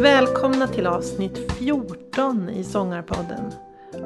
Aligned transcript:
Välkomna 0.00 0.66
till 0.66 0.86
avsnitt 0.86 1.52
14 1.58 2.50
i 2.50 2.64
Sångarpodden. 2.64 3.52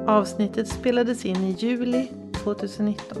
Avsnittet 0.07 0.67
spelades 0.67 1.25
in 1.25 1.43
i 1.43 1.51
juli 1.51 2.11
2019. 2.43 3.17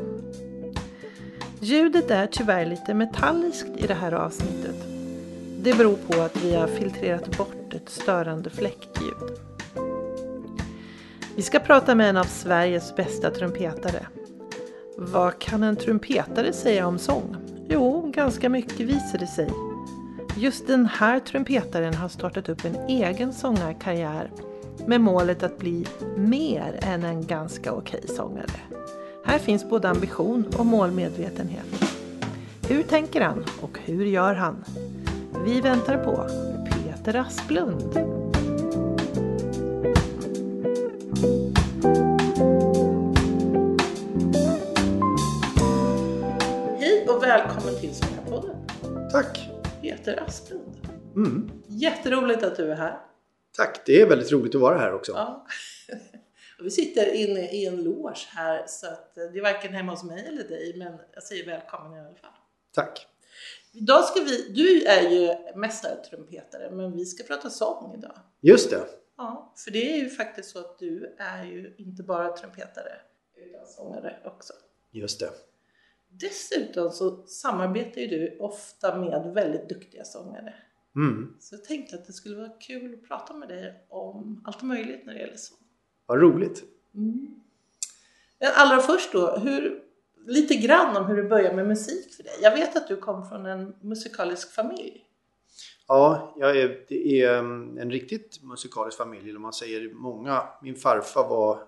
Ljudet 1.59 2.11
är 2.11 2.27
tyvärr 2.27 2.65
lite 2.65 2.93
metalliskt 2.93 3.77
i 3.77 3.87
det 3.87 3.93
här 3.93 4.11
avsnittet. 4.11 4.75
Det 5.63 5.77
beror 5.77 5.95
på 5.95 6.21
att 6.21 6.43
vi 6.43 6.55
har 6.55 6.67
filtrerat 6.67 7.37
bort 7.37 7.73
ett 7.73 7.89
störande 7.89 8.49
fläktljud. 8.49 9.52
Vi 11.35 11.41
ska 11.41 11.59
prata 11.59 11.95
med 11.95 12.09
en 12.09 12.17
av 12.17 12.23
Sveriges 12.23 12.95
bästa 12.95 13.29
trumpetare. 13.29 14.07
Vad 14.97 15.39
kan 15.39 15.63
en 15.63 15.75
trumpetare 15.75 16.53
säga 16.53 16.87
om 16.87 16.97
sång? 16.97 17.35
Jo, 17.69 18.11
ganska 18.15 18.49
mycket 18.49 18.79
visar 18.79 19.17
det 19.19 19.27
sig. 19.27 19.49
Just 20.37 20.67
den 20.67 20.85
här 20.85 21.19
trumpetaren 21.19 21.93
har 21.93 22.09
startat 22.09 22.49
upp 22.49 22.65
en 22.65 22.75
egen 22.75 23.33
sångarkarriär 23.33 24.31
med 24.85 25.01
målet 25.01 25.43
att 25.43 25.57
bli 25.57 25.85
mer 26.17 26.79
än 26.81 27.03
en 27.03 27.27
ganska 27.27 27.73
okej 27.73 28.07
sångare. 28.07 28.59
Här 29.25 29.39
finns 29.39 29.69
både 29.69 29.89
ambition 29.89 30.45
och 30.57 30.65
målmedvetenhet. 30.65 31.83
Hur 32.67 32.83
tänker 32.83 33.21
han 33.21 33.45
och 33.61 33.79
hur 33.85 34.05
gör 34.05 34.33
han? 34.33 34.63
Vi 35.45 35.61
väntar 35.61 35.97
på 35.97 36.27
Peter 36.71 37.15
Asplund. 37.15 38.22
Välkommen 47.33 47.79
till 47.79 47.95
Sångarpodden. 47.95 48.67
Tack! 49.11 49.49
Peter 49.81 50.23
Asplund. 50.27 50.87
Mm. 51.15 51.51
Jätteroligt 51.67 52.43
att 52.43 52.55
du 52.55 52.71
är 52.71 52.75
här. 52.75 52.99
Tack, 53.51 53.81
det 53.85 54.01
är 54.01 54.09
väldigt 54.09 54.31
roligt 54.31 54.55
att 54.55 54.61
vara 54.61 54.77
här 54.77 54.93
också. 54.93 55.11
Ja. 55.11 55.47
Vi 56.63 56.71
sitter 56.71 57.13
inne 57.13 57.51
i 57.51 57.65
en 57.65 57.83
loge 57.83 58.27
här 58.29 58.63
så 58.67 58.87
att 58.87 59.15
det 59.15 59.21
är 59.21 59.41
varken 59.41 59.73
hemma 59.73 59.91
hos 59.91 60.03
mig 60.03 60.25
eller 60.27 60.43
dig 60.43 60.73
men 60.77 60.97
jag 61.13 61.23
säger 61.23 61.45
välkommen 61.45 61.97
i 61.97 61.99
alla 61.99 62.15
fall. 62.15 62.31
Tack! 62.71 63.07
Idag 63.71 64.03
ska 64.03 64.19
vi, 64.23 64.49
du 64.49 64.83
är 64.83 65.09
ju 65.09 65.35
mästartrumpetare 65.55 66.71
men 66.71 66.91
vi 66.91 67.05
ska 67.05 67.23
prata 67.23 67.49
sång 67.49 67.93
idag. 67.97 68.19
Just 68.41 68.69
det. 68.69 68.85
Ja, 69.17 69.53
för 69.57 69.71
det 69.71 69.93
är 69.93 69.97
ju 69.97 70.09
faktiskt 70.09 70.49
så 70.49 70.59
att 70.59 70.79
du 70.79 71.15
är 71.19 71.43
ju 71.43 71.75
inte 71.77 72.03
bara 72.03 72.37
trumpetare 72.37 72.93
utan 73.35 73.67
sångare 73.67 74.19
också. 74.25 74.53
Just 74.91 75.19
det. 75.19 75.29
Dessutom 76.19 76.91
så 76.91 77.25
samarbetar 77.25 78.01
ju 78.01 78.07
du 78.07 78.37
ofta 78.39 78.97
med 78.97 79.33
väldigt 79.33 79.69
duktiga 79.69 80.03
sångare. 80.03 80.53
Mm. 80.95 81.35
Så 81.39 81.55
jag 81.55 81.63
tänkte 81.63 81.95
att 81.95 82.05
det 82.05 82.13
skulle 82.13 82.35
vara 82.35 82.49
kul 82.49 82.93
att 82.93 83.07
prata 83.07 83.33
med 83.33 83.49
dig 83.49 83.85
om 83.89 84.41
allt 84.45 84.61
möjligt 84.61 85.05
när 85.05 85.13
det 85.13 85.19
gäller 85.19 85.37
sång. 85.37 85.57
Vad 86.05 86.21
roligt. 86.21 86.63
Mm. 86.95 87.43
Men 88.39 88.49
allra 88.55 88.79
först 88.79 89.11
då, 89.11 89.37
hur, 89.37 89.83
lite 90.27 90.55
grann 90.55 90.97
om 90.97 91.05
hur 91.05 91.15
det 91.15 91.29
började 91.29 91.55
med 91.55 91.67
musik 91.67 92.13
för 92.13 92.23
dig. 92.23 92.33
Jag 92.41 92.51
vet 92.51 92.75
att 92.75 92.87
du 92.87 92.95
kom 92.95 93.29
från 93.29 93.45
en 93.45 93.75
musikalisk 93.81 94.53
familj. 94.53 95.05
Ja, 95.87 96.33
jag 96.37 96.57
är, 96.57 96.85
det 96.87 97.21
är 97.21 97.39
um, 97.39 97.77
en 97.77 97.91
riktigt 97.91 98.43
musikalisk 98.43 98.97
familj. 98.97 99.29
Eller 99.29 99.39
man 99.39 99.53
säger 99.53 99.93
många. 99.93 100.43
Min 100.61 100.75
farfar 100.75 101.29
var 101.29 101.59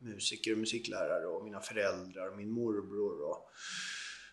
musiker 0.00 0.52
och 0.52 0.58
musiklärare 0.58 1.26
och 1.26 1.44
mina 1.44 1.60
föräldrar 1.60 2.30
och 2.30 2.36
min 2.36 2.50
morbror. 2.50 3.22
Och, 3.22 3.48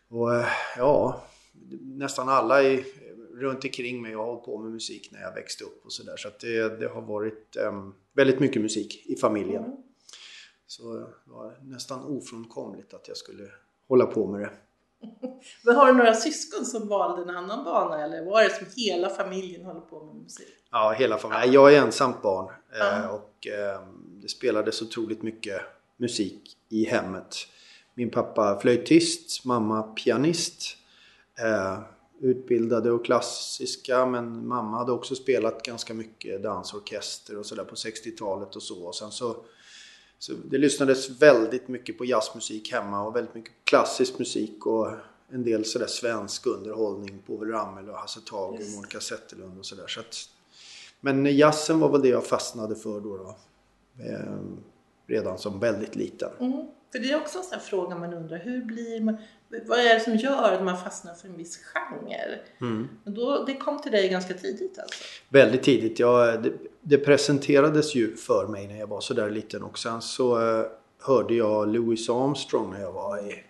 och 0.10 0.36
eh, 0.36 0.48
ja, 0.78 1.24
nästan 1.82 2.30
alla 2.30 2.64
i, 2.64 2.86
runt 3.34 3.64
omkring 3.64 4.02
mig 4.02 4.14
har 4.14 4.26
hållit 4.26 4.44
på 4.46 4.58
med 4.58 4.72
musik 4.72 5.10
när 5.12 5.22
jag 5.22 5.34
växte 5.34 5.64
upp 5.64 5.86
och 5.86 5.94
sådär. 5.94 6.18
Så, 6.18 6.28
att 6.28 6.40
det, 6.40 6.80
det 6.80 6.88
har 6.88 7.02
varit 7.02 7.58
um, 7.60 7.96
väldigt 8.14 8.40
mycket 8.40 8.62
musik 8.62 9.06
i 9.06 9.16
familjen. 9.16 9.64
Mm. 9.64 9.78
Så 10.68 10.94
det 10.94 11.32
var 11.32 11.58
nästan 11.62 12.04
ofrånkomligt 12.04 12.94
att 12.94 13.08
jag 13.08 13.18
skulle 13.18 13.44
hålla 13.88 14.06
på 14.06 14.28
med 14.28 14.42
det. 14.42 14.52
Men 15.66 15.76
har 15.76 15.88
du 15.88 15.94
några 15.94 16.14
syskon 16.14 16.66
som 16.66 16.88
valde 16.88 17.22
en 17.22 17.38
annan 17.38 17.64
bana 17.64 18.04
eller 18.04 18.26
var 18.26 18.44
det 18.44 18.50
som 18.50 18.68
hela 18.76 19.10
familjen 19.10 19.66
håller 19.66 19.82
på 19.82 20.06
med 20.06 20.16
musik? 20.16 20.48
Ja, 20.72 20.96
hela 21.00 21.18
familjen. 21.18 21.52
Jag 21.54 21.74
är 21.74 21.82
ensamt 21.82 22.22
barn 22.22 22.54
Ja. 22.80 23.10
och 23.10 23.48
eh, 23.48 23.82
det 24.22 24.30
spelades 24.30 24.82
otroligt 24.82 25.22
mycket 25.22 25.62
musik 25.98 26.58
i 26.70 26.86
hemmet. 26.86 27.36
Min 27.94 28.10
pappa 28.10 28.60
flöjtist, 28.60 29.46
mamma 29.46 29.84
pianist. 29.84 30.78
Eh, 31.40 31.80
utbildade 32.20 32.92
och 32.92 33.06
klassiska 33.06 34.06
men 34.06 34.48
mamma 34.48 34.78
hade 34.78 34.92
också 34.92 35.16
spelat 35.16 35.64
ganska 35.64 35.94
mycket 35.94 36.44
dansorkester 36.44 37.38
och 37.38 37.46
sådär 37.46 37.64
på 37.64 37.76
60-talet 37.76 38.56
och 38.56 38.64
så. 38.64 38.84
Och 38.84 38.96
sen 38.96 39.12
så, 39.12 39.38
så 40.20 40.34
det 40.34 40.58
lyssnades 40.58 41.22
väldigt 41.22 41.68
mycket 41.68 41.98
på 41.98 42.06
jazzmusik 42.06 42.72
hemma 42.72 43.04
och 43.04 43.16
väldigt 43.16 43.36
mycket 43.36 43.54
klassisk 43.64 44.20
musik 44.20 44.66
och 44.66 44.92
en 45.30 45.44
del 45.44 45.66
sådär 45.66 45.88
svensk 45.88 46.46
underhållning. 46.46 47.24
Povel 47.28 47.50
Ramel 47.50 47.90
och 47.90 47.98
Hasse 47.98 48.20
Tage 48.20 48.62
och. 48.62 48.76
Monica 48.76 49.00
Zetterlund 49.00 49.60
och 49.60 49.66
sådär. 49.66 49.88
Så 49.88 50.00
att, 50.00 50.30
men 51.00 51.38
jazzen 51.38 51.80
var 51.80 51.90
väl 51.90 52.02
det 52.02 52.10
jag 52.10 52.26
fastnade 52.26 52.76
för 52.76 53.00
då. 53.00 53.18
då 53.18 53.38
eh, 54.00 54.38
redan 55.08 55.38
som 55.38 55.60
väldigt 55.60 55.96
liten. 55.96 56.30
Mm. 56.40 56.68
För 56.92 57.00
det 57.00 57.12
är 57.12 57.18
också 57.18 57.38
en 57.38 57.44
sån 57.44 57.60
fråga 57.60 57.96
man 57.96 58.14
undrar, 58.14 58.38
hur 58.38 58.66
blir 58.66 59.02
man, 59.02 59.18
vad 59.68 59.80
är 59.80 59.94
det 59.94 60.00
som 60.00 60.16
gör 60.16 60.52
att 60.52 60.64
man 60.64 60.78
fastnar 60.78 61.14
för 61.14 61.28
en 61.28 61.38
viss 61.38 61.58
genre? 61.58 62.40
Mm. 62.62 62.88
Men 63.04 63.14
då, 63.14 63.44
det 63.46 63.58
kom 63.58 63.82
till 63.82 63.92
dig 63.92 64.10
ganska 64.10 64.34
tidigt 64.34 64.80
alltså? 64.80 65.04
Väldigt 65.30 65.64
tidigt. 65.64 66.00
Jag, 66.00 66.44
det, 66.44 66.54
det 66.82 66.98
presenterades 66.98 67.96
ju 67.96 68.16
för 68.16 68.48
mig 68.48 68.68
när 68.68 68.80
jag 68.80 68.88
var 68.88 69.02
sådär 69.02 69.30
liten 69.30 69.64
och 69.64 69.80
sen 69.80 70.02
så 70.02 70.42
eh, 70.42 70.66
hörde 71.00 71.34
jag 71.34 71.68
Louis 71.68 72.10
Armstrong 72.10 72.72
när 72.72 72.82
jag 72.82 72.92
var 72.92 73.30
i 73.30 73.44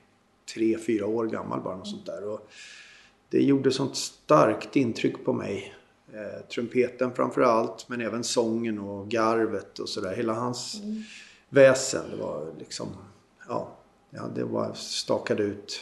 tre, 0.54 0.78
fyra 0.78 1.06
år 1.06 1.26
gammal 1.26 1.62
bara 1.62 1.78
något 1.78 1.88
sånt 1.88 2.06
där. 2.06 2.28
Och 2.28 2.50
det 3.30 3.44
gjorde 3.44 3.72
sånt 3.72 3.96
starkt 3.96 4.76
intryck 4.76 5.26
på 5.26 5.34
mig. 5.34 5.74
Eh, 6.14 6.42
trumpeten 6.50 7.14
framför 7.16 7.42
allt 7.42 7.90
men 7.90 8.02
även 8.02 8.24
sången 8.24 8.80
och 8.80 9.08
garvet 9.10 9.80
och 9.80 9.90
sådär. 9.90 10.16
Hela 10.16 10.34
hans 10.34 10.76
väsen. 11.50 12.04
Det 12.12 12.16
var 12.24 12.54
liksom, 12.60 12.88
ja, 13.48 13.68
ja 14.10 14.22
det 14.36 14.44
var 14.44 14.74
stakade 14.74 15.44
ut 15.44 15.80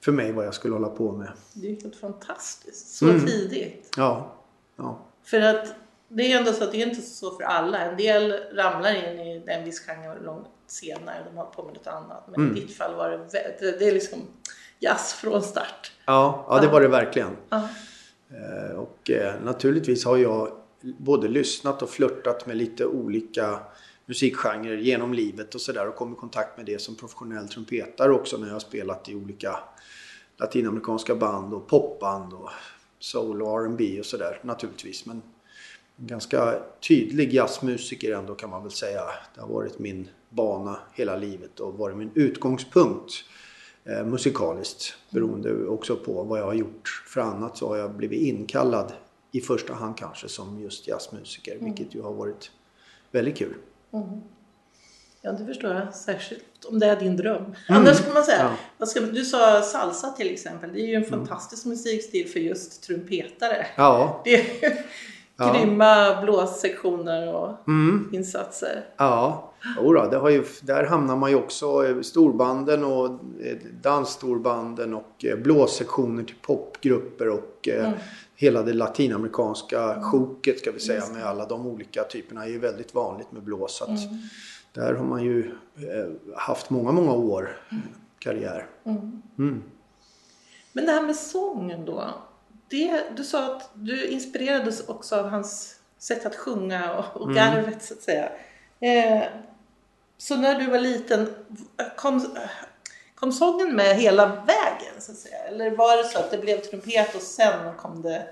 för 0.00 0.12
mig 0.12 0.32
vad 0.32 0.46
jag 0.46 0.54
skulle 0.54 0.74
hålla 0.74 0.88
på 0.88 1.12
med. 1.12 1.32
Det 1.52 1.66
är 1.76 1.80
helt 1.82 1.96
fantastiskt, 1.96 2.96
så 2.96 3.04
Mm. 3.08 3.26
tidigt. 3.26 3.90
Ja, 3.96 4.32
ja. 4.76 4.98
För 5.24 5.40
att 5.40 5.74
det 6.08 6.32
är 6.32 6.38
ändå 6.38 6.52
så 6.52 6.64
att 6.64 6.72
det 6.72 6.82
är 6.82 6.86
inte 6.86 7.02
så 7.02 7.30
för 7.30 7.42
alla. 7.44 7.78
En 7.78 7.96
del 7.96 8.32
ramlar 8.54 8.94
in 8.94 9.20
i 9.20 9.42
en 9.46 9.64
viss 9.64 9.80
genre 9.80 10.22
långt 10.24 10.46
senare, 10.66 11.24
de 11.30 11.36
har 11.36 11.44
på 11.44 11.62
med 11.64 11.74
något 11.74 11.86
annat. 11.86 12.24
Men 12.28 12.34
Mm. 12.40 12.56
i 12.56 12.60
ditt 12.60 12.76
fall 12.76 12.94
var 12.94 13.10
det, 13.10 13.76
det, 13.78 13.88
är 13.88 13.92
liksom 13.92 14.18
jazz 14.78 15.12
från 15.12 15.42
start. 15.42 15.92
Ja, 16.04 16.46
ja 16.48 16.60
det 16.60 16.68
var 16.68 16.80
det 16.80 16.88
verkligen. 16.88 17.36
Ja. 17.48 17.68
Eh, 18.30 18.76
och 18.76 19.10
eh, 19.10 19.42
naturligtvis 19.42 20.04
har 20.04 20.16
jag 20.16 20.52
både 20.80 21.28
lyssnat 21.28 21.82
och 21.82 21.90
flörtat 21.90 22.46
med 22.46 22.56
lite 22.56 22.86
olika 22.86 23.58
musikgenrer 24.06 24.76
genom 24.76 25.14
livet 25.14 25.54
och 25.54 25.60
sådär 25.60 25.88
och 25.88 25.96
kommit 25.96 26.18
i 26.18 26.20
kontakt 26.20 26.56
med 26.56 26.66
det 26.66 26.80
som 26.80 26.94
professionell 26.94 27.48
trumpetare 27.48 28.12
också 28.12 28.36
när 28.36 28.46
jag 28.46 28.54
har 28.54 28.60
spelat 28.60 29.08
i 29.08 29.14
olika 29.14 29.58
latinamerikanska 30.36 31.14
band 31.14 31.54
och 31.54 31.68
popband 31.68 32.32
och 32.32 32.50
soul 32.98 33.42
och 33.42 33.60
R&B 33.60 34.00
och 34.00 34.06
sådär 34.06 34.40
naturligtvis. 34.42 35.06
Men 35.06 35.22
en 35.96 36.06
ganska 36.06 36.54
tydlig 36.88 37.32
jazzmusiker 37.32 38.12
ändå 38.12 38.34
kan 38.34 38.50
man 38.50 38.62
väl 38.62 38.72
säga. 38.72 39.02
Det 39.34 39.40
har 39.40 39.48
varit 39.48 39.78
min 39.78 40.08
bana 40.28 40.78
hela 40.94 41.16
livet 41.16 41.60
och 41.60 41.74
varit 41.74 41.96
min 41.96 42.10
utgångspunkt 42.14 43.12
eh, 43.88 44.04
musikaliskt. 44.04 44.94
Beroende 45.10 45.66
också 45.66 45.96
på 45.96 46.22
vad 46.22 46.40
jag 46.40 46.44
har 46.44 46.54
gjort. 46.54 47.02
För 47.06 47.20
annat 47.20 47.56
så 47.56 47.68
har 47.68 47.76
jag 47.76 47.94
blivit 47.94 48.20
inkallad 48.22 48.92
i 49.32 49.40
första 49.40 49.74
hand 49.74 49.96
kanske 49.96 50.28
som 50.28 50.60
just 50.60 50.88
jazzmusiker. 50.88 51.58
Vilket 51.60 51.94
ju 51.94 52.02
har 52.02 52.12
varit 52.12 52.50
väldigt 53.10 53.36
kul. 53.36 53.54
Mm. 53.92 54.20
Ja, 55.22 55.32
det 55.32 55.46
förstår 55.46 55.70
jag. 55.74 55.94
Särskilt 55.94 56.64
om 56.68 56.78
det 56.78 56.86
är 56.86 57.00
din 57.00 57.16
dröm. 57.16 57.54
Annars 57.68 58.00
kan 58.04 58.14
man 58.14 58.24
säga, 58.24 58.56
Ja. 58.78 58.86
ska, 58.86 59.00
du 59.00 59.24
sa 59.24 59.62
salsa 59.62 60.10
till 60.10 60.30
exempel. 60.30 60.72
Det 60.72 60.80
är 60.80 60.86
ju 60.86 60.94
en 60.94 61.04
fantastisk 61.04 61.66
musikstil 61.66 62.28
för 62.28 62.40
just 62.40 62.82
trumpetare. 62.82 63.66
Ja, 63.76 64.20
Det, 64.24 64.44
ja. 65.36 65.52
grymma 65.52 66.22
blåssektioner 66.22 67.34
och 67.34 67.68
mm. 67.68 68.10
insatser. 68.12 68.84
Ja, 68.96 69.45
Jodå, 69.76 70.08
det 70.10 70.16
har 70.16 70.30
ju, 70.30 70.44
där 70.62 70.84
hamnar 70.84 71.16
man 71.16 71.30
ju 71.30 71.36
också 71.36 71.86
eh, 71.86 72.00
storbanden 72.00 72.84
och 72.84 73.10
eh, 73.40 73.56
dansstorbanden 73.82 74.94
och 74.94 75.24
eh, 75.24 75.38
blåssektioner 75.38 76.22
till 76.22 76.36
popgrupper 76.42 77.28
och 77.28 77.68
mm. 77.68 77.92
hela 78.34 78.62
det 78.62 78.72
latinamerikanska 78.72 79.92
mm. 79.92 80.02
sjoket 80.02 80.58
ska 80.58 80.72
vi 80.72 80.80
säga 80.80 81.02
med 81.14 81.24
alla 81.24 81.46
de 81.46 81.66
olika 81.66 82.04
typerna 82.04 82.44
är 82.44 82.48
ju 82.48 82.58
väldigt 82.58 82.94
vanligt 82.94 83.32
med 83.32 83.42
blås. 83.42 83.82
Mm. 83.86 83.98
Där 84.72 84.94
har 84.94 85.04
man 85.04 85.24
ju 85.24 85.50
haft 86.36 86.70
många, 86.70 86.92
många 86.92 87.12
år 87.12 87.56
mm. 87.70 87.82
karriär. 88.18 88.66
Mm. 88.84 89.22
mm. 89.38 89.62
Men 90.72 90.86
det 90.86 90.92
här 90.92 91.02
med 91.02 91.16
sången 91.16 91.84
då. 91.84 92.04
Det, 92.68 93.02
du 93.16 93.24
sa 93.24 93.56
att 93.56 93.70
du 93.74 94.06
inspirerades 94.06 94.88
också 94.88 95.16
av 95.16 95.28
hans 95.28 95.76
sätt 95.98 96.26
att 96.26 96.36
sjunga 96.36 96.94
och, 96.98 97.20
och 97.20 97.34
garvet 97.34 97.82
så 97.82 97.94
att 97.94 98.00
säga. 98.00 98.32
Eh, 98.80 99.22
så 100.18 100.36
när 100.36 100.60
du 100.60 100.70
var 100.70 100.78
liten, 100.78 101.28
kom, 101.96 102.36
kom 103.14 103.32
sången 103.32 103.76
med 103.76 103.96
hela 103.96 104.26
vägen 104.26 105.00
så 105.00 105.12
att 105.12 105.18
säga? 105.18 105.38
Eller 105.38 105.70
var 105.70 105.96
det 105.96 106.04
så 106.04 106.18
att 106.18 106.30
det 106.30 106.38
blev 106.38 106.60
trumpet 106.60 107.14
och 107.14 107.22
sen 107.22 107.74
kom 107.76 108.02
det? 108.02 108.26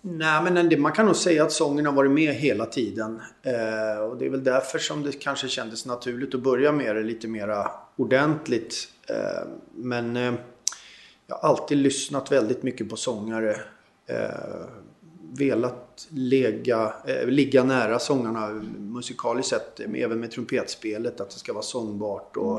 Nej 0.00 0.42
men 0.42 0.80
man 0.82 0.92
kan 0.92 1.06
nog 1.06 1.16
säga 1.16 1.42
att 1.44 1.52
sången 1.52 1.86
har 1.86 1.92
varit 1.92 2.10
med 2.10 2.34
hela 2.34 2.66
tiden. 2.66 3.20
Eh, 3.42 4.02
och 4.02 4.16
det 4.16 4.26
är 4.26 4.30
väl 4.30 4.44
därför 4.44 4.78
som 4.78 5.02
det 5.02 5.12
kanske 5.12 5.48
kändes 5.48 5.86
naturligt 5.86 6.34
att 6.34 6.42
börja 6.42 6.72
med 6.72 6.96
det 6.96 7.02
lite 7.02 7.28
mera 7.28 7.70
ordentligt. 7.96 8.88
Eh, 9.08 9.48
men 9.74 10.16
eh, 10.16 10.34
jag 11.26 11.36
har 11.36 11.48
alltid 11.48 11.78
lyssnat 11.78 12.32
väldigt 12.32 12.62
mycket 12.62 12.90
på 12.90 12.96
sångare. 12.96 13.56
Eh, 14.06 14.30
Velat 15.32 16.08
lägga, 16.10 16.94
eh, 17.06 17.26
ligga 17.26 17.64
nära 17.64 17.98
sångarna 17.98 18.48
musikaliskt 18.78 19.50
sett, 19.50 19.80
även 19.80 20.20
med 20.20 20.30
trumpetspelet, 20.30 21.20
att 21.20 21.30
det 21.30 21.38
ska 21.38 21.52
vara 21.52 21.62
sångbart 21.62 22.36
och 22.36 22.58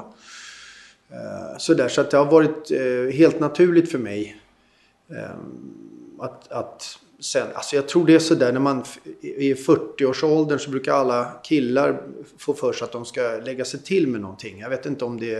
eh, 1.09 1.57
sådär. 1.57 1.89
Så 1.89 2.01
att 2.01 2.11
det 2.11 2.17
har 2.17 2.31
varit 2.31 2.71
eh, 2.71 3.15
helt 3.17 3.39
naturligt 3.39 3.91
för 3.91 3.99
mig 3.99 4.41
eh, 5.09 5.39
att, 6.19 6.51
att 6.51 6.99
sen, 7.19 7.47
alltså 7.53 7.75
jag 7.75 7.87
tror 7.87 8.05
det 8.05 8.15
är 8.15 8.19
sådär 8.19 8.51
när 8.51 8.59
man 8.59 8.83
är 9.21 9.41
i 9.41 9.53
40-årsåldern 9.53 10.59
så 10.59 10.69
brukar 10.69 10.93
alla 10.93 11.31
killar 11.43 12.01
få 12.37 12.53
för 12.53 12.73
sig 12.73 12.85
att 12.85 12.91
de 12.91 13.05
ska 13.05 13.21
lägga 13.21 13.65
sig 13.65 13.79
till 13.79 14.07
med 14.07 14.21
någonting. 14.21 14.59
Jag 14.59 14.69
vet 14.69 14.85
inte 14.85 15.05
om 15.05 15.19
det 15.19 15.33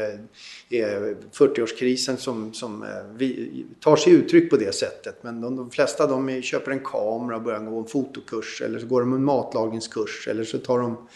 är 0.69 1.15
40-årskrisen 1.33 2.15
som, 2.15 2.53
som 2.53 2.83
eh, 2.83 2.89
vi, 3.15 3.65
tar 3.79 3.95
sig 3.95 4.13
uttryck 4.13 4.49
på 4.49 4.57
det 4.57 4.75
sättet. 4.75 5.23
Men 5.23 5.41
de, 5.41 5.55
de 5.55 5.71
flesta 5.71 6.07
de 6.07 6.41
köper 6.41 6.71
en 6.71 6.83
kamera 6.83 7.35
och 7.35 7.41
börjar 7.41 7.59
gå 7.59 7.79
en 7.79 7.87
fotokurs 7.87 8.61
eller 8.61 8.79
så 8.79 8.85
går 8.85 9.01
de 9.01 9.13
en 9.13 9.23
matlagningskurs 9.23 10.27
eller 10.27 10.43
så 10.43 10.57
tar 10.57 10.79
de 10.79 11.07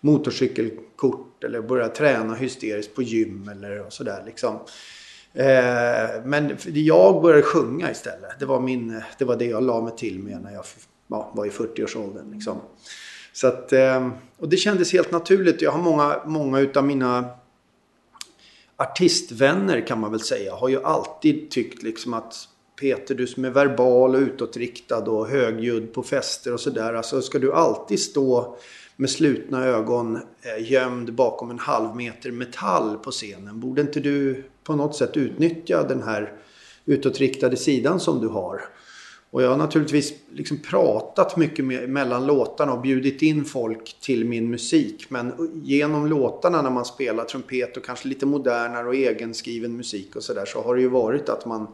motorcykelkort 0.00 1.44
eller 1.44 1.60
börjar 1.60 1.88
träna 1.88 2.34
hysteriskt 2.34 2.94
på 2.94 3.02
gym 3.02 3.48
eller 3.48 3.90
sådär 3.90 4.22
liksom. 4.26 4.58
Eh, 5.34 6.24
men 6.24 6.56
jag 6.64 7.22
började 7.22 7.42
sjunga 7.42 7.90
istället. 7.90 8.40
Det 8.40 8.46
var, 8.46 8.60
min, 8.60 9.02
det 9.18 9.24
var 9.24 9.36
det 9.36 9.46
jag 9.46 9.62
la 9.62 9.80
mig 9.80 9.96
till 9.96 10.18
med 10.18 10.42
när 10.42 10.52
jag 10.52 10.64
ja, 11.06 11.32
var 11.34 11.46
i 11.46 11.50
40-årsåldern. 11.50 12.32
Liksom. 12.32 12.60
Så 13.32 13.46
att, 13.46 13.72
ehm, 13.72 14.12
och 14.38 14.48
det 14.48 14.56
kändes 14.56 14.92
helt 14.92 15.10
naturligt. 15.10 15.62
Jag 15.62 15.70
har 15.70 15.82
många, 15.82 16.20
många 16.26 16.60
utav 16.60 16.84
mina 16.84 17.24
artistvänner 18.76 19.86
kan 19.86 20.00
man 20.00 20.10
väl 20.10 20.20
säga 20.20 20.54
har 20.54 20.68
ju 20.68 20.84
alltid 20.84 21.50
tyckt 21.50 21.82
liksom 21.82 22.14
att 22.14 22.48
Peter, 22.80 23.14
du 23.14 23.26
som 23.26 23.44
är 23.44 23.50
verbal 23.50 24.14
och 24.14 24.20
utåtriktad 24.20 25.10
och 25.10 25.28
högljudd 25.28 25.92
på 25.92 26.02
fester 26.02 26.54
och 26.54 26.60
sådär. 26.60 26.94
Alltså 26.94 27.22
ska 27.22 27.38
du 27.38 27.52
alltid 27.52 28.00
stå 28.00 28.56
med 28.96 29.10
slutna 29.10 29.64
ögon 29.64 30.16
eh, 30.16 30.72
gömd 30.72 31.14
bakom 31.14 31.50
en 31.50 31.58
halv 31.58 31.96
meter 31.96 32.30
metall 32.30 32.98
på 32.98 33.10
scenen. 33.10 33.60
Borde 33.60 33.80
inte 33.80 34.00
du 34.00 34.44
på 34.64 34.76
något 34.76 34.96
sätt 34.96 35.16
utnyttja 35.16 35.82
den 35.82 36.02
här 36.02 36.32
utåtriktade 36.84 37.56
sidan 37.56 38.00
som 38.00 38.20
du 38.20 38.28
har? 38.28 38.60
Och 39.32 39.42
jag 39.42 39.50
har 39.50 39.56
naturligtvis 39.56 40.14
liksom 40.32 40.58
pratat 40.58 41.36
mycket 41.36 41.64
med, 41.64 41.88
mellan 41.88 42.26
låtarna 42.26 42.72
och 42.72 42.80
bjudit 42.80 43.22
in 43.22 43.44
folk 43.44 43.96
till 44.00 44.24
min 44.24 44.50
musik. 44.50 45.06
Men 45.08 45.50
genom 45.64 46.06
låtarna 46.06 46.62
när 46.62 46.70
man 46.70 46.84
spelar 46.84 47.24
trumpet 47.24 47.76
och 47.76 47.84
kanske 47.84 48.08
lite 48.08 48.26
modernare 48.26 48.88
och 48.88 48.94
egenskriven 48.94 49.76
musik 49.76 50.16
och 50.16 50.22
sådär 50.22 50.44
så 50.44 50.62
har 50.62 50.74
det 50.74 50.80
ju 50.80 50.88
varit 50.88 51.28
att 51.28 51.46
man, 51.46 51.66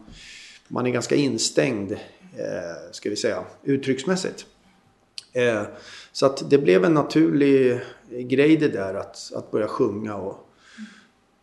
man 0.68 0.86
är 0.86 0.90
ganska 0.90 1.14
instängd, 1.14 1.92
eh, 1.92 2.92
ska 2.92 3.10
vi 3.10 3.16
säga, 3.16 3.44
uttrycksmässigt. 3.64 4.46
Eh, 5.32 5.62
så 6.12 6.26
att 6.26 6.50
det 6.50 6.58
blev 6.58 6.84
en 6.84 6.94
naturlig 6.94 7.80
grej 8.10 8.56
det 8.56 8.68
där 8.68 8.94
att, 8.94 9.32
att 9.34 9.50
börja 9.50 9.68
sjunga. 9.68 10.14
Och... 10.14 10.47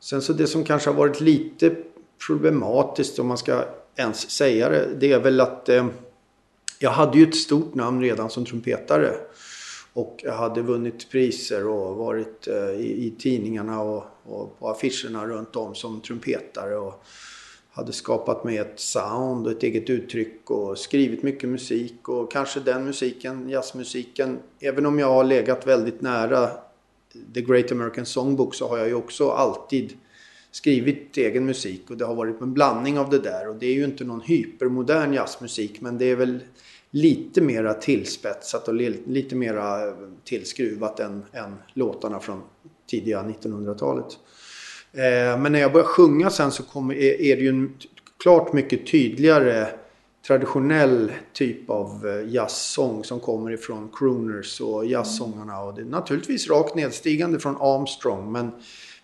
Sen 0.05 0.21
så 0.21 0.33
det 0.33 0.47
som 0.47 0.63
kanske 0.63 0.89
har 0.89 0.97
varit 0.97 1.21
lite 1.21 1.75
problematiskt 2.27 3.19
om 3.19 3.27
man 3.27 3.37
ska 3.37 3.65
ens 3.95 4.29
säga 4.29 4.69
det. 4.69 4.87
Det 4.99 5.11
är 5.11 5.19
väl 5.19 5.41
att 5.41 5.69
eh, 5.69 5.87
jag 6.79 6.91
hade 6.91 7.17
ju 7.17 7.27
ett 7.27 7.35
stort 7.35 7.75
namn 7.75 8.01
redan 8.01 8.29
som 8.29 8.45
trumpetare. 8.45 9.13
Och 9.93 10.21
jag 10.23 10.33
hade 10.33 10.61
vunnit 10.61 11.11
priser 11.11 11.67
och 11.67 11.95
varit 11.95 12.47
eh, 12.47 12.69
i, 12.69 13.07
i, 13.07 13.13
tidningarna 13.19 13.81
och, 13.81 14.03
och, 14.23 14.59
på 14.59 14.69
affischerna 14.69 15.27
runt 15.27 15.55
om 15.55 15.75
som 15.75 16.01
trumpetare. 16.01 16.75
Och, 16.75 17.05
hade 17.71 17.93
skapat 17.93 18.43
mig 18.43 18.57
ett 18.57 18.79
sound 18.79 19.45
och 19.45 19.51
ett 19.51 19.63
eget 19.63 19.89
uttryck 19.89 20.49
och 20.49 20.77
skrivit 20.77 21.23
mycket 21.23 21.49
musik 21.49 22.09
och 22.09 22.31
kanske 22.31 22.59
den 22.59 22.85
musiken, 22.85 23.49
jazzmusiken, 23.49 24.39
även 24.59 24.85
om 24.85 24.99
jag 24.99 25.07
har 25.07 25.23
legat 25.23 25.67
väldigt 25.67 26.01
nära 26.01 26.49
The 27.33 27.41
Great 27.41 27.71
American 27.71 28.05
Songbook 28.05 28.55
så 28.55 28.67
har 28.67 28.77
jag 28.77 28.87
ju 28.87 28.93
också 28.93 29.29
alltid 29.29 29.93
skrivit 30.51 31.17
egen 31.17 31.45
musik 31.45 31.89
och 31.89 31.97
det 31.97 32.05
har 32.05 32.15
varit 32.15 32.41
en 32.41 32.53
blandning 32.53 32.99
av 32.99 33.09
det 33.09 33.19
där 33.19 33.49
och 33.49 33.55
det 33.55 33.65
är 33.65 33.73
ju 33.73 33.85
inte 33.85 34.03
någon 34.03 34.21
hypermodern 34.21 35.13
jazzmusik 35.13 35.81
men 35.81 35.97
det 35.97 36.05
är 36.05 36.15
väl 36.15 36.39
lite 36.91 37.41
mera 37.41 37.73
tillspetsat 37.73 38.67
och 38.67 38.73
lite 39.07 39.35
mera 39.35 39.87
eh, 39.87 39.93
tillskruvat 40.23 40.99
än, 40.99 41.23
än 41.31 41.55
låtarna 41.73 42.19
från 42.19 42.41
tidiga 42.89 43.23
1900-talet. 43.23 44.05
Eh, 44.93 45.41
men 45.41 45.51
när 45.51 45.59
jag 45.59 45.73
börjar 45.73 45.87
sjunga 45.87 46.29
sen 46.29 46.51
så 46.51 46.63
kommer, 46.63 46.95
är 46.95 47.35
det 47.35 47.41
ju 47.41 47.49
en 47.49 47.77
klart 48.23 48.53
mycket 48.53 48.87
tydligare 48.87 49.67
traditionell 50.27 51.11
typ 51.33 51.69
av 51.69 52.07
eh, 52.07 52.33
jazzsång 52.33 53.03
som 53.03 53.19
kommer 53.19 53.51
ifrån 53.51 53.89
crooners 53.93 54.61
och 54.61 54.85
jazzsångarna. 54.85 55.61
Och 55.61 55.73
det 55.73 55.81
är 55.81 55.85
naturligtvis 55.85 56.49
rakt 56.49 56.75
nedstigande 56.75 57.39
från 57.39 57.57
Armstrong 57.59 58.31
men, 58.31 58.51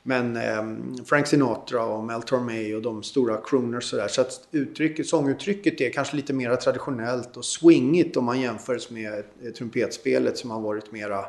men 0.03 0.37
eh, 0.37 1.03
Frank 1.05 1.27
Sinatra 1.27 1.85
och 1.85 2.03
Mel 2.03 2.21
Tormé 2.21 2.75
och 2.75 2.81
de 2.81 3.03
stora 3.03 3.37
crooners 3.45 3.83
sådär. 3.83 4.07
Så 4.07 4.21
att 4.21 4.47
uttrycket, 4.51 5.07
sånguttrycket 5.07 5.81
är 5.81 5.89
kanske 5.89 6.15
lite 6.15 6.33
mer 6.33 6.55
traditionellt 6.55 7.37
och 7.37 7.45
swingigt 7.45 8.17
om 8.17 8.25
man 8.25 8.41
jämför 8.41 8.79
med 8.93 9.23
trumpetspelet 9.55 10.37
som 10.37 10.51
har 10.51 10.61
varit 10.61 10.91
mera 10.91 11.25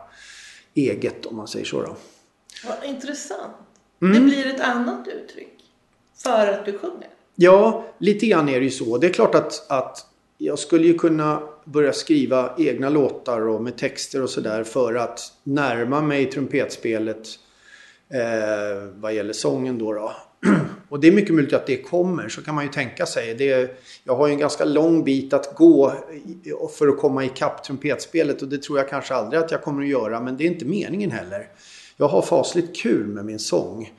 eget 0.75 1.27
om 1.27 1.37
man 1.37 1.49
säger 1.49 1.65
så. 1.65 1.83
Då. 1.83 1.97
Vad 2.69 2.85
intressant. 2.85 3.57
Mm. 4.03 4.15
Det 4.15 4.21
blir 4.21 4.47
ett 4.47 4.61
annat 4.61 5.09
uttryck 5.09 5.59
för 6.23 6.47
att 6.47 6.65
du 6.67 6.79
sjunger. 6.79 7.12
Ja, 7.35 7.85
lite 7.99 8.27
grann 8.27 8.49
är 8.49 8.59
det 8.59 8.65
ju 8.65 8.71
så. 8.71 8.99
Det 8.99 9.07
är 9.07 9.13
klart 9.13 9.35
att, 9.35 9.71
att 9.71 10.07
jag 10.39 10.59
skulle 10.59 10.87
ju 10.87 10.95
kunna 10.95 11.43
börja 11.65 11.93
skriva 11.93 12.55
egna 12.59 12.89
låtar 12.89 13.49
och 13.49 13.63
med 13.63 13.79
texter 13.79 14.23
och 14.23 14.31
sådär 14.31 14.65
för 14.65 14.95
att 14.95 15.21
närma 15.43 16.01
mig 16.01 16.27
trumpetspelet 16.27 17.27
eh, 18.15 18.89
vad 18.95 19.15
gäller 19.15 19.33
sången 19.33 19.79
då. 19.79 19.93
då. 19.93 20.13
Och 20.89 21.01
det 21.01 21.09
är 21.09 21.13
mycket 21.13 21.35
möjligt 21.35 21.55
att 21.55 21.67
det 21.67 21.77
kommer, 21.77 22.29
så 22.29 22.43
kan 22.43 22.55
man 22.55 22.65
ju 22.65 22.71
tänka 22.71 23.07
sig. 23.07 23.35
Det, 23.35 23.81
jag 24.05 24.17
har 24.17 24.27
ju 24.27 24.33
en 24.33 24.39
ganska 24.39 24.65
lång 24.65 25.05
bit 25.05 25.33
att 25.33 25.55
gå 25.55 25.93
för 26.79 26.89
att 26.89 26.99
komma 26.99 27.25
ikapp 27.25 27.65
trumpetspelet 27.65 28.43
och 28.43 28.49
det 28.49 28.63
tror 28.63 28.79
jag 28.79 28.89
kanske 28.89 29.15
aldrig 29.15 29.43
att 29.43 29.51
jag 29.51 29.63
kommer 29.63 29.83
att 29.83 29.89
göra, 29.89 30.21
men 30.21 30.37
det 30.37 30.45
är 30.45 30.49
inte 30.49 30.65
meningen 30.65 31.11
heller 31.11 31.49
jag 31.97 32.09
har 32.09 32.23
fasligt 32.23 32.77
kul 32.77 33.07
med 33.07 33.25
min 33.25 33.39
sång. 33.39 33.93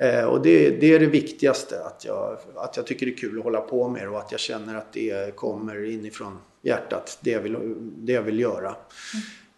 Eh, 0.00 0.24
och 0.24 0.42
det, 0.42 0.70
det, 0.70 0.94
är 0.94 1.00
det 1.00 1.06
viktigaste, 1.06 1.84
att 1.84 2.04
jag, 2.04 2.38
att 2.56 2.76
jag 2.76 2.86
tycker 2.86 3.06
det 3.06 3.12
är 3.12 3.16
kul 3.16 3.38
att 3.38 3.44
hålla 3.44 3.60
på 3.60 3.88
med 3.88 4.02
det 4.02 4.08
och 4.08 4.18
att 4.18 4.32
jag 4.32 4.40
känner 4.40 4.74
att 4.74 4.92
det 4.92 5.36
kommer 5.36 5.90
inifrån 5.90 6.38
hjärtat, 6.62 7.18
det 7.20 7.30
jag 7.30 7.40
vill, 7.40 7.56
det 7.78 8.12
jag 8.12 8.22
vill 8.22 8.40
göra. 8.40 8.74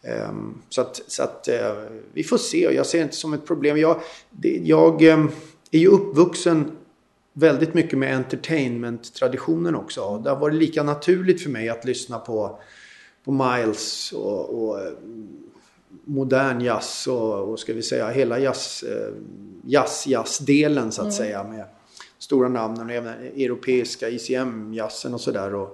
Mm. 0.03 0.21
Eh, 0.21 0.33
så 0.69 0.81
att, 0.81 1.01
så 1.07 1.23
att 1.23 1.49
eh, 1.49 1.75
vi 2.13 2.25
får 2.25 2.39
se, 2.39 2.75
jag 2.75 2.87
ser 2.87 2.99
det 2.99 3.03
inte 3.03 3.17
som 3.17 3.33
ett 3.33 3.47
problem. 3.47 3.79
Jag, 3.79 4.01
det, 4.31 4.61
jag 4.65 5.03
eh, 5.03 5.25
är 5.71 5.79
ju 5.79 5.89
uppvuxen 5.89 6.77
väldigt 7.33 7.75
mycket 7.75 7.99
med 7.99 8.17
entertainment-traditionen 8.17 9.75
också. 9.75 10.19
Det 10.19 10.31
har 10.31 10.41
varit 10.41 10.55
lika 10.55 10.83
naturligt 10.83 11.43
för 11.43 11.51
mig 11.51 11.69
att 11.69 11.85
lyssna 11.85 12.19
på, 12.19 12.61
på 13.25 13.33
Miles 13.33 14.13
och, 14.13 14.65
och 14.65 14.81
modern 16.05 16.61
jazz 16.61 17.07
och, 17.07 17.51
och 17.51 17.59
ska 17.59 17.73
vi 17.73 17.83
säga 17.83 18.09
hela 18.09 18.39
jazz, 18.39 18.83
eh, 18.83 19.15
jazz, 19.67 20.07
jazzdelen 20.07 20.93
så 20.93 21.01
att 21.01 21.05
mm. 21.05 21.17
säga 21.17 21.45
med 21.45 21.65
stora 22.19 22.49
namnen 22.49 22.87
och 22.87 22.93
även 22.93 23.15
europeiska 23.19 24.09
ICM-jazzen 24.09 25.15
och 25.15 25.21
sådär. 25.21 25.69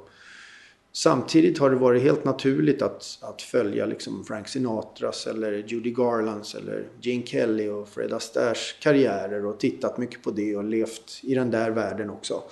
Samtidigt 0.92 1.58
har 1.58 1.70
det 1.70 1.76
varit 1.76 2.02
helt 2.02 2.24
naturligt 2.24 2.82
att, 2.82 3.18
att 3.22 3.42
följa 3.42 3.86
liksom 3.86 4.24
Frank 4.24 4.48
Sinatras 4.48 5.26
eller 5.26 5.52
Judy 5.52 5.90
Garlands 5.90 6.54
eller 6.54 6.88
Gene 7.00 7.26
Kelly 7.26 7.68
och 7.68 7.88
Fred 7.88 8.12
Astairs 8.12 8.76
karriärer 8.80 9.46
och 9.46 9.60
tittat 9.60 9.98
mycket 9.98 10.22
på 10.22 10.30
det 10.30 10.56
och 10.56 10.64
levt 10.64 11.20
i 11.22 11.34
den 11.34 11.50
där 11.50 11.70
världen 11.70 12.10
också. 12.10 12.42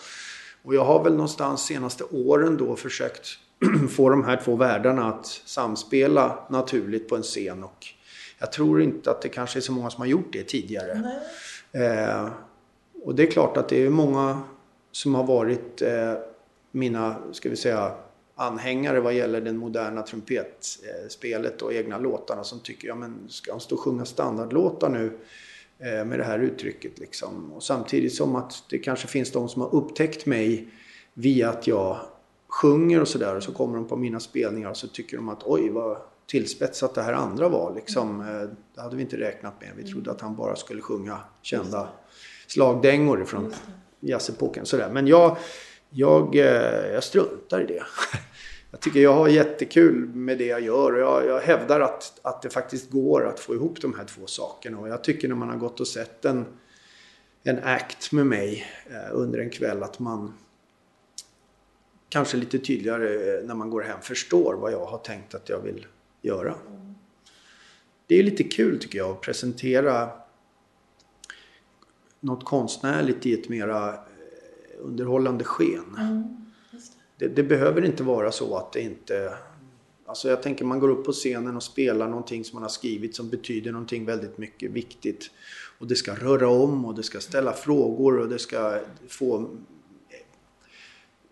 Och 0.63 0.75
jag 0.75 0.85
har 0.85 1.05
väl 1.05 1.13
någonstans 1.13 1.67
senaste 1.67 2.05
åren 2.05 2.57
då 2.57 2.77
försökt 2.77 3.39
få 3.91 4.09
de 4.09 4.25
här 4.25 4.41
två 4.45 4.57
världarna 4.57 5.09
att 5.09 5.27
samspela 5.27 6.47
naturligt 6.51 7.09
på 7.09 7.17
en 7.17 7.23
scen 7.23 7.65
och 7.65 7.87
jag 8.39 8.53
tror 8.53 8.83
inte 8.83 9.11
att 9.11 9.23
det 9.23 9.29
kanske 9.29 9.59
är 9.59 9.61
så 9.61 9.73
många 9.73 9.91
som 9.91 10.01
har 10.01 10.07
gjort 10.07 10.33
det 10.33 10.43
tidigare. 10.43 11.11
Eh, 11.73 12.29
och 13.05 13.15
det 13.15 13.23
är 13.23 13.31
klart 13.31 13.57
att 13.57 13.69
det 13.69 13.87
är 13.87 13.91
många 13.91 14.43
som 14.93 15.15
har 15.15 15.25
varit 15.25 15.83
eh, 15.83 16.15
mina, 16.71 17.17
ska 17.33 17.51
vi 17.51 17.57
säga, 17.57 17.93
anhängare 18.35 19.01
vad 19.01 19.15
gäller 19.15 19.41
den 19.41 19.57
moderna 19.57 20.03
trumpetspelet 20.03 21.63
och 21.63 21.73
egna 21.73 21.99
låtarna 21.99 22.45
som 22.45 22.61
tycker, 22.61 22.89
ja 22.89 22.95
men 22.95 23.29
ska 23.29 23.51
han 23.51 23.61
stå 23.61 23.75
och 23.75 23.81
sjunga 23.81 24.05
standardlåtar 24.05 24.89
nu 24.89 25.19
eh, 25.79 26.05
med 26.05 26.19
det 26.19 26.25
här 26.25 26.39
uttrycket 26.39 26.99
liksom. 26.99 27.53
Och 27.53 27.63
samtidigt 27.63 28.15
som 28.15 28.37
att 28.37 28.65
det 28.71 28.79
kanske 28.79 29.09
finns 29.09 29.33
de 29.33 29.49
som 29.49 29.63
har 29.63 29.75
upptäckt 29.75 30.27
mig 30.27 30.69
via 31.15 31.51
att 31.51 31.67
jag 31.67 32.01
sjunger 32.57 33.01
och 33.01 33.09
sådär 33.09 33.37
och 33.37 33.43
så 33.43 33.53
kommer 33.53 33.77
de 33.77 33.89
på 33.89 33.97
mina 33.97 34.21
spelningar 34.21 34.71
och 34.71 34.77
så 34.77 34.89
tycker 34.89 35.17
de 35.17 35.29
att 35.29 35.43
oj 35.45 35.71
vad 35.71 35.97
tillspetsat 36.27 36.95
det 36.95 37.03
här 37.03 37.13
andra 37.13 37.49
var 37.49 37.75
liksom. 37.75 38.21
Eh, 38.21 38.49
det 38.75 38.81
hade 38.81 38.97
vi 38.97 39.03
inte 39.03 39.17
räknat 39.17 39.61
med. 39.61 39.71
Vi 39.77 39.93
trodde 39.93 40.11
att 40.11 40.21
han 40.21 40.37
bara 40.37 40.57
skulle 40.57 40.83
sjunga 40.83 41.19
kända 41.43 41.89
slagdängor 42.47 43.25
från 43.25 43.55
jazzepoken. 44.01 44.67
Sådär. 44.67 44.91
Men 44.91 45.07
jag, 45.07 45.37
jag, 45.91 46.37
eh, 46.37 46.93
jag 46.93 47.05
struntar 47.05 47.61
i 47.61 47.67
det. 47.67 47.83
Jag 48.71 48.81
tycker 48.81 49.01
jag 49.01 49.15
har 49.15 49.29
jättekul 49.29 50.09
med 50.15 50.39
det 50.39 50.47
jag 50.47 50.61
gör 50.61 50.93
och 50.93 51.01
jag, 51.01 51.27
jag 51.27 51.41
hävdar 51.41 51.81
att, 51.81 52.21
att 52.23 52.43
det 52.43 52.51
faktiskt 52.51 52.91
går 52.91 53.27
att 53.27 53.41
få 53.41 53.55
ihop 53.55 53.81
de 53.81 53.95
här 53.95 54.05
två 54.05 54.27
sakerna. 54.27 54.79
Och 54.79 54.89
jag 54.89 55.05
tycker 55.05 55.29
när 55.29 55.35
man 55.35 55.49
har 55.49 55.57
gått 55.57 55.81
och 55.81 55.87
sett 55.89 56.25
en, 56.25 56.45
en 57.43 57.59
act 57.65 58.13
med 58.13 58.27
mig 58.27 58.67
eh, 58.91 59.11
under 59.13 59.39
en 59.39 59.51
kväll 59.51 59.83
att 59.83 59.99
man 59.99 60.33
kanske 62.17 62.37
lite 62.37 62.59
tydligare 62.59 63.43
när 63.43 63.55
man 63.55 63.71
går 63.71 63.83
hem 63.83 64.01
förstår 64.03 64.55
vad 64.55 64.73
jag 64.73 64.87
har 64.87 64.99
tänkt 64.99 65.35
att 65.35 65.49
jag 65.49 65.61
vill 65.61 65.87
göra. 66.23 66.55
Det 68.07 68.19
är 68.19 68.23
lite 68.23 68.45
kul 68.45 68.79
tycker 68.79 68.99
jag 68.99 69.11
att 69.11 69.21
presentera 69.21 70.11
något 72.21 72.45
konstnärligt 72.45 73.27
i 73.27 73.35
ett 73.35 73.49
mera 73.49 73.89
eh, 73.89 73.97
underhållande 74.79 75.45
sken. 75.45 75.97
Mm, 75.99 76.23
det. 77.19 77.27
Det, 77.27 77.35
det. 77.35 77.43
behöver 77.43 77.85
inte 77.85 78.03
vara 78.03 78.33
så 78.33 78.57
att 78.57 78.73
det 78.73 78.81
inte... 78.81 79.35
Alltså 80.07 80.29
jag 80.29 80.43
tänker 80.43 80.65
man 80.65 80.81
går 80.81 80.89
upp 80.89 81.05
på 81.05 81.13
scenen 81.13 81.57
och 81.57 81.63
spelar 81.63 82.09
någonting 82.09 82.45
som 82.45 82.57
man 82.57 82.63
har 82.63 82.71
skrivit 82.71 83.17
som 83.17 83.29
betyder 83.29 83.73
någonting 83.73 84.05
väldigt 84.05 84.39
mycket 84.39 84.71
viktigt. 84.71 85.31
Och 85.79 85.87
det 85.87 85.97
ska 85.97 86.15
röra 86.15 86.49
om 86.49 86.85
och 86.85 86.95
det 86.95 87.03
ska 87.03 87.21
ställa 87.21 87.53
frågor 87.53 88.19
och 88.19 88.29
det 88.29 88.39
ska 88.39 88.81
få 89.09 89.39
eh, 89.39 89.47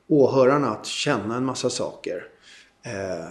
åhörarna 0.08 0.70
att 0.70 0.87
känna 0.87 1.37
en 1.37 1.44
massa 1.44 1.70
saker. 1.70 2.28
Eh, 2.82 3.28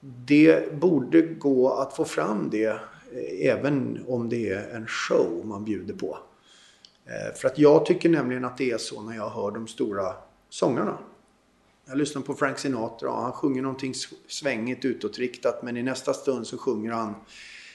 det 0.00 0.80
borde 0.80 1.22
gå 1.22 1.70
att 1.70 1.96
få 1.96 2.04
fram 2.04 2.50
det 2.50 2.66
eh, 2.66 3.50
även 3.50 4.04
om 4.08 4.28
det 4.28 4.48
är 4.48 4.74
en 4.74 4.86
show 4.86 5.42
man 5.44 5.64
bjuder 5.64 5.94
på. 5.94 6.18
Eh, 7.06 7.34
för 7.34 7.48
att 7.48 7.58
jag 7.58 7.86
tycker 7.86 8.08
nämligen 8.08 8.44
att 8.44 8.58
det 8.58 8.70
är 8.70 8.78
så 8.78 9.02
när 9.02 9.16
jag 9.16 9.30
hör 9.30 9.50
de 9.50 9.66
stora 9.66 10.14
sångarna. 10.48 10.98
Jag 11.86 11.98
lyssnar 11.98 12.22
på 12.22 12.34
Frank 12.34 12.58
Sinatra 12.58 13.10
och 13.10 13.22
han 13.22 13.32
sjunger 13.32 13.62
någonting 13.62 13.94
svängigt 14.28 14.84
utåtriktat 14.84 15.62
men 15.62 15.76
i 15.76 15.82
nästa 15.82 16.14
stund 16.14 16.46
så 16.46 16.58
sjunger 16.58 16.92
han 16.92 17.14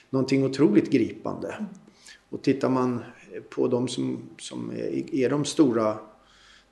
någonting 0.10 0.46
otroligt 0.46 0.92
gripande. 0.92 1.66
Och 2.30 2.42
tittar 2.42 2.70
man 2.70 3.04
på 3.50 3.68
de 3.68 3.88
som, 3.88 4.30
som 4.38 4.72
är 5.12 5.30
de 5.30 5.46
stora 5.46 5.98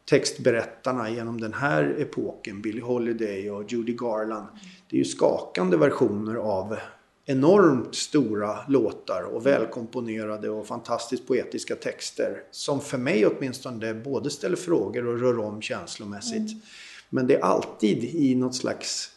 textberättarna 0.06 1.10
genom 1.10 1.42
den 1.42 1.54
här 1.54 1.96
epoken, 2.00 2.62
Billie 2.62 2.82
Holiday 2.82 3.52
och 3.52 3.72
Judy 3.72 3.94
Garland. 3.94 4.48
Det 4.90 4.96
är 4.96 4.98
ju 4.98 5.06
skakande 5.06 5.78
versioner 5.78 6.36
av 6.36 6.78
enormt 7.26 7.96
stora 7.96 8.58
låtar 8.68 9.24
och 9.24 9.46
välkomponerade 9.46 10.50
och 10.50 10.68
fantastiskt 10.68 11.28
poetiska 11.28 11.76
texter. 11.76 12.44
Som 12.52 12.82
för 12.82 12.98
mig 12.98 13.26
åtminstone 13.26 13.94
både 13.94 14.30
ställer 14.30 14.56
frågor 14.56 15.08
och 15.08 15.20
rör 15.20 15.40
om 15.40 15.62
känslomässigt. 15.62 16.52
Mm. 16.52 16.62
Men 17.10 17.28
det 17.28 17.36
är 17.36 17.42
alltid 17.42 18.04
i 18.04 18.36
något 18.36 18.56
slags 18.56 19.12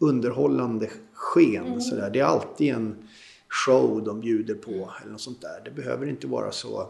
underhållande 0.00 0.90
sken. 1.14 1.66
Mm. 1.66 1.80
Sådär. 1.80 2.10
Det 2.10 2.20
är 2.20 2.24
alltid 2.24 2.74
en 2.74 3.08
show 3.48 4.04
de 4.04 4.20
bjuder 4.20 4.54
på 4.54 4.70
eller 5.02 5.12
något 5.12 5.20
sånt 5.20 5.40
där. 5.40 5.62
Det 5.64 5.70
behöver 5.70 6.06
inte 6.06 6.26
vara 6.26 6.52
så 6.52 6.88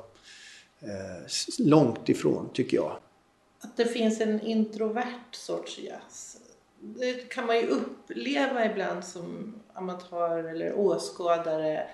långt 1.58 2.08
ifrån 2.08 2.48
tycker 2.52 2.76
jag. 2.76 2.96
Att 3.60 3.76
det 3.76 3.84
finns 3.84 4.20
en 4.20 4.40
introvert 4.40 5.30
sorts 5.30 5.78
jazz. 5.78 6.36
Det 6.80 7.28
kan 7.28 7.46
man 7.46 7.56
ju 7.56 7.66
uppleva 7.66 8.66
ibland 8.66 9.04
som 9.04 9.54
amatör 9.72 10.44
eller 10.44 10.74
åskådare. 10.74 11.86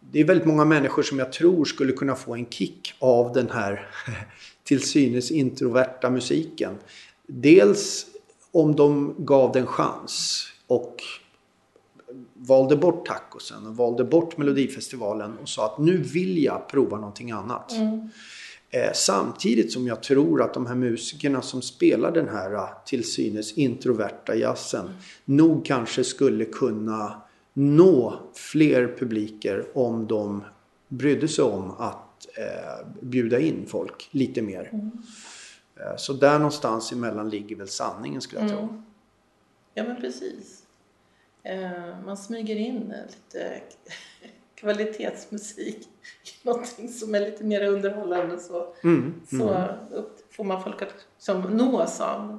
Det 0.00 0.20
är 0.20 0.24
väldigt 0.24 0.46
många 0.46 0.64
människor 0.64 1.02
som 1.02 1.18
jag 1.18 1.32
tror 1.32 1.64
skulle 1.64 1.92
kunna 1.92 2.14
få 2.14 2.34
en 2.34 2.46
kick 2.46 2.94
av 2.98 3.32
den 3.32 3.50
här 3.50 3.88
till 4.64 4.82
synes 4.82 5.30
introverta 5.30 6.10
musiken. 6.10 6.78
Dels 7.26 8.06
om 8.50 8.76
de 8.76 9.14
gav 9.18 9.52
den 9.52 9.66
chans 9.66 10.46
och 10.66 11.02
valde 12.46 12.76
bort 12.76 13.06
tacosen 13.06 13.66
och 13.66 13.76
valde 13.76 14.04
bort 14.04 14.36
Melodifestivalen 14.36 15.38
och 15.38 15.48
sa 15.48 15.66
att 15.66 15.78
nu 15.78 15.96
vill 15.96 16.42
jag 16.42 16.68
prova 16.68 16.96
någonting 16.96 17.30
annat. 17.30 17.72
Mm. 17.72 18.08
Eh, 18.70 18.92
samtidigt 18.94 19.72
som 19.72 19.86
jag 19.86 20.02
tror 20.02 20.42
att 20.42 20.54
de 20.54 20.66
här 20.66 20.74
musikerna 20.74 21.42
som 21.42 21.62
spelar 21.62 22.12
den 22.12 22.28
här 22.28 22.54
eh, 22.54 22.68
till 22.86 23.12
synes 23.12 23.52
introverta 23.52 24.34
jazzen 24.34 24.84
mm. 24.84 24.96
nog 25.24 25.64
kanske 25.64 26.04
skulle 26.04 26.44
kunna 26.44 27.22
nå 27.52 28.20
fler 28.34 28.96
publiker 28.98 29.66
om 29.74 30.06
de 30.06 30.44
brydde 30.88 31.28
sig 31.28 31.44
om 31.44 31.70
att 31.70 32.26
eh, 32.38 32.86
bjuda 33.00 33.40
in 33.40 33.66
folk 33.66 34.08
lite 34.10 34.42
mer. 34.42 34.70
Mm. 34.72 34.90
Eh, 35.76 35.96
så 35.96 36.12
där 36.12 36.38
någonstans 36.38 36.92
emellan 36.92 37.30
ligger 37.30 37.56
väl 37.56 37.68
sanningen 37.68 38.20
skulle 38.20 38.40
jag 38.40 38.50
tro. 38.50 38.58
Mm. 38.58 38.82
Ja 39.74 39.84
men 39.84 40.00
precis. 40.00 40.65
Eh, 41.46 42.04
man 42.04 42.16
smyger 42.16 42.56
in 42.56 42.94
lite 43.06 43.60
kvalitetsmusik 44.54 45.88
någonting 46.42 46.88
som 46.88 47.14
är 47.14 47.20
lite 47.20 47.44
mer 47.44 47.62
underhållande 47.62 48.38
så, 48.38 48.74
mm, 48.82 49.14
så 49.30 49.48
mm. 49.48 50.04
Får 50.30 50.44
man 50.44 50.62
folk 50.62 50.82
att 50.82 51.06
som 51.18 51.40
nås 51.40 52.00
av. 52.00 52.38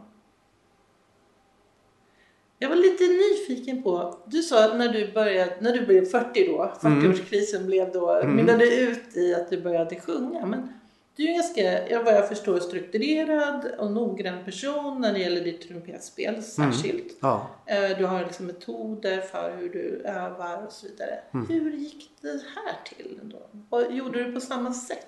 Jag 2.59 2.69
var 2.69 2.75
lite 2.75 3.03
nyfiken 3.03 3.83
på, 3.83 4.17
du 4.25 4.41
sa 4.41 4.65
att 4.65 4.77
när 4.77 4.93
du 4.93 5.11
började, 5.11 5.57
när 5.59 5.73
du 5.73 5.85
blev 5.85 6.05
40 6.05 6.47
då, 6.47 6.71
40-årskrisen 6.81 7.55
mm. 7.55 7.67
blev 7.67 7.91
då, 7.91 8.11
mm. 8.11 8.35
mynnade 8.35 8.75
ut 8.75 9.17
i 9.17 9.35
att 9.35 9.49
du 9.49 9.61
började 9.61 9.99
sjunga. 9.99 10.45
Men 10.45 10.73
du 11.17 11.23
är 11.23 11.27
en 11.27 11.35
ganska, 11.35 11.89
jag 11.89 12.03
vad 12.03 12.13
jag 12.13 12.27
förstår, 12.27 12.59
strukturerad 12.59 13.71
och 13.77 13.91
noggrann 13.91 14.45
person 14.45 15.01
när 15.01 15.13
det 15.13 15.19
gäller 15.19 15.41
ditt 15.41 15.67
trumpetspel 15.67 16.33
mm. 16.33 16.41
särskilt. 16.41 17.03
Mm. 17.03 17.15
Ja. 17.19 17.49
Eh, 17.65 17.97
du 17.97 18.05
har 18.05 18.23
liksom 18.23 18.45
metoder 18.45 19.21
för 19.21 19.57
hur 19.57 19.69
du 19.69 20.01
övar 20.05 20.65
och 20.65 20.71
så 20.71 20.87
vidare. 20.87 21.19
Mm. 21.33 21.47
Hur 21.47 21.71
gick 21.71 22.09
det 22.21 22.27
här 22.27 22.95
till 22.95 23.19
då? 23.23 23.49
Och 23.69 23.93
gjorde 23.93 24.23
du 24.23 24.31
på 24.31 24.41
samma 24.41 24.73
sätt? 24.73 25.07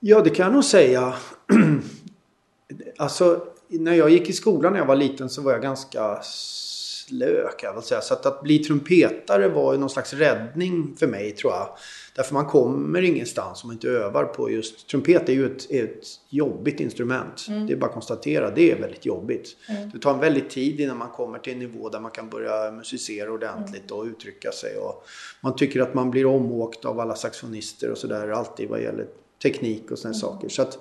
Ja, 0.00 0.20
det 0.20 0.30
kan 0.30 0.44
jag 0.44 0.52
nog 0.52 0.64
säga. 0.64 1.14
alltså, 2.98 3.46
när 3.68 3.94
jag 3.94 4.10
gick 4.10 4.28
i 4.28 4.32
skolan 4.32 4.72
när 4.72 4.80
jag 4.80 4.86
var 4.86 4.96
liten 4.96 5.28
så 5.28 5.42
var 5.42 5.52
jag 5.52 5.62
ganska 5.62 6.22
slö 7.08 7.48
kan 7.58 7.68
jag 7.68 7.74
väl 7.74 7.82
säga. 7.82 8.00
Så 8.00 8.14
att, 8.14 8.26
att 8.26 8.42
bli 8.42 8.58
trumpetare 8.58 9.48
var 9.48 9.72
ju 9.72 9.78
någon 9.78 9.90
slags 9.90 10.12
räddning 10.12 10.96
för 10.98 11.06
mig 11.06 11.32
tror 11.32 11.52
jag. 11.52 11.68
Därför 12.14 12.34
man 12.34 12.46
kommer 12.46 13.02
ingenstans 13.02 13.64
om 13.64 13.68
man 13.68 13.76
inte 13.76 13.88
övar 13.88 14.24
på 14.24 14.50
just... 14.50 14.88
Trumpet 14.88 15.28
är 15.28 15.32
ju 15.32 15.46
ett, 15.46 15.70
ett 15.70 16.04
jobbigt 16.28 16.80
instrument. 16.80 17.46
Mm. 17.48 17.66
Det 17.66 17.72
är 17.72 17.76
bara 17.76 17.86
att 17.86 17.92
konstatera. 17.92 18.50
Det 18.50 18.72
är 18.72 18.80
väldigt 18.80 19.06
jobbigt. 19.06 19.56
Mm. 19.68 19.90
Det 19.90 19.98
tar 19.98 20.14
en 20.14 20.20
väldigt 20.20 20.50
tid 20.50 20.80
innan 20.80 20.96
man 20.98 21.10
kommer 21.10 21.38
till 21.38 21.52
en 21.52 21.58
nivå 21.58 21.88
där 21.88 22.00
man 22.00 22.10
kan 22.10 22.28
börja 22.28 22.70
musicera 22.70 23.32
ordentligt 23.32 23.90
mm. 23.90 24.00
och 24.00 24.06
uttrycka 24.06 24.52
sig. 24.52 24.76
Och 24.76 25.04
man 25.40 25.56
tycker 25.56 25.80
att 25.80 25.94
man 25.94 26.10
blir 26.10 26.26
omåkt 26.26 26.84
av 26.84 27.00
alla 27.00 27.14
saxofonister 27.14 27.90
och 27.90 27.98
sådär. 27.98 28.28
Alltid 28.28 28.68
vad 28.68 28.82
gäller 28.82 29.06
teknik 29.42 29.90
och 29.90 29.98
sådana 29.98 30.14
mm. 30.14 30.20
saker. 30.20 30.48
Så 30.48 30.62
att 30.62 30.78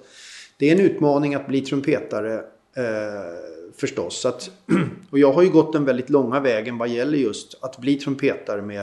det 0.57 0.69
är 0.69 0.75
en 0.75 0.81
utmaning 0.81 1.35
att 1.35 1.47
bli 1.47 1.61
trumpetare. 1.61 2.33
Eh, 2.77 3.56
förstås. 3.79 4.25
Att, 4.25 4.49
och 5.09 5.19
jag 5.19 5.33
har 5.33 5.41
ju 5.41 5.49
gått 5.49 5.73
den 5.73 5.85
väldigt 5.85 6.09
långa 6.09 6.39
vägen 6.39 6.77
vad 6.77 6.89
gäller 6.89 7.17
just 7.17 7.63
att 7.63 7.77
bli 7.77 7.95
trumpetare 7.95 8.61
med 8.61 8.81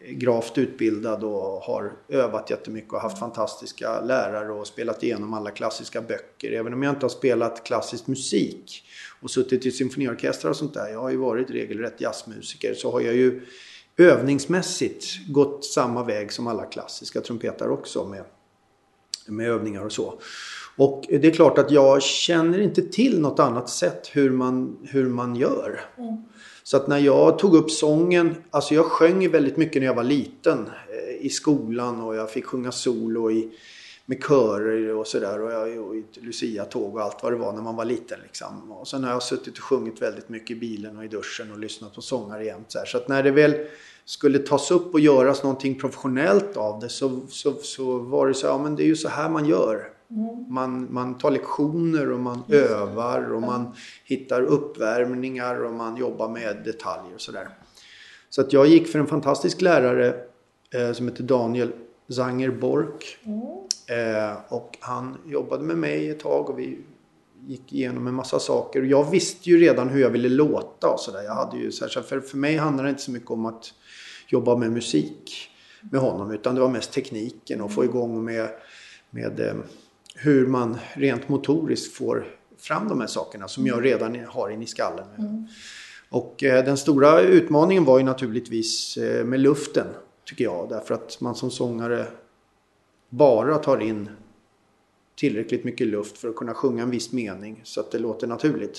eh, 0.00 0.12
gravt 0.12 0.58
utbildad 0.58 1.24
och 1.24 1.60
har 1.60 1.92
övat 2.08 2.50
jättemycket 2.50 2.92
och 2.92 3.00
haft 3.00 3.18
fantastiska 3.18 4.00
lärare 4.00 4.52
och 4.52 4.66
spelat 4.66 5.02
igenom 5.02 5.34
alla 5.34 5.50
klassiska 5.50 6.02
böcker. 6.02 6.52
Även 6.52 6.74
om 6.74 6.82
jag 6.82 6.92
inte 6.92 7.04
har 7.04 7.10
spelat 7.10 7.64
klassisk 7.64 8.06
musik 8.06 8.84
och 9.20 9.30
suttit 9.30 9.66
i 9.66 9.70
symfoniorkestrar 9.70 10.50
och 10.50 10.56
sånt 10.56 10.74
där. 10.74 10.88
Jag 10.88 11.00
har 11.00 11.10
ju 11.10 11.16
varit 11.16 11.50
regelrätt 11.50 12.00
jazzmusiker. 12.00 12.74
Så 12.74 12.92
har 12.92 13.00
jag 13.00 13.14
ju 13.14 13.46
övningsmässigt 13.96 15.04
gått 15.28 15.64
samma 15.64 16.04
väg 16.04 16.32
som 16.32 16.46
alla 16.46 16.64
klassiska 16.64 17.20
trumpetare 17.20 17.70
också 17.70 18.04
med, 18.04 18.24
med 19.26 19.48
övningar 19.48 19.84
och 19.84 19.92
så. 19.92 20.20
Och 20.80 21.04
det 21.08 21.26
är 21.26 21.30
klart 21.30 21.58
att 21.58 21.70
jag 21.70 22.02
känner 22.02 22.60
inte 22.60 22.82
till 22.82 23.20
något 23.20 23.38
annat 23.38 23.68
sätt 23.68 24.10
hur 24.12 24.30
man, 24.30 24.76
hur 24.82 25.08
man 25.08 25.36
gör. 25.36 25.80
Mm. 25.98 26.16
Så 26.62 26.76
att 26.76 26.88
när 26.88 26.98
jag 26.98 27.38
tog 27.38 27.54
upp 27.54 27.70
sången, 27.70 28.34
alltså 28.50 28.74
jag 28.74 28.84
sjöng 28.84 29.30
väldigt 29.30 29.56
mycket 29.56 29.82
när 29.82 29.86
jag 29.86 29.94
var 29.94 30.04
liten 30.04 30.58
eh, 30.68 31.26
i 31.26 31.28
skolan 31.28 32.00
och 32.00 32.16
jag 32.16 32.30
fick 32.30 32.44
sjunga 32.44 32.72
solo 32.72 33.30
i, 33.30 33.50
med 34.06 34.24
körer 34.24 34.96
och 34.96 35.06
sådär 35.06 35.40
och, 35.42 35.52
jag, 35.52 35.78
och 35.78 35.96
i 35.96 36.04
Lucia-tåg 36.14 36.94
och 36.94 37.02
allt 37.02 37.22
vad 37.22 37.32
det 37.32 37.38
var 37.38 37.52
när 37.52 37.62
man 37.62 37.76
var 37.76 37.84
liten. 37.84 38.18
Liksom. 38.22 38.72
Och 38.72 38.88
sen 38.88 39.04
har 39.04 39.10
jag 39.10 39.22
suttit 39.22 39.58
och 39.58 39.64
sjungit 39.64 40.02
väldigt 40.02 40.28
mycket 40.28 40.56
i 40.56 40.60
bilen 40.60 40.98
och 40.98 41.04
i 41.04 41.08
duschen 41.08 41.52
och 41.52 41.58
lyssnat 41.58 41.94
på 41.94 42.02
sångare 42.02 42.44
jämt. 42.44 42.66
Så, 42.72 42.78
så 42.86 42.96
att 42.96 43.08
när 43.08 43.22
det 43.22 43.30
väl 43.30 43.54
skulle 44.04 44.38
tas 44.38 44.70
upp 44.70 44.94
och 44.94 45.00
göras 45.00 45.42
någonting 45.42 45.78
professionellt 45.78 46.56
av 46.56 46.80
det 46.80 46.88
så, 46.88 47.20
så, 47.28 47.54
så 47.54 47.98
var 47.98 48.28
det 48.28 48.34
så 48.34 48.46
ja 48.46 48.58
men 48.58 48.76
det 48.76 48.82
är 48.82 48.86
ju 48.86 48.96
så 48.96 49.08
här 49.08 49.28
man 49.28 49.46
gör. 49.46 49.99
Mm. 50.10 50.44
Man, 50.48 50.92
man 50.92 51.18
tar 51.18 51.30
lektioner 51.30 52.10
och 52.10 52.20
man 52.20 52.42
Just 52.48 52.70
övar 52.70 53.32
och 53.32 53.42
man 53.42 53.74
hittar 54.04 54.42
uppvärmningar 54.42 55.64
och 55.64 55.72
man 55.72 55.96
jobbar 55.96 56.28
med 56.28 56.56
detaljer 56.64 57.14
och 57.14 57.20
sådär. 57.20 57.48
Så 58.30 58.40
att 58.40 58.52
jag 58.52 58.66
gick 58.66 58.88
för 58.88 58.98
en 58.98 59.06
fantastisk 59.06 59.60
lärare 59.60 60.14
eh, 60.74 60.92
som 60.92 61.08
heter 61.08 61.22
Daniel 61.22 61.72
Zanger 62.08 62.50
Bork. 62.50 63.18
Mm. 63.24 63.40
Eh, 63.90 64.36
och 64.48 64.78
han 64.80 65.18
jobbade 65.26 65.64
med 65.64 65.78
mig 65.78 66.10
ett 66.10 66.20
tag 66.20 66.50
och 66.50 66.58
vi 66.58 66.78
gick 67.46 67.72
igenom 67.72 68.06
en 68.06 68.14
massa 68.14 68.38
saker. 68.38 68.82
Jag 68.82 69.10
visste 69.10 69.50
ju 69.50 69.58
redan 69.58 69.88
hur 69.88 70.00
jag 70.00 70.10
ville 70.10 70.28
låta 70.28 70.88
och 70.88 71.00
sådär. 71.00 71.22
Jag 71.22 71.34
hade 71.34 71.58
ju 71.58 71.72
så 71.72 71.84
här, 71.84 72.02
för, 72.02 72.20
för 72.20 72.36
mig 72.36 72.56
handlar 72.56 72.84
det 72.84 72.90
inte 72.90 73.02
så 73.02 73.10
mycket 73.10 73.30
om 73.30 73.46
att 73.46 73.74
jobba 74.28 74.56
med 74.56 74.72
musik 74.72 75.50
med 75.90 76.00
honom 76.00 76.30
utan 76.30 76.54
det 76.54 76.60
var 76.60 76.68
mest 76.68 76.92
tekniken 76.92 77.60
och 77.60 77.72
få 77.72 77.84
igång 77.84 78.24
med, 78.24 78.48
med 79.10 79.40
eh, 79.40 79.54
hur 80.22 80.46
man 80.46 80.78
rent 80.94 81.28
motoriskt 81.28 81.94
får 81.94 82.26
fram 82.58 82.88
de 82.88 83.00
här 83.00 83.06
sakerna 83.06 83.48
som 83.48 83.66
jag 83.66 83.84
redan 83.84 84.24
har 84.24 84.50
in 84.50 84.62
i 84.62 84.66
skallen. 84.66 85.06
Mm. 85.18 85.46
Och 86.10 86.44
eh, 86.44 86.64
den 86.64 86.76
stora 86.76 87.20
utmaningen 87.20 87.84
var 87.84 87.98
ju 87.98 88.04
naturligtvis 88.04 88.96
eh, 88.96 89.24
med 89.24 89.40
luften 89.40 89.86
tycker 90.24 90.44
jag. 90.44 90.68
Därför 90.68 90.94
att 90.94 91.20
man 91.20 91.34
som 91.34 91.50
sångare 91.50 92.06
bara 93.08 93.58
tar 93.58 93.80
in 93.80 94.08
tillräckligt 95.16 95.64
mycket 95.64 95.86
luft 95.86 96.18
för 96.18 96.28
att 96.28 96.36
kunna 96.36 96.54
sjunga 96.54 96.82
en 96.82 96.90
viss 96.90 97.12
mening 97.12 97.60
så 97.64 97.80
att 97.80 97.90
det 97.90 97.98
låter 97.98 98.26
naturligt. 98.26 98.78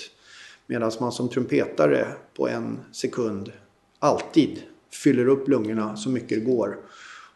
Medan 0.68 0.92
man 1.00 1.12
som 1.12 1.30
trumpetare 1.30 2.08
på 2.38 2.48
en 2.50 2.80
sekund 2.92 3.52
alltid 4.00 4.64
fyller 5.04 5.28
upp 5.28 5.48
lungorna 5.48 5.96
så 5.98 6.10
mycket 6.10 6.40
det 6.40 6.52
går 6.52 6.80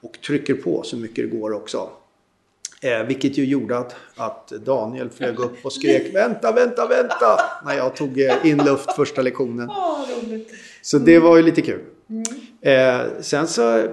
och 0.01 0.21
trycker 0.21 0.53
på 0.53 0.83
så 0.83 0.97
mycket 0.97 1.31
det 1.31 1.37
går 1.37 1.53
också. 1.53 1.89
Eh, 2.85 3.03
vilket 3.03 3.37
ju 3.37 3.45
gjorde 3.45 3.77
att, 3.77 3.95
att 4.15 4.47
Daniel 4.47 5.09
flög 5.09 5.39
upp 5.39 5.65
och 5.65 5.73
skrek 5.73 6.15
vänta, 6.15 6.51
vänta, 6.51 6.87
vänta 6.87 7.39
när 7.65 7.73
jag 7.73 7.95
tog 7.95 8.21
eh, 8.21 8.45
in 8.45 8.57
luft 8.57 8.95
första 8.95 9.21
lektionen. 9.21 9.69
Så 10.81 10.97
det 10.97 11.19
var 11.19 11.37
ju 11.37 11.43
lite 11.43 11.61
kul. 11.61 11.81
Mm. 12.09 12.23
Eh, 12.61 13.07
sen 13.21 13.47
så 13.47 13.77
eh, 13.77 13.85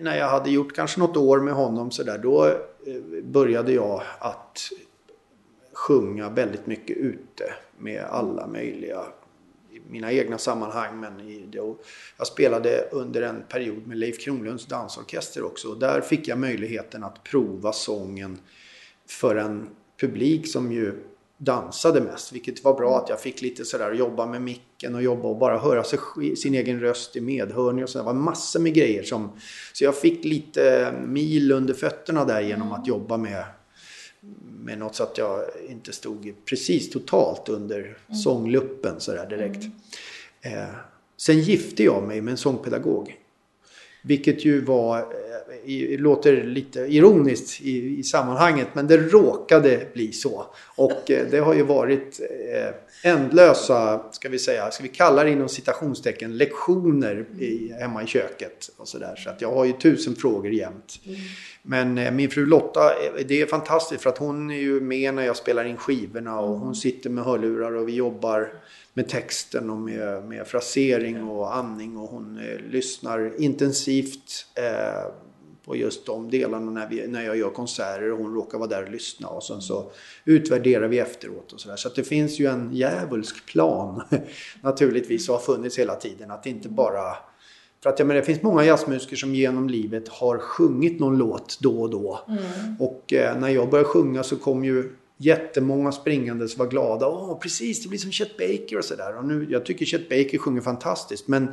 när 0.00 0.18
jag 0.18 0.28
hade 0.28 0.50
gjort 0.50 0.74
kanske 0.74 1.00
något 1.00 1.16
år 1.16 1.40
med 1.40 1.54
honom 1.54 1.90
så 1.90 2.02
där, 2.02 2.18
då 2.18 2.46
eh, 2.46 2.54
började 3.22 3.72
jag 3.72 4.02
att 4.18 4.58
sjunga 5.72 6.28
väldigt 6.28 6.66
mycket 6.66 6.96
ute 6.96 7.52
med 7.78 8.04
alla 8.10 8.46
möjliga 8.46 9.00
mina 9.90 10.12
egna 10.12 10.38
sammanhang. 10.38 11.00
Men 11.00 11.20
i, 11.20 11.46
då, 11.52 11.78
jag 12.18 12.26
spelade 12.26 12.88
under 12.92 13.22
en 13.22 13.42
period 13.48 13.86
med 13.86 13.98
Leif 13.98 14.24
Kronlunds 14.24 14.66
dansorkester 14.66 15.44
också. 15.44 15.68
Och 15.68 15.78
där 15.78 16.00
fick 16.00 16.28
jag 16.28 16.38
möjligheten 16.38 17.04
att 17.04 17.24
prova 17.24 17.72
sången 17.72 18.38
för 19.08 19.36
en 19.36 19.68
publik 20.00 20.52
som 20.52 20.72
ju 20.72 20.94
dansade 21.36 22.00
mest. 22.00 22.32
Vilket 22.32 22.64
var 22.64 22.74
bra 22.74 22.98
att 22.98 23.08
jag 23.08 23.20
fick 23.20 23.42
lite 23.42 23.64
sådär 23.64 23.92
jobba 23.92 24.26
med 24.26 24.42
micken 24.42 24.94
och 24.94 25.02
jobba 25.02 25.28
och 25.28 25.38
bara 25.38 25.58
höra 25.58 25.84
sig, 25.84 25.98
sin 26.36 26.54
egen 26.54 26.80
röst 26.80 27.16
i 27.16 27.20
medhörning 27.20 27.84
och 27.84 27.90
så. 27.90 27.98
Det 27.98 28.04
var 28.04 28.14
massor 28.14 28.60
med 28.60 28.74
grejer 28.74 29.02
som... 29.02 29.32
Så 29.72 29.84
jag 29.84 29.96
fick 29.96 30.24
lite 30.24 30.92
mil 31.06 31.52
under 31.52 31.74
fötterna 31.74 32.24
där 32.24 32.40
genom 32.40 32.72
att 32.72 32.86
jobba 32.86 33.16
med 33.16 33.44
med 34.60 34.78
något 34.78 34.94
så 34.94 35.02
att 35.02 35.18
jag 35.18 35.44
inte 35.68 35.92
stod 35.92 36.34
precis 36.44 36.90
totalt 36.90 37.48
under 37.48 37.78
mm. 37.78 38.20
sångluppen 38.20 39.00
sådär 39.00 39.26
direkt. 39.28 39.66
Mm. 40.42 40.58
Eh, 40.58 40.74
sen 41.16 41.40
gifte 41.40 41.84
jag 41.84 42.02
mig 42.02 42.20
med 42.20 42.32
en 42.32 42.38
sångpedagog. 42.38 43.19
Vilket 44.02 44.44
ju 44.44 44.60
var, 44.60 44.98
eh, 44.98 45.98
låter 45.98 46.44
lite 46.44 46.80
ironiskt 46.80 47.60
i, 47.60 47.98
i, 47.98 48.02
sammanhanget, 48.02 48.68
men 48.72 48.86
det 48.86 48.96
råkade 48.96 49.86
bli 49.92 50.12
så. 50.12 50.46
Och 50.76 51.10
eh, 51.10 51.26
det 51.30 51.38
har 51.38 51.54
ju 51.54 51.62
varit 51.62 52.20
eh, 52.54 53.10
ändlösa, 53.10 54.04
ska 54.12 54.28
vi 54.28 54.38
säga, 54.38 54.70
ska 54.70 54.82
vi 54.82 54.88
kalla 54.88 55.24
det 55.24 55.30
inom 55.30 55.48
citationstecken, 55.48 56.36
lektioner 56.36 57.24
i, 57.38 57.72
hemma 57.80 58.02
i 58.02 58.06
köket. 58.06 58.70
Och 58.76 58.88
så 58.88 58.98
där. 58.98 59.16
så 59.16 59.30
att 59.30 59.40
jag 59.40 59.52
har 59.52 59.64
ju 59.64 59.72
tusen 59.72 60.14
frågor 60.14 60.52
jämt. 60.52 61.00
Mm. 61.06 61.20
Men 61.62 62.16
min 62.16 62.30
fru 62.30 62.46
Lotta, 62.46 62.92
det 63.28 63.40
är 63.40 63.46
fantastiskt 63.46 64.02
för 64.02 64.10
att 64.10 64.18
hon 64.18 64.50
är 64.50 64.58
ju 64.60 64.80
med 64.80 65.14
när 65.14 65.22
jag 65.22 65.36
spelar 65.36 65.64
in 65.64 65.76
skivorna 65.76 66.40
och 66.40 66.58
hon 66.58 66.74
sitter 66.74 67.10
med 67.10 67.24
hörlurar 67.24 67.72
och 67.72 67.88
vi 67.88 67.94
jobbar 67.94 68.52
med 69.00 69.08
texten 69.08 69.70
och 69.70 69.76
med, 69.76 70.24
med 70.24 70.46
frasering 70.46 71.22
och 71.22 71.56
andning 71.56 71.96
och 71.96 72.08
hon 72.08 72.38
eh, 72.38 72.70
lyssnar 72.70 73.40
intensivt 73.40 74.46
eh, 74.54 75.12
på 75.64 75.76
just 75.76 76.06
de 76.06 76.30
delarna 76.30 76.70
när, 76.70 76.88
vi, 76.88 77.06
när 77.06 77.22
jag 77.22 77.36
gör 77.36 77.50
konserter 77.50 78.12
och 78.12 78.18
hon 78.18 78.34
råkar 78.34 78.58
vara 78.58 78.68
där 78.68 78.82
och 78.82 78.90
lyssna 78.90 79.28
och 79.28 79.42
sen 79.42 79.60
så 79.60 79.90
utvärderar 80.24 80.88
vi 80.88 80.98
efteråt 80.98 81.52
och 81.52 81.60
sådär. 81.60 81.76
Så 81.76 81.88
att 81.88 81.94
det 81.94 82.04
finns 82.04 82.38
ju 82.38 82.46
en 82.46 82.72
djävulsk 82.72 83.46
plan 83.46 84.02
naturligtvis 84.62 85.28
och 85.28 85.34
har 85.34 85.42
funnits 85.42 85.78
hela 85.78 85.94
tiden 85.94 86.30
att 86.30 86.46
inte 86.46 86.68
bara 86.68 87.16
för 87.82 87.90
att 87.90 87.98
jag 87.98 88.08
menar, 88.08 88.20
det 88.20 88.26
finns 88.26 88.42
många 88.42 88.64
jazzmusiker 88.64 89.16
som 89.16 89.34
genom 89.34 89.68
livet 89.68 90.08
har 90.08 90.38
sjungit 90.38 91.00
någon 91.00 91.18
låt 91.18 91.58
då 91.60 91.82
och 91.82 91.90
då. 91.90 92.20
Mm. 92.28 92.76
Och 92.80 93.12
eh, 93.12 93.38
när 93.38 93.48
jag 93.48 93.70
började 93.70 93.88
sjunga 93.88 94.22
så 94.22 94.36
kom 94.36 94.64
ju 94.64 94.92
jättemånga 95.22 95.92
springande 95.92 96.48
som 96.48 96.58
var 96.58 96.70
glada. 96.70 97.08
Åh, 97.08 97.38
precis, 97.38 97.82
det 97.82 97.88
blir 97.88 97.98
som 97.98 98.12
Chet 98.12 98.36
Baker 98.36 98.78
och 98.78 98.84
sådär. 98.84 99.16
Och 99.18 99.24
nu, 99.24 99.46
jag 99.50 99.64
tycker 99.64 99.86
Chet 99.86 100.08
Baker 100.08 100.38
sjunger 100.38 100.60
fantastiskt. 100.60 101.28
Men 101.28 101.48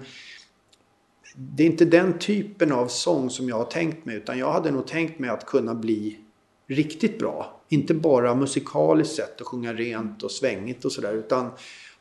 det 1.35 1.63
är 1.63 1.67
inte 1.67 1.85
den 1.85 2.19
typen 2.19 2.71
av 2.71 2.87
sång 2.87 3.29
som 3.29 3.49
jag 3.49 3.55
har 3.55 3.65
tänkt 3.65 4.05
mig. 4.05 4.15
Utan 4.15 4.39
jag 4.39 4.51
hade 4.51 4.71
nog 4.71 4.87
tänkt 4.87 5.19
mig 5.19 5.29
att 5.29 5.45
kunna 5.45 5.75
bli 5.75 6.19
riktigt 6.67 7.19
bra. 7.19 7.61
Inte 7.69 7.93
bara 7.93 8.35
musikaliskt 8.35 9.15
sett 9.15 9.41
och 9.41 9.47
sjunga 9.47 9.73
rent 9.73 10.23
och 10.23 10.31
svängigt 10.31 10.85
och 10.85 10.91
sådär. 10.91 11.13
Utan 11.13 11.49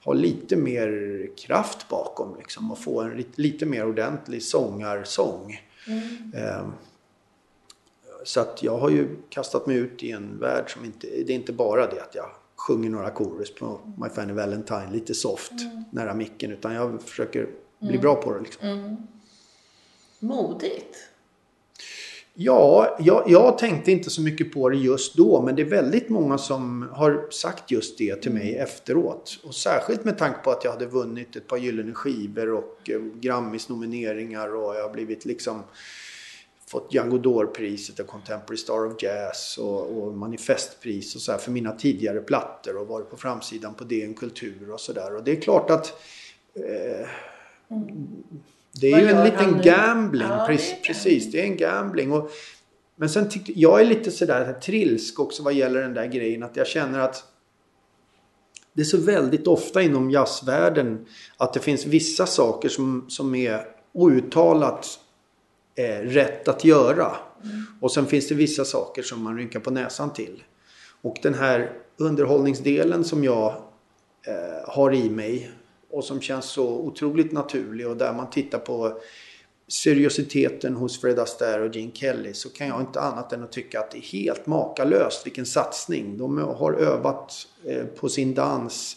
ha 0.05 0.13
lite 0.13 0.57
mer 0.57 0.91
kraft 1.37 1.89
bakom 1.89 2.37
liksom, 2.39 2.73
och 2.73 2.79
få 2.79 3.03
en 3.03 3.25
lite, 3.35 3.67
mer 3.67 3.87
ordentlig 3.87 4.43
sångarsång. 4.43 5.61
Mm. 5.87 6.33
Eh, 6.35 6.67
så 8.27 8.41
att 8.41 8.63
jag 8.63 8.79
har 8.79 8.91
ju 8.91 9.17
kastat 9.29 9.67
mig 9.67 9.77
ut 9.77 10.03
i 10.03 10.11
en 10.11 10.39
värld 10.39 10.73
som 10.73 10.85
inte, 10.85 11.07
det 11.07 11.33
är 11.33 11.37
inte 11.37 11.53
bara 11.53 11.87
det 11.87 12.03
att 12.03 12.15
jag 12.15 12.31
sjunger 12.57 12.91
några 12.91 13.11
chorus 13.11 13.55
på 13.55 13.81
My 13.99 14.09
Fanny 14.09 14.33
Valentine 14.33 14.89
lite 14.93 15.15
soft 15.15 15.53
mm. 15.53 15.85
nära 15.91 16.15
micken 16.15 16.51
utan 16.51 16.75
jag 16.75 17.03
försöker 17.03 17.49
bli 17.79 17.89
mm. 17.89 18.01
bra 18.01 18.15
på 18.15 18.33
det. 18.35 18.41
Liksom. 18.41 18.69
Mm. 18.69 18.97
Modigt. 20.19 20.97
Ja, 22.35 22.97
jag, 23.01 23.25
jag, 23.27 23.59
tänkte 23.59 23.93
inte 23.93 24.11
så 24.11 24.23
mycket 24.23 24.53
på 24.53 24.69
det 24.69 24.77
just 24.77 25.15
då 25.15 25.43
men 25.43 25.57
det 25.57 25.63
är 25.63 25.67
väldigt 25.67 26.09
många 26.09 26.39
som 26.39 26.89
har 26.93 27.27
sagt 27.31 27.71
just 27.71 27.99
det 27.99 28.23
till 28.23 28.33
mig 28.33 28.49
mm. 28.53 28.65
efteråt. 28.65 29.39
Och 29.45 29.55
särskilt 29.55 30.05
med 30.05 30.19
tanke 30.19 30.39
på 30.39 30.51
att 30.51 30.65
jag 30.65 30.73
hade 30.73 30.87
vunnit 30.87 31.37
ett 31.37 31.47
par 31.47 31.57
gyllene 31.57 31.93
skivor 31.93 32.53
och 32.53 32.91
eh, 32.91 33.01
Grammis 33.01 33.69
nomineringar 33.69 34.55
och 34.55 34.77
jag 34.77 34.83
har 34.83 34.93
blivit 34.93 35.25
liksom 35.25 35.63
fått 36.71 36.95
Django 36.95 37.19
Dor-priset 37.19 38.01
och 38.01 38.07
Contemporary 38.07 38.57
Star 38.57 38.87
of 38.87 39.03
Jazz 39.03 39.59
och, 39.59 40.03
och 40.03 40.15
manifestpris 40.15 41.15
och 41.15 41.21
så 41.21 41.33
här 41.33 41.39
för 41.39 41.51
mina 41.51 41.73
tidigare 41.73 42.21
plattor 42.21 42.77
och 42.77 42.87
varit 42.87 43.11
på 43.11 43.17
framsidan 43.17 43.75
på 43.75 43.85
DN 43.85 44.15
Kultur 44.15 44.71
och 44.71 44.81
sådär. 44.81 45.17
Och 45.17 45.25
det 45.25 45.31
är 45.31 45.41
klart 45.41 45.71
att 45.71 46.01
eh, 46.55 47.09
mm 47.71 48.17
det 48.81 48.87
är 48.87 48.93
Vad 48.93 49.01
ju 49.01 49.09
en 49.09 49.25
liten 49.25 49.63
gambling. 49.63 50.29
Ja, 50.29 50.45
precis, 50.47 50.71
det 50.71 50.87
precis, 50.87 51.33
det 51.33 51.41
är 51.41 51.45
en 51.45 51.57
gambling. 51.57 52.13
Och, 52.13 52.31
men 52.97 53.11
sen 53.11 53.29
tyckte 53.29 53.61
jag 53.61 53.81
är 53.81 53.85
lite 53.85 54.11
sådär 54.11 54.53
trilsk 54.53 55.21
också 55.21 55.43
vad 55.43 55.55
gäller 55.55 55.83
den 55.83 55.95
där 55.95 56.07
grejen. 56.07 56.43
Att 56.43 56.57
jag 56.57 56.67
känner 56.67 56.99
att 56.99 57.25
det 58.73 58.81
är 58.83 58.85
så 58.85 58.99
väldigt 58.99 59.47
ofta 59.47 59.83
inom 59.83 60.11
jazzvärlden 60.11 61.07
att 61.37 61.53
det 61.53 61.61
finns 61.61 61.87
vissa 61.87 62.27
saker 62.27 62.69
som, 62.69 63.05
som 63.09 63.35
är 63.35 63.67
outtalat 63.93 64.99
eh, 65.77 66.01
rätt 66.01 66.49
att 66.49 66.65
göra. 66.65 67.17
Mm. 67.45 67.65
Och 67.81 67.93
sen 67.93 68.07
finns 68.07 68.29
det 68.29 68.35
vissa 68.35 68.65
saker 68.65 69.03
som 69.03 69.23
man 69.23 69.37
rynkar 69.37 69.61
på 69.61 69.71
näsan 69.71 70.13
till. 70.13 70.43
Och 71.03 71.17
den 71.23 71.35
här 71.35 71.73
underhållningsdelen 71.97 73.05
som 73.05 73.25
jag 73.25 73.55
eh, 74.27 74.69
har 74.69 74.95
i 74.95 75.11
mig 75.11 75.51
och 75.91 76.05
som 76.05 76.21
känns 76.21 76.45
så 76.45 76.69
otroligt 76.69 77.33
naturlig 77.33 77.89
och 77.89 77.97
där 77.97 78.13
man 78.13 78.31
tittar 78.31 78.59
på 78.59 79.01
seriositeten 79.69 80.77
hos 80.77 81.01
Fred 81.01 81.19
Astaire 81.19 81.63
och 81.63 81.77
Gene 81.77 81.93
Kelly 81.95 82.35
så 82.35 82.49
kan 82.49 82.67
jag 82.67 82.81
inte 82.81 83.01
annat 83.01 83.33
än 83.33 83.43
att 83.43 83.53
tycka 83.53 83.81
att 83.81 83.91
det 83.91 83.99
är 83.99 84.03
helt 84.03 84.47
makalöst 84.47 85.27
vilken 85.27 85.47
satsning. 85.47 86.19
De 86.19 86.39
har 86.39 86.73
övat 86.73 87.49
eh, 87.65 87.85
på 87.85 88.09
sin 88.09 88.35
dans 88.35 88.97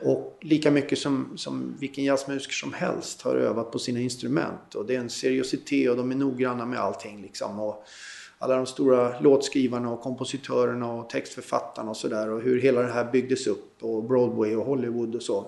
och 0.00 0.38
lika 0.40 0.70
mycket 0.70 0.98
som, 0.98 1.32
som 1.36 1.76
vilken 1.80 2.04
jazzmusiker 2.04 2.54
som 2.54 2.72
helst 2.72 3.22
har 3.22 3.34
övat 3.34 3.72
på 3.72 3.78
sina 3.78 4.00
instrument. 4.00 4.74
Och 4.74 4.86
det 4.86 4.94
är 4.94 5.00
en 5.00 5.10
seriositet 5.10 5.90
och 5.90 5.96
de 5.96 6.10
är 6.10 6.16
noggranna 6.16 6.66
med 6.66 6.78
allting 6.78 7.22
liksom. 7.22 7.60
Och 7.60 7.84
alla 8.38 8.56
de 8.56 8.66
stora 8.66 9.20
låtskrivarna 9.20 9.90
och 9.90 10.00
kompositörerna 10.00 10.92
och 10.92 11.10
textförfattarna 11.10 11.90
och 11.90 11.96
sådär. 11.96 12.30
Och 12.30 12.40
hur 12.40 12.60
hela 12.60 12.82
det 12.82 12.92
här 12.92 13.12
byggdes 13.12 13.46
upp. 13.46 13.82
Och 13.82 14.04
Broadway 14.04 14.56
och 14.56 14.66
Hollywood 14.66 15.14
och 15.14 15.22
så. 15.22 15.38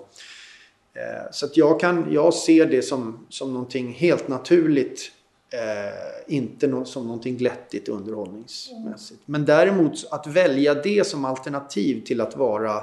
Eh, 0.94 1.30
så 1.32 1.46
att 1.46 1.56
jag, 1.56 1.80
kan, 1.80 2.12
jag 2.12 2.34
ser 2.34 2.66
det 2.66 2.82
som, 2.82 3.26
som 3.28 3.52
någonting 3.52 3.92
helt 3.92 4.28
naturligt. 4.28 5.12
Eh, 5.52 6.34
inte 6.34 6.66
no 6.66 6.84
som 6.84 7.06
någonting 7.06 7.36
glättigt 7.36 7.88
underhållningsmässigt. 7.88 9.22
Men 9.26 9.44
däremot 9.44 9.92
att 10.10 10.26
välja 10.26 10.74
det 10.74 11.06
som 11.06 11.24
alternativ 11.24 12.04
till 12.04 12.20
att 12.20 12.36
vara 12.36 12.82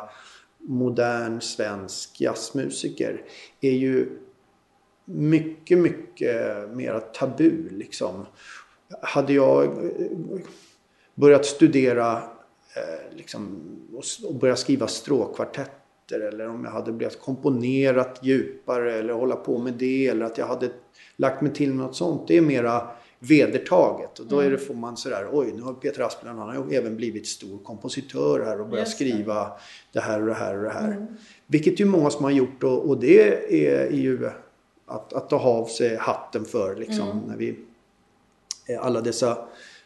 modern 0.63 1.41
svensk 1.41 2.21
jazzmusiker 2.21 3.21
är 3.61 3.71
ju 3.71 4.19
mycket, 5.05 5.77
mycket 5.77 6.69
mera 6.69 6.99
tabu 6.99 7.69
liksom. 7.69 8.25
Hade 9.01 9.33
jag 9.33 9.63
eh, 9.63 10.11
börjat 11.15 11.45
studera 11.45 12.17
eh, 12.75 13.17
liksom, 13.17 13.61
och 14.23 14.35
börjat 14.35 14.59
skriva 14.59 14.87
stråkkvartetter 14.87 16.19
eller 16.19 16.47
om 16.47 16.65
jag 16.65 16.71
hade 16.71 16.91
börjat 16.91 17.19
komponerat 17.19 18.19
djupare 18.23 18.93
eller 18.93 19.13
hålla 19.13 19.35
på 19.35 19.57
med 19.57 19.73
det 19.73 20.07
eller 20.07 20.25
att 20.25 20.37
jag 20.37 20.47
hade 20.47 20.69
lagt 21.15 21.41
mig 21.41 21.53
till 21.53 21.73
något 21.73 21.95
sånt. 21.95 22.27
Det 22.27 22.37
är 22.37 22.41
mera 22.41 22.87
vedertaget. 23.23 24.19
Och 24.19 24.25
då 24.25 24.39
är 24.39 24.43
det, 24.43 24.55
mm. 24.55 24.67
får 24.67 24.73
man 24.73 24.97
sådär, 24.97 25.27
oj 25.31 25.53
nu 25.55 25.61
har 25.61 25.73
Peter 25.73 26.01
Asplund, 26.01 26.39
han 26.39 26.55
har 26.55 26.73
även 26.73 26.95
blivit 26.95 27.27
stor 27.27 27.57
kompositör 27.63 28.45
här 28.45 28.61
och 28.61 28.67
börjat 28.67 28.89
skriva 28.89 29.51
det 29.91 29.99
här 29.99 30.21
och 30.21 30.27
det 30.27 30.33
här 30.33 30.57
och 30.57 30.63
det 30.63 30.69
här. 30.69 30.91
Mm. 30.91 31.07
Vilket 31.47 31.79
ju 31.79 31.85
många 31.85 32.09
som 32.09 32.23
har 32.23 32.31
gjort 32.31 32.63
och, 32.63 32.89
och 32.89 32.99
det 32.99 33.51
är, 33.51 33.91
är, 33.91 33.91
ju 33.91 34.29
att, 34.85 35.13
att 35.13 35.29
ta 35.29 35.39
av 35.39 35.65
sig 35.65 35.97
hatten 35.97 36.45
för 36.45 36.75
liksom 36.75 37.11
mm. 37.11 37.23
när 37.27 37.37
vi 37.37 37.59
alla 38.79 39.01
dessa 39.01 39.37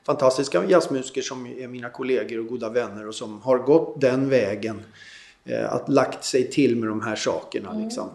fantastiska 0.05 0.65
jazzmusiker 0.65 1.21
som 1.21 1.45
är 1.45 1.67
mina 1.67 1.89
kollegor 1.89 2.39
och 2.39 2.47
goda 2.47 2.69
vänner 2.69 3.07
och 3.07 3.15
som 3.15 3.41
har 3.41 3.57
gått 3.57 4.01
den 4.01 4.29
vägen. 4.29 4.81
Eh, 5.45 5.73
att 5.73 5.89
lagt 5.89 6.23
sig 6.23 6.49
till 6.49 6.75
med 6.75 6.89
de 6.89 7.01
här 7.01 7.15
sakerna 7.15 7.69
mm. 7.69 7.83
liksom. 7.83 8.09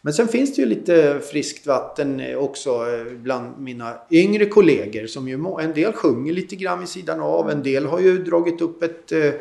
Men 0.00 0.14
sen 0.14 0.28
finns 0.28 0.54
det 0.54 0.62
ju 0.62 0.68
lite 0.68 1.20
friskt 1.20 1.66
vatten 1.66 2.36
också 2.36 2.70
eh, 2.70 3.12
bland 3.12 3.58
mina 3.58 3.94
yngre 4.10 4.46
kollegor 4.46 5.06
som 5.06 5.28
ju 5.28 5.34
en 5.60 5.74
del 5.74 5.92
sjunger 5.92 6.32
lite 6.32 6.56
grann 6.56 6.78
vid 6.78 6.88
sidan 6.88 7.20
av. 7.20 7.50
En 7.50 7.62
del 7.62 7.86
har 7.86 8.00
ju 8.00 8.24
dragit 8.24 8.60
upp 8.60 8.82
ett 8.82 9.12
eh, 9.12 9.34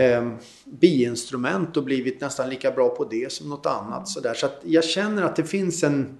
eh, 0.00 0.28
biinstrument 0.64 1.76
och 1.76 1.84
blivit 1.84 2.20
nästan 2.20 2.50
lika 2.50 2.70
bra 2.70 2.88
på 2.88 3.04
det 3.04 3.32
som 3.32 3.48
något 3.48 3.66
annat. 3.66 4.08
Så, 4.08 4.20
där. 4.20 4.34
så 4.34 4.48
jag 4.62 4.84
känner 4.84 5.22
att 5.22 5.36
det 5.36 5.44
finns 5.44 5.82
en... 5.82 6.18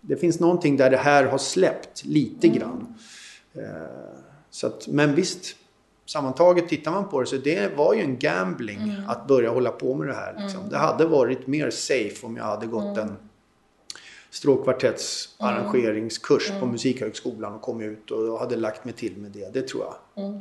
Det 0.00 0.16
finns 0.16 0.40
någonting 0.40 0.76
där 0.76 0.90
det 0.90 0.96
här 0.96 1.24
har 1.24 1.38
släppt 1.38 2.04
lite 2.04 2.46
mm. 2.46 2.58
grann. 2.58 2.94
Eh, 3.54 3.62
så 4.50 4.66
att, 4.66 4.88
men 4.88 5.14
visst, 5.14 5.56
sammantaget 6.06 6.68
tittar 6.68 6.90
man 6.90 7.08
på 7.08 7.20
det 7.20 7.26
så 7.26 7.36
det 7.36 7.76
var 7.76 7.94
ju 7.94 8.00
en 8.00 8.18
gambling 8.18 8.82
mm. 8.82 9.08
att 9.08 9.26
börja 9.26 9.50
hålla 9.50 9.70
på 9.70 9.94
med 9.94 10.08
det 10.08 10.14
här. 10.14 10.36
Liksom. 10.38 10.60
Mm. 10.60 10.70
Det 10.70 10.78
hade 10.78 11.06
varit 11.06 11.46
mer 11.46 11.70
safe 11.70 12.26
om 12.26 12.36
jag 12.36 12.44
hade 12.44 12.66
gått 12.66 12.98
mm. 12.98 13.08
en 13.08 13.16
stråkkvartetts 14.30 15.36
arrangeringskurs 15.38 16.48
på 16.48 16.54
mm. 16.54 16.70
Musikhögskolan 16.70 17.54
och 17.54 17.62
kom 17.62 17.80
ut 17.80 18.10
och 18.10 18.38
hade 18.38 18.56
lagt 18.56 18.84
mig 18.84 18.94
till 18.94 19.16
med 19.16 19.30
det. 19.30 19.54
Det 19.54 19.68
tror 19.68 19.84
jag. 19.84 20.24
Mm. 20.24 20.40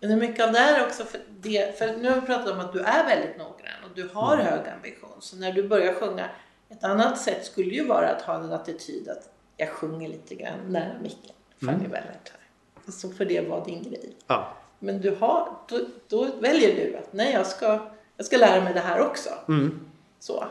Men 0.00 0.08
det 0.10 0.24
är 0.24 0.28
mycket 0.28 0.46
av 0.46 0.52
det 0.52 0.58
här 0.58 0.86
också, 0.86 1.04
för, 1.04 1.20
det, 1.40 1.78
för 1.78 1.96
nu 1.96 2.08
har 2.08 2.20
vi 2.20 2.26
pratat 2.26 2.52
om 2.52 2.60
att 2.60 2.72
du 2.72 2.80
är 2.80 3.06
väldigt 3.06 3.38
noggrann 3.38 3.84
och 3.84 3.90
du 3.94 4.08
har 4.12 4.34
mm. 4.34 4.46
hög 4.46 4.68
ambition. 4.68 5.10
Så 5.20 5.36
när 5.36 5.52
du 5.52 5.68
börjar 5.68 5.94
sjunga, 5.94 6.28
ett 6.68 6.84
annat 6.84 7.20
sätt 7.20 7.44
skulle 7.44 7.74
ju 7.74 7.84
vara 7.86 8.08
att 8.08 8.22
ha 8.22 8.34
en 8.34 8.52
attityd 8.52 9.08
att 9.08 9.30
jag 9.56 9.68
sjunger 9.68 10.08
lite 10.08 10.34
grann 10.34 10.58
nära 10.68 10.98
micken. 11.02 11.34
Fanny 11.60 11.78
mm. 11.78 11.90
Wellert 11.90 12.32
så 12.92 13.10
för 13.10 13.24
det 13.24 13.48
var 13.48 13.64
din 13.64 13.82
grej. 13.82 14.16
Ja. 14.26 14.56
Men 14.78 15.00
du 15.00 15.16
har, 15.20 15.48
då, 15.68 15.80
då, 16.08 16.28
väljer 16.40 16.76
du 16.76 16.96
att 16.96 17.12
nej, 17.12 17.32
jag 17.32 17.46
ska, 17.46 17.78
jag 18.16 18.26
ska 18.26 18.36
lära 18.36 18.64
mig 18.64 18.74
det 18.74 18.80
här 18.80 19.00
också. 19.00 19.30
Mm. 19.48 19.80
Så. 20.18 20.44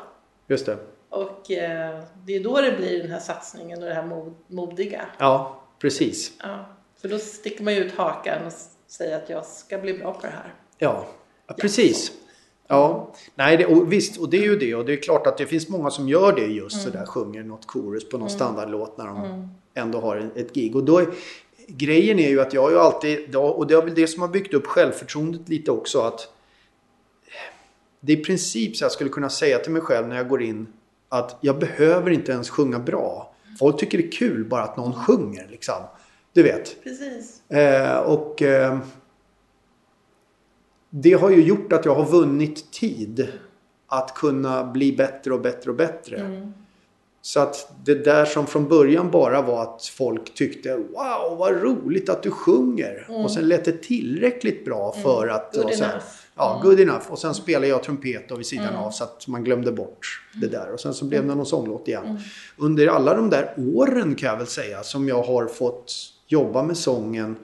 Just 0.47 0.65
det. 0.65 0.77
Och 1.09 1.51
eh, 1.51 2.03
det 2.25 2.35
är 2.35 2.43
då 2.43 2.61
det 2.61 2.71
blir 2.71 3.01
den 3.01 3.11
här 3.11 3.19
satsningen 3.19 3.83
och 3.83 3.89
det 3.89 3.93
här 3.93 4.05
mod, 4.05 4.33
modiga. 4.47 5.05
Ja, 5.17 5.61
precis. 5.79 6.31
Ja, 6.43 6.65
för 7.01 7.09
då 7.09 7.19
sticker 7.19 7.63
man 7.63 7.73
ju 7.73 7.79
ut 7.79 7.95
hakan 7.95 8.45
och 8.45 8.53
säger 8.87 9.17
att 9.17 9.29
jag 9.29 9.45
ska 9.45 9.77
bli 9.77 9.93
bra 9.93 10.13
på 10.13 10.21
det 10.21 10.33
här. 10.33 10.53
Ja, 10.77 11.05
ja 11.47 11.53
precis. 11.53 12.11
Ja, 12.67 13.13
nej 13.35 13.57
det, 13.57 13.65
och 13.65 13.93
visst 13.93 14.17
och 14.19 14.29
det 14.29 14.37
är 14.37 14.43
ju 14.43 14.57
det 14.57 14.75
och 14.75 14.85
det 14.85 14.93
är 14.93 14.97
klart 14.97 15.27
att 15.27 15.37
det 15.37 15.45
finns 15.45 15.69
många 15.69 15.89
som 15.89 16.09
gör 16.09 16.33
det 16.33 16.45
just 16.45 16.75
mm. 16.75 16.85
sådär 16.85 17.05
sjunger 17.05 17.43
något 17.43 17.65
chorus 17.71 18.09
på 18.09 18.17
någon 18.17 18.27
mm. 18.27 18.37
standardlåt 18.37 18.97
när 18.97 19.05
de 19.05 19.23
mm. 19.23 19.47
ändå 19.73 19.99
har 19.99 20.31
ett 20.35 20.53
gig 20.53 20.75
och 20.75 20.83
då 20.83 20.99
är, 20.99 21.07
grejen 21.67 22.19
är 22.19 22.29
ju 22.29 22.41
att 22.41 22.53
jag 22.53 22.61
har 22.61 22.71
ju 22.71 22.79
alltid, 22.79 23.35
och 23.35 23.67
det 23.67 23.73
är 23.73 23.81
väl 23.81 23.95
det 23.95 24.07
som 24.07 24.21
har 24.21 24.29
byggt 24.29 24.53
upp 24.53 24.65
självförtroendet 24.67 25.49
lite 25.49 25.71
också 25.71 26.01
att 26.01 26.29
det 27.99 28.13
är 28.13 28.17
i 28.17 28.23
princip 28.23 28.75
så 28.75 28.83
jag 28.83 28.91
skulle 28.91 29.09
kunna 29.09 29.29
säga 29.29 29.59
till 29.59 29.71
mig 29.71 29.81
själv 29.81 30.07
när 30.07 30.15
jag 30.15 30.27
går 30.27 30.41
in 30.43 30.67
att 31.09 31.37
jag 31.41 31.59
behöver 31.59 32.11
inte 32.11 32.31
ens 32.31 32.49
sjunga 32.49 32.79
bra. 32.79 33.33
Folk 33.59 33.79
tycker 33.79 33.97
det 33.97 34.07
är 34.07 34.11
kul 34.11 34.45
bara 34.45 34.63
att 34.63 34.77
någon 34.77 34.93
sjunger 34.93 35.47
liksom. 35.51 35.83
Du 36.33 36.43
vet. 36.43 36.83
Precis. 36.83 37.51
Eh, 37.51 37.97
och 37.97 38.41
eh, 38.41 38.79
det 40.89 41.13
har 41.13 41.29
ju 41.29 41.43
gjort 41.43 41.73
att 41.73 41.85
jag 41.85 41.95
har 41.95 42.05
vunnit 42.05 42.71
tid 42.71 43.27
att 43.87 44.15
kunna 44.15 44.63
bli 44.63 44.95
bättre 44.95 45.33
och 45.33 45.41
bättre 45.41 45.69
och 45.69 45.77
bättre. 45.77 46.17
Mm. 46.17 46.53
Så 47.25 47.39
att 47.39 47.71
det 47.85 48.05
där 48.05 48.25
som 48.25 48.47
från 48.47 48.67
början 48.67 49.11
bara 49.11 49.41
var 49.41 49.61
att 49.61 49.85
folk 49.85 50.33
tyckte 50.33 50.75
Wow 50.75 51.37
vad 51.37 51.61
roligt 51.61 52.09
att 52.09 52.23
du 52.23 52.31
sjunger. 52.31 53.05
Mm. 53.09 53.21
Och 53.21 53.31
sen 53.31 53.47
lät 53.47 53.65
det 53.65 53.83
tillräckligt 53.83 54.65
bra 54.65 54.91
mm. 54.91 55.03
för 55.03 55.27
att... 55.27 55.53
Good 55.53 55.73
sen, 55.73 55.89
enough. 55.89 56.05
Ja, 56.35 56.51
mm. 56.51 56.69
good 56.69 56.79
enough. 56.79 57.11
Och 57.11 57.19
sen 57.19 57.33
spelade 57.33 57.67
jag 57.67 57.83
trumpet 57.83 58.31
vid 58.37 58.45
sidan 58.45 58.67
mm. 58.67 58.79
av 58.79 58.91
så 58.91 59.03
att 59.03 59.27
man 59.27 59.43
glömde 59.43 59.71
bort 59.71 60.21
det 60.41 60.47
där. 60.47 60.73
Och 60.73 60.79
sen 60.79 60.93
så 60.93 61.05
blev 61.05 61.27
det 61.27 61.35
någon 61.35 61.45
sånglåt 61.45 61.87
igen. 61.87 62.05
Mm. 62.05 62.17
Under 62.57 62.87
alla 62.87 63.13
de 63.13 63.29
där 63.29 63.53
åren 63.57 64.15
kan 64.15 64.29
jag 64.29 64.37
väl 64.37 64.47
säga 64.47 64.83
som 64.83 65.07
jag 65.07 65.23
har 65.23 65.47
fått 65.47 65.93
jobba 66.27 66.63
med 66.63 66.77
sången 66.77 67.35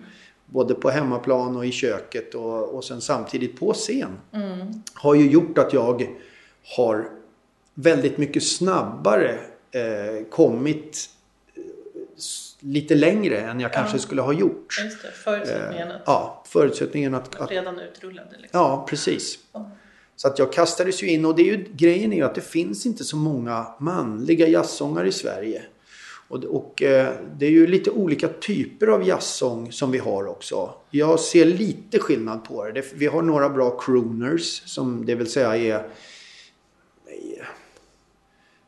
både 0.46 0.74
på 0.74 0.90
hemmaplan 0.90 1.58
och 1.58 1.66
i 1.66 1.72
köket 1.72 2.36
och, 2.36 2.76
och 2.76 2.84
sen 2.84 3.02
samtidigt 3.02 3.60
på 3.60 3.74
scen. 3.74 4.18
Mm. 4.34 4.84
Har 4.94 5.16
ju 5.16 5.32
gjort 5.32 5.58
att 5.58 5.74
jag 5.74 6.08
har 6.78 7.10
väldigt 7.74 8.18
mycket 8.18 8.44
snabbare 8.44 9.40
eh, 9.72 10.26
kommit 10.30 11.10
eh, 11.56 11.64
lite 12.60 12.96
längre 12.96 13.38
än 13.38 13.60
jag 13.60 13.74
kanske 13.74 13.98
ja. 13.98 14.02
skulle 14.02 14.22
ha 14.22 14.34
gjort. 14.34 14.80
Just 14.84 15.02
det, 15.02 15.12
förutsättningen 15.12 15.88
att, 15.92 15.96
eh, 15.96 16.02
ja, 16.06 16.44
förutsättningen 16.48 17.16
att, 17.16 17.36
att 17.36 17.52
redan 17.52 17.80
utrullade. 17.80 18.30
Liksom. 18.32 18.60
Ja, 18.60 18.86
precis. 18.90 19.40
Ja. 19.52 19.72
Så 20.16 20.28
att 20.28 20.40
jag 20.40 20.54
kastades 20.54 21.04
ju 21.04 21.08
in 21.08 21.26
och 21.26 21.36
det 21.36 21.42
är 21.42 21.58
ju, 21.58 21.66
grejen 21.74 22.14
är 22.14 22.18
ju 22.18 22.24
att 22.24 22.36
det 22.36 22.42
finns 22.42 22.86
inte 22.86 23.04
så 23.04 23.18
många 23.18 23.66
manliga 23.80 24.48
jazzsångare 24.48 25.08
i 25.08 25.12
Sverige. 25.12 25.64
Och, 26.28 26.44
och 26.44 26.82
eh, 26.82 27.14
det 27.38 27.46
är 27.46 27.50
ju 27.50 27.68
lite 27.68 27.92
olika 27.92 28.28
typer 28.28 28.88
av 28.88 29.08
jazzsång 29.08 29.72
som 29.72 29.92
vi 29.92 29.98
har 29.98 30.28
också. 30.28 30.74
Jag 30.90 31.20
ser 31.20 31.46
lite 31.46 32.00
skillnad 32.00 32.44
på 32.44 32.66
det. 32.66 32.72
det 32.72 32.86
vi 32.94 33.08
har 33.08 33.22
några 33.22 33.50
bra 33.50 33.80
crooners 33.80 34.62
som 34.66 35.06
det 35.06 35.16
vill 35.16 35.32
säga 35.32 35.58
är 35.58 35.88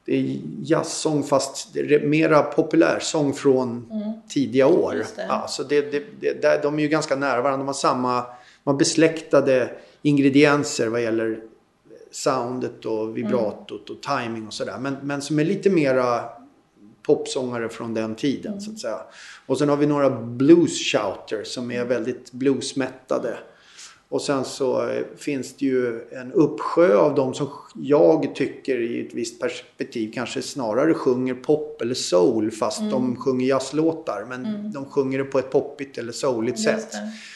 det 0.05 0.15
är 0.15 0.39
jazzsång 0.61 1.23
fast 1.23 1.75
mera 2.03 2.43
populärsång 2.43 3.33
från 3.33 3.85
mm. 3.91 4.13
tidiga 4.29 4.67
år. 4.67 4.93
Det. 5.15 5.25
Ja, 5.27 5.45
så 5.47 5.63
det, 5.63 5.91
det, 5.91 6.03
det, 6.41 6.63
de 6.63 6.79
är 6.79 6.83
ju 6.83 6.89
ganska 6.89 7.15
nära 7.15 7.41
varandra. 7.41 7.57
De 7.57 7.67
har 7.67 7.73
samma, 7.73 8.15
de 8.63 8.69
har 8.69 8.73
besläktade 8.73 9.69
ingredienser 10.01 10.87
vad 10.87 11.01
gäller 11.01 11.39
soundet 12.11 12.85
och 12.85 13.17
vibratot 13.17 13.89
och 13.89 14.01
timing 14.01 14.47
och 14.47 14.53
sådär. 14.53 14.77
Men, 14.79 14.97
men 15.01 15.21
som 15.21 15.39
är 15.39 15.45
lite 15.45 15.69
mera 15.69 16.23
popsångare 17.03 17.69
från 17.69 17.93
den 17.93 18.15
tiden 18.15 18.51
mm. 18.51 18.61
så 18.61 18.71
att 18.71 18.79
säga. 18.79 18.99
Och 19.45 19.57
sen 19.57 19.69
har 19.69 19.77
vi 19.77 19.85
några 19.85 20.09
blues 20.09 20.91
shouters 20.91 21.47
som 21.47 21.71
är 21.71 21.85
väldigt 21.85 22.31
bluesmättade. 22.31 23.37
Och 24.13 24.21
sen 24.21 24.45
så 24.45 24.87
eh, 24.89 25.03
finns 25.17 25.53
det 25.53 25.65
ju 25.65 26.01
en 26.11 26.31
uppsjö 26.31 26.97
av 26.97 27.15
de 27.15 27.33
som 27.33 27.49
jag 27.75 28.35
tycker 28.35 28.81
i 28.81 29.07
ett 29.07 29.13
visst 29.13 29.41
perspektiv 29.41 30.11
kanske 30.13 30.41
snarare 30.41 30.93
sjunger 30.93 31.33
pop 31.33 31.81
eller 31.81 31.93
soul 31.93 32.51
fast 32.51 32.79
mm. 32.79 32.91
de 32.91 33.15
sjunger 33.15 33.47
jazzlåtar. 33.47 34.25
Men 34.29 34.45
mm. 34.45 34.71
de 34.71 34.85
sjunger 34.85 35.17
det 35.17 35.23
på 35.23 35.39
ett 35.39 35.51
poppigt 35.51 35.97
eller 35.97 36.11
souligt 36.11 36.59
sätt. 36.59 36.93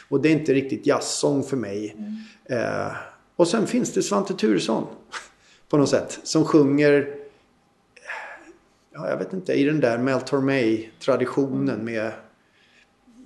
Och 0.10 0.22
det 0.22 0.30
är 0.30 0.34
inte 0.34 0.54
riktigt 0.54 0.88
jazzsång 0.88 1.44
för 1.44 1.58
mig. 1.58 1.96
Mm. 1.98 2.66
Eh, 2.86 2.92
och 3.36 3.48
sen 3.48 3.68
finns 3.68 3.94
det 3.94 4.04
Svante 4.04 4.34
Thuresson 4.34 4.84
på 5.70 5.78
något 5.78 5.90
sätt 5.90 6.20
som 6.24 6.46
sjunger 6.46 7.16
ja, 8.94 9.10
jag 9.10 9.18
vet 9.18 9.34
inte, 9.34 9.54
i 9.54 9.64
den 9.64 9.80
där 9.80 9.98
Mel 9.98 10.22
Tormé-traditionen 10.22 11.70
mm. 11.70 11.86
med 11.86 12.12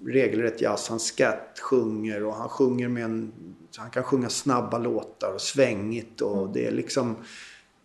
regelrätt 0.07 0.61
jazz. 0.61 0.89
Han 0.89 0.99
scat 0.99 1.59
sjunger 1.61 2.23
och 2.23 2.35
han 2.35 2.49
sjunger 2.49 2.87
med 2.87 3.03
en... 3.03 3.31
Han 3.77 3.89
kan 3.89 4.03
sjunga 4.03 4.29
snabba 4.29 4.77
låtar 4.77 5.33
och 5.33 5.41
svängigt 5.41 6.21
och 6.21 6.37
mm. 6.37 6.53
det 6.53 6.65
är 6.65 6.71
liksom... 6.71 7.15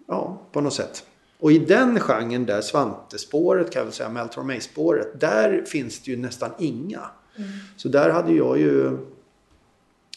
Ja, 0.09 0.43
på 0.53 0.61
något 0.61 0.75
sätt. 0.75 1.05
Och 1.39 1.53
i 1.53 1.59
den 1.59 2.01
genren 2.01 2.47
där, 2.47 2.61
Svante-spåret 2.61 3.71
kan 3.71 3.81
jag 3.81 3.85
väl 3.85 3.95
säga, 3.95 4.09
Mel 4.09 4.29
Tormé-spåret, 4.29 5.21
där 5.21 5.65
finns 5.67 6.01
det 6.01 6.11
ju 6.11 6.17
nästan 6.17 6.51
inga. 6.59 7.11
Mm. 7.37 7.51
Så 7.77 7.89
där 7.89 8.11
hade 8.11 8.33
jag 8.33 8.59
ju 8.59 8.99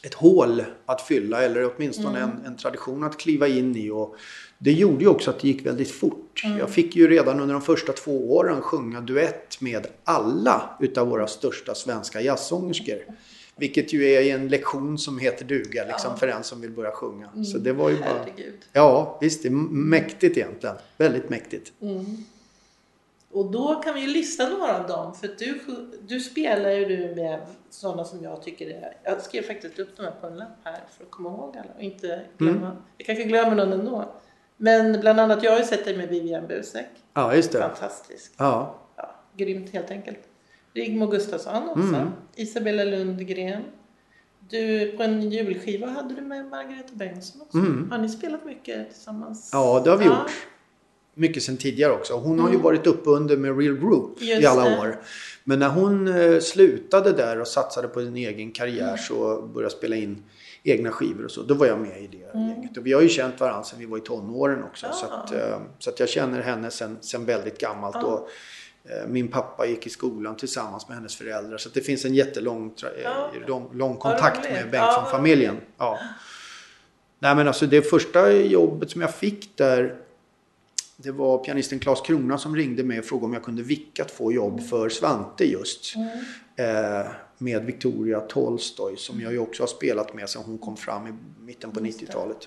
ett 0.04 0.14
hål 0.14 0.64
att 0.86 1.02
fylla 1.02 1.44
eller 1.44 1.72
åtminstone 1.76 2.20
mm. 2.20 2.38
en, 2.38 2.46
en 2.46 2.58
tradition 2.58 3.04
att 3.04 3.18
kliva 3.18 3.48
in 3.48 3.76
i. 3.76 3.90
Och 3.90 4.16
det 4.62 4.72
gjorde 4.72 5.04
ju 5.04 5.10
också 5.10 5.30
att 5.30 5.40
det 5.40 5.48
gick 5.48 5.66
väldigt 5.66 5.92
fort. 5.92 6.42
Mm. 6.46 6.58
Jag 6.58 6.70
fick 6.70 6.96
ju 6.96 7.08
redan 7.08 7.40
under 7.40 7.54
de 7.54 7.62
första 7.62 7.94
två 7.94 8.36
åren 8.36 8.62
sjunga 8.62 9.02
duett 9.02 9.62
med 9.62 9.88
alla 10.04 10.78
utav 10.80 11.08
våra 11.08 11.28
största 11.28 11.76
svenska 11.76 12.22
jazzsångerskor. 12.22 13.00
Vilket 13.56 13.94
ju 13.94 14.06
är 14.06 14.36
en 14.36 14.48
lektion 14.48 14.98
som 14.98 15.20
heter 15.20 15.46
duga 15.46 15.86
liksom, 15.86 16.12
ja. 16.12 16.18
för 16.18 16.28
en 16.28 16.44
som 16.44 16.62
vill 16.62 16.72
börja 16.72 16.92
sjunga. 16.92 17.28
Mm. 17.28 17.46
Så 17.46 17.58
det 17.58 17.74
var 17.74 17.90
ju 17.90 17.98
bara... 17.98 18.06
Herregud. 18.06 18.60
Ja, 18.74 19.18
visst. 19.22 19.44
Det 19.44 19.50
är 19.50 19.52
mäktigt 19.72 20.38
egentligen. 20.38 20.76
Väldigt 20.98 21.30
mäktigt. 21.30 21.72
Mm. 21.82 22.06
Och 23.32 23.52
då 23.52 23.76
kan 23.76 23.94
vi 23.94 24.02
ju 24.02 24.08
lista 24.08 24.50
några 24.50 24.80
av 24.80 24.88
dem. 24.88 25.16
För 25.16 25.30
du, 25.38 25.60
du 26.08 26.20
spelar 26.20 26.70
ju 26.70 26.86
du 26.86 27.16
med 27.16 27.40
sådana 27.70 28.04
som 28.06 28.24
jag 28.24 28.44
tycker 28.44 28.70
är... 28.70 28.98
Jag 29.04 29.22
skrev 29.22 29.42
faktiskt 29.42 29.80
upp 29.80 29.98
dem 29.98 30.06
här 30.06 30.14
på 30.22 30.28
en 30.28 30.38
lapp 30.38 30.58
här 30.64 30.84
för 30.98 31.04
att 31.04 31.12
komma 31.12 31.30
ihåg 31.30 31.58
alla 31.58 31.74
och 31.76 31.82
inte 31.82 32.22
glömma. 32.38 32.68
Mm. 32.68 32.78
Jag 32.98 33.06
kanske 33.06 33.24
glömmer 33.24 33.56
någon 33.56 33.74
ändå. 33.74 34.14
Men 34.62 35.00
bland 35.00 35.20
annat, 35.20 35.44
jag 35.44 35.52
har 35.52 35.60
ju 35.60 35.66
sett 35.66 35.86
dig 35.86 35.98
med 35.98 36.10
Vivian 36.10 36.48
Busek. 36.48 36.88
Ja, 37.14 37.36
just 37.36 37.52
det. 37.52 37.60
Fantastisk. 37.60 38.32
Ja. 38.38 38.80
ja 38.98 39.16
grymt 39.38 39.70
helt 39.70 39.92
enkelt. 39.92 40.20
Rigmor 40.74 41.12
Gustafsson 41.12 41.70
också. 41.70 41.96
Mm. 41.96 42.08
Isabella 42.36 42.84
Lundgren. 42.84 43.64
Du, 44.50 44.92
på 44.98 45.04
en 45.04 45.32
julskiva 45.32 45.88
hade 45.88 46.16
du 46.16 46.22
med 46.22 46.46
Margareta 46.46 46.94
Bengtsson 46.94 47.42
också. 47.42 47.58
Mm. 47.58 47.92
Har 47.92 47.98
ni 47.98 48.10
spelat 48.10 48.46
mycket 48.46 48.90
tillsammans? 48.94 49.50
Ja, 49.54 49.82
det 49.84 49.90
har 49.90 49.98
vi 49.98 50.06
ja. 50.06 50.20
gjort. 50.20 50.32
Mycket 51.14 51.44
sen 51.44 51.58
tidigare 51.58 51.94
också. 51.94 52.14
Hon 52.14 52.32
mm. 52.32 52.40
har 52.40 52.50
ju 52.50 52.56
mm. 52.56 52.64
varit 52.64 52.88
uppe 52.88 53.10
under 53.10 53.38
med 53.38 53.60
Real 53.60 53.78
Group 53.78 54.22
Just 54.22 54.42
i 54.42 54.46
alla 54.46 54.70
det. 54.70 54.80
år. 54.80 55.00
Men 55.44 55.60
när 55.60 55.70
hon 55.70 56.08
eh, 56.08 56.40
slutade 56.40 57.12
där 57.12 57.42
och 57.42 57.48
satsade 57.48 57.88
på 57.88 58.00
sin 58.00 58.16
egen 58.16 58.52
karriär 58.52 58.88
mm. 58.88 58.98
så 58.98 59.42
började 59.54 59.76
spela 59.76 59.96
in 59.96 60.24
egna 60.64 60.92
skivor 60.92 61.26
och 61.26 61.32
så. 61.32 61.44
Då 61.44 61.54
var 61.54 61.66
jag 61.66 61.80
med 61.80 62.02
i 62.04 62.08
det 62.08 62.34
mm. 62.34 62.50
gänget. 62.50 62.78
Och 62.78 62.86
vi 62.86 62.94
har 62.94 63.02
ju 63.02 63.10
känt 63.10 63.40
varandra 63.40 63.64
sedan 63.64 63.80
vi 63.80 63.86
var 63.86 63.98
i 63.98 64.02
tonåren 64.02 64.64
också. 64.64 64.86
Ja. 64.86 64.94
Så, 64.94 65.06
att, 65.06 65.32
eh, 65.32 65.60
så 65.80 65.90
att 65.90 66.00
jag 66.00 66.10
känner 66.10 66.42
henne 66.42 66.72
sedan, 66.72 66.98
sedan 67.02 67.26
väldigt 67.26 67.60
gammalt. 67.60 68.04
Och, 68.04 68.30
eh, 68.84 69.08
min 69.08 69.28
pappa 69.28 69.66
gick 69.66 69.88
i 69.88 69.90
skolan 69.90 70.38
tillsammans 70.38 70.88
med 70.88 70.98
hennes 70.98 71.16
föräldrar. 71.16 71.58
Så 71.58 71.70
det 71.70 71.82
finns 71.82 72.06
en 72.06 72.16
jättelång 72.16 72.74
ja. 73.04 73.32
lång, 73.48 73.70
lång 73.74 73.96
kontakt 73.96 74.44
med 74.44 74.72
Bengtsson-familjen. 74.72 75.58
Ja. 75.78 76.00
Nej 77.20 77.36
men 77.36 77.48
alltså 77.48 77.66
det 77.66 77.82
första 77.82 78.32
jobbet 78.32 78.92
som 78.92 79.02
jag 79.02 79.16
fick 79.16 79.58
där 79.58 79.96
det 81.04 81.12
var 81.12 81.38
pianisten 81.38 81.80
Claes 81.80 82.02
Krona 82.02 82.38
som 82.38 82.56
ringde 82.56 82.84
mig 82.84 83.00
och 83.00 83.06
frågade 83.06 83.26
om 83.26 83.34
jag 83.34 83.44
kunde 83.44 83.64
vicka 83.64 84.06
två 84.06 84.32
jobb 84.32 84.62
för 84.70 84.90
Svante 84.90 85.46
just. 85.46 85.96
Mm. 85.96 86.10
Eh, 86.56 87.12
med 87.40 87.66
Victoria 87.66 88.20
Tolstoy 88.20 88.96
som 88.98 89.22
jag 89.22 89.32
ju 89.32 89.40
också 89.40 89.64
har 89.64 89.68
spelat 89.68 90.14
med 90.14 90.30
sedan 90.30 90.44
hon 90.46 90.58
kom 90.58 90.78
fram 90.78 91.08
i 91.08 91.14
mitten 91.46 91.72
på 91.72 91.80
90-talet. 91.80 92.38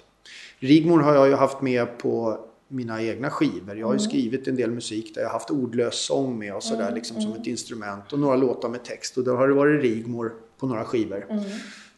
Rigmor 0.59 1.01
har 1.01 1.15
jag 1.15 1.29
ju 1.29 1.35
haft 1.35 1.61
med 1.61 1.99
på 1.99 2.39
mina 2.69 3.03
egna 3.03 3.31
skivor. 3.31 3.77
Jag 3.77 3.87
har 3.87 3.95
ju 3.95 3.99
mm. 3.99 4.11
skrivit 4.11 4.49
en 4.49 4.57
del 4.57 4.71
musik 4.71 5.15
där 5.15 5.23
jag 5.23 5.29
har 5.29 5.33
haft 5.33 5.51
ordlös 5.51 5.95
sång 5.95 6.39
med 6.39 6.55
och 6.55 6.63
sådär 6.63 6.83
mm. 6.83 6.95
liksom 6.95 7.21
som 7.21 7.31
mm. 7.31 7.41
ett 7.41 7.47
instrument 7.47 8.13
och 8.13 8.19
några 8.19 8.37
låtar 8.37 8.69
med 8.69 8.85
text 8.85 9.19
och 9.19 9.25
då 9.25 9.37
har 9.37 9.49
det 9.49 9.55
varit 9.55 9.83
Rigmor 9.83 10.33
på 10.59 10.67
några 10.67 10.85
skivor. 10.85 11.27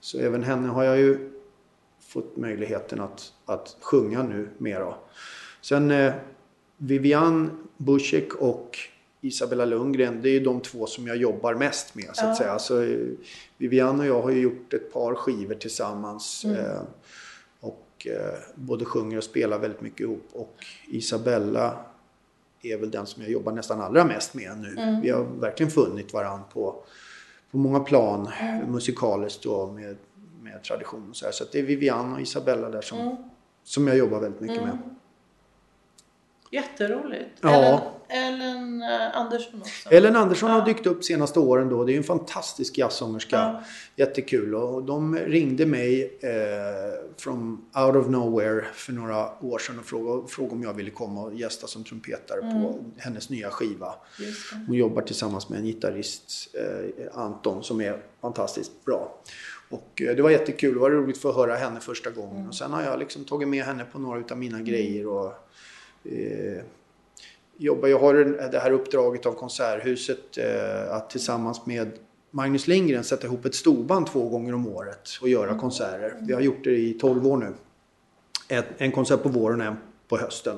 Så 0.01 0.19
även 0.19 0.43
henne 0.43 0.69
har 0.69 0.85
jag 0.85 0.99
ju 0.99 1.31
fått 2.01 2.37
möjligheten 2.37 3.01
att, 3.01 3.33
att 3.47 3.77
sjunga 3.81 4.23
nu 4.23 4.49
mer 4.59 4.81
då. 4.81 4.97
Sen 5.61 5.91
eh, 5.91 6.13
Vivian 6.77 7.51
Buschek 7.77 8.35
och 8.35 8.79
Isabella 9.25 9.65
Lundgren, 9.65 10.23
det 10.23 10.29
är 10.29 10.41
de 10.41 10.61
två 10.61 10.87
som 10.87 11.07
jag 11.07 11.17
jobbar 11.17 11.55
mest 11.55 11.95
med 11.95 12.11
så 12.13 12.27
att 12.27 12.37
säga. 12.37 12.59
Så, 12.59 12.83
eh, 12.83 12.99
Vivian 13.59 14.01
och 14.01 14.07
jag 14.07 14.23
har 14.23 14.31
ju 14.31 14.41
gjort 14.41 14.73
ett 14.73 14.93
par 14.93 15.15
skivor 15.15 15.55
tillsammans. 15.55 16.45
Mm. 16.45 16.57
Eh, 16.57 16.83
och 17.61 18.07
eh, 18.07 18.39
både 18.55 18.85
sjunger 18.85 19.17
och 19.17 19.25
spelar 19.25 19.59
väldigt 19.59 19.81
mycket 19.81 20.01
ihop. 20.01 20.29
Och 20.33 20.57
Isabella 20.87 21.77
är 22.63 22.79
väl 22.79 22.91
den 22.91 23.07
som 23.07 23.23
jag 23.23 23.33
jobbar 23.33 23.53
nästan 23.53 23.81
allra 23.81 24.05
mest 24.05 24.35
med 24.35 24.59
nu. 24.59 24.69
Mm. 24.69 25.01
Vi 25.01 25.11
har 25.11 25.25
verkligen 25.25 25.71
funnit 25.71 26.13
varandra 26.13 26.45
på, 26.53 26.85
på 27.51 27.59
många 27.59 27.81
plan 27.81 28.29
mm. 28.41 28.73
musikaliskt 28.73 29.47
och 29.47 29.75
med, 29.75 29.97
med 30.43 30.63
tradition. 30.63 31.11
Och 31.11 31.17
så, 31.17 31.25
här. 31.25 31.33
så 31.33 31.45
det 31.53 31.59
är 31.59 31.63
Vivian 31.63 32.13
och 32.13 32.21
Isabella 32.21 32.71
där 32.71 32.81
som, 32.81 32.99
mm. 32.99 33.17
som 33.65 33.87
jag 33.87 33.97
jobbar 33.97 34.21
väldigt 34.21 34.41
mycket 34.41 34.63
med. 34.63 34.73
Mm. 34.73 34.97
Jätteroligt. 36.51 37.31
Ja. 37.41 37.55
Ellen, 37.55 37.81
Ellen 38.09 38.83
uh, 38.83 39.17
Andersson 39.17 39.61
också. 39.61 39.89
Ellen 39.91 40.17
Andersson 40.17 40.51
ja. 40.51 40.59
har 40.59 40.67
dykt 40.67 40.87
upp 40.87 41.05
senaste 41.05 41.41
åren 41.41 41.69
då. 41.69 41.85
Det 41.85 41.93
är 41.93 41.97
en 41.97 42.05
fantastisk 42.05 42.79
jazzsångerska. 42.79 43.37
Ja. 43.37 43.63
Jättekul. 43.97 44.55
Och 44.55 44.85
de 44.85 45.17
ringde 45.17 45.67
mig 45.67 46.19
eh, 46.23 46.31
från 47.17 47.65
out 47.87 47.97
of 47.97 48.09
nowhere 48.09 48.65
för 48.75 48.93
några 48.93 49.45
år 49.45 49.59
sedan 49.59 49.79
och 49.79 49.85
frågade, 49.85 50.29
frågade 50.29 50.55
om 50.55 50.63
jag 50.63 50.75
ville 50.75 50.91
komma 50.91 51.23
och 51.23 51.35
gästa 51.35 51.67
som 51.67 51.85
trumpetare 51.85 52.41
mm. 52.41 52.63
på 52.63 52.85
hennes 52.97 53.31
nya 53.31 53.51
skiva. 53.51 53.95
Hon 54.67 54.77
jobbar 54.77 55.03
tillsammans 55.03 55.49
med 55.49 55.59
en 55.59 55.65
gitarrist, 55.65 56.55
eh, 56.55 57.19
Anton, 57.19 57.65
som 57.65 57.81
är 57.81 58.03
fantastiskt 58.21 58.85
bra. 58.85 59.21
Och 59.69 60.03
eh, 60.03 60.17
det 60.17 60.23
var 60.23 60.31
jättekul. 60.31 60.75
Det 60.75 60.81
var 60.81 60.91
roligt 60.91 61.19
för 61.19 61.31
att 61.31 61.37
höra 61.37 61.57
henne 61.57 61.81
första 61.81 62.11
gången. 62.11 62.37
Mm. 62.37 62.49
Och 62.49 62.55
sen 62.55 62.73
har 62.73 62.83
jag 62.83 62.99
liksom 62.99 63.25
tagit 63.25 63.49
med 63.49 63.65
henne 63.65 63.85
på 63.93 63.99
några 63.99 64.23
av 64.31 64.39
mina 64.39 64.57
mm. 64.57 64.65
grejer. 64.65 65.07
Och, 65.07 65.33
eh, 66.05 66.63
jobbar, 67.57 67.89
jag 67.89 67.99
har 67.99 68.15
det 68.53 68.59
här 68.59 68.71
uppdraget 68.71 69.27
av 69.27 69.33
Konserthuset 69.33 70.39
eh, 70.39 70.97
att 70.97 71.11
tillsammans 71.11 71.67
med 71.67 71.93
Magnus 72.31 72.67
Lindgren 72.67 73.05
sätta 73.05 73.27
ihop 73.27 73.45
ett 73.45 73.55
storband 73.55 74.07
två 74.07 74.29
gånger 74.29 74.55
om 74.55 74.69
året 74.69 75.09
och 75.21 75.29
göra 75.29 75.49
mm. 75.49 75.61
konserter. 75.61 76.17
Vi 76.21 76.33
har 76.33 76.41
gjort 76.41 76.65
det 76.65 76.71
i 76.71 76.93
12 76.93 77.27
år 77.27 77.37
nu. 77.37 77.55
En, 78.49 78.65
en 78.79 78.93
konsert 78.93 79.23
på 79.23 79.29
våren 79.29 79.61
och 79.61 79.67
en 79.67 79.77
på 80.09 80.19
hösten. 80.19 80.57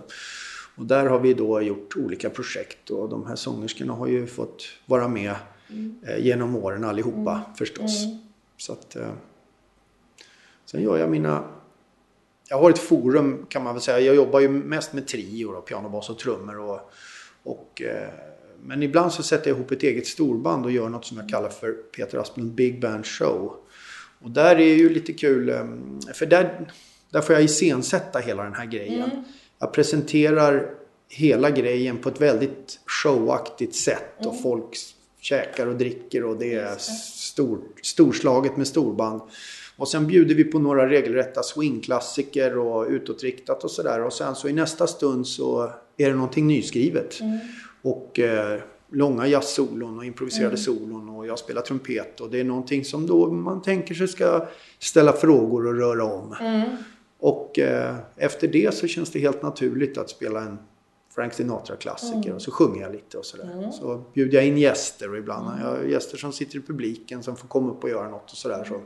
Och 0.77 0.87
där 0.87 1.07
har 1.07 1.19
vi 1.19 1.35
då 1.35 1.63
gjort 1.63 1.97
olika 1.97 2.31
projekt 2.31 2.91
och 2.91 3.09
de 3.09 3.27
här 3.27 3.37
sångerskorna 3.37 3.93
har 3.93 4.07
ju 4.07 4.27
fått 4.27 4.65
vara 4.87 5.09
med 5.09 5.35
mm. 5.71 5.99
eh, 6.07 6.19
genom 6.19 6.57
åren 6.57 6.85
allihopa 6.85 7.33
mm. 7.33 7.55
förstås. 7.59 8.05
Mm. 8.05 8.19
Så 8.57 8.73
att, 8.73 8.97
eh, 8.97 9.13
sen 10.65 10.83
gör 10.83 10.99
jag 10.99 11.11
mina 11.11 11.45
jag 12.49 12.59
har 12.59 12.71
ett 12.71 12.79
forum 12.79 13.47
kan 13.49 13.65
man 13.65 13.75
väl 13.75 13.83
säga. 13.83 14.01
Jag 14.01 14.15
jobbar 14.15 14.41
ju 14.41 14.49
mest 14.49 14.93
med 14.93 15.09
trio, 15.09 15.53
då, 15.53 15.61
piano, 15.61 15.89
bas 15.89 16.11
och 16.11 16.19
trummor. 16.19 16.59
Och, 16.59 16.81
och, 17.43 17.83
eh, 17.83 18.09
men 18.63 18.83
ibland 18.83 19.13
så 19.13 19.23
sätter 19.23 19.51
jag 19.51 19.59
ihop 19.59 19.71
ett 19.71 19.83
eget 19.83 20.07
storband 20.07 20.65
och 20.65 20.73
gör 20.73 20.89
något 20.89 21.05
som 21.05 21.17
jag 21.17 21.29
kallar 21.29 21.49
för 21.49 21.73
Peter 21.73 22.19
Asplund 22.19 22.53
Big 22.53 22.81
Band 22.81 23.07
Show. 23.07 23.57
Och 24.19 24.31
där 24.31 24.57
är 24.57 24.75
ju 24.75 24.89
lite 24.89 25.13
kul, 25.13 25.49
eh, 25.49 25.65
för 26.15 26.27
där, 26.27 26.73
där 27.11 27.21
får 27.21 27.35
jag 27.35 27.45
iscensätta 27.45 28.19
hela 28.19 28.43
den 28.43 28.55
här 28.55 28.67
grejen. 28.67 29.11
Mm. 29.11 29.25
Jag 29.59 29.73
presenterar 29.73 30.71
hela 31.09 31.51
grejen 31.51 31.99
på 31.99 32.09
ett 32.09 32.21
väldigt 32.21 32.81
showaktigt 32.87 33.75
sätt 33.75 34.15
och 34.19 34.33
mm. 34.33 34.43
folk 34.43 34.77
käkar 35.21 35.67
och 35.67 35.77
dricker 35.77 36.25
och 36.25 36.37
det 36.37 36.55
är 36.55 36.77
stor, 36.79 37.59
storslaget 37.83 38.57
med 38.57 38.67
storband. 38.67 39.21
Och 39.77 39.89
sen 39.89 40.07
bjuder 40.07 40.35
vi 40.35 40.45
på 40.45 40.59
några 40.59 40.89
regelrätta 40.89 41.43
swingklassiker 41.43 42.59
och 42.59 42.87
utåtriktat 42.89 43.65
och 43.65 43.71
sådär. 43.71 44.05
Och 44.05 44.13
sen 44.13 44.35
så 44.35 44.49
i 44.49 44.53
nästa 44.53 44.87
stund 44.87 45.27
så 45.27 45.71
är 45.97 46.09
det 46.09 46.15
någonting 46.15 46.47
nyskrivet. 46.47 47.21
Mm. 47.21 47.39
Och 47.83 48.19
eh, 48.19 48.61
långa 48.93 49.27
jazzsolon 49.27 49.99
och 49.99 50.05
improviserade 50.05 50.47
mm. 50.47 50.57
solon 50.57 51.09
och 51.09 51.27
jag 51.27 51.39
spelar 51.39 51.63
trumpet. 51.63 52.21
Och 52.21 52.31
det 52.31 52.41
är 52.41 52.45
någonting 52.45 52.85
som 52.85 53.07
då 53.07 53.31
man 53.31 53.63
tänker 53.63 53.95
sig 53.95 54.09
ska 54.09 54.47
ställa 54.79 55.13
frågor 55.13 55.67
och 55.67 55.75
röra 55.75 56.05
om. 56.05 56.37
Mm. 56.41 56.69
Och 57.19 57.59
eh, 57.59 57.97
efter 58.17 58.49
det 58.49 58.75
så 58.75 58.87
känns 58.87 59.11
det 59.11 59.19
helt 59.19 59.43
naturligt 59.43 59.99
att 59.99 60.11
spela 60.11 60.41
en 60.41 60.59
Frank 61.15 61.35
Sinatra-klassiker 61.35 62.19
mm. 62.19 62.35
och 62.35 62.43
så 62.43 62.51
sjunger 62.51 62.83
jag 62.83 62.93
lite 62.93 63.19
och 63.19 63.25
sådär. 63.25 63.53
Mm. 63.53 63.73
Så 63.73 64.05
bjuder 64.15 64.35
jag 64.35 64.47
in 64.47 64.59
gäster 64.59 65.11
och 65.11 65.19
ibland 65.19 65.47
har 65.47 65.77
jag 65.77 65.91
gäster 65.91 66.17
som 66.17 66.33
sitter 66.33 66.59
i 66.59 66.63
publiken 66.63 67.23
som 67.23 67.37
får 67.37 67.49
komma 67.49 67.73
upp 67.73 67.85
och 67.85 67.91
göra 67.91 68.09
något 68.09 68.31
och 68.31 68.37
sådär. 68.37 68.65
Så 68.65 68.81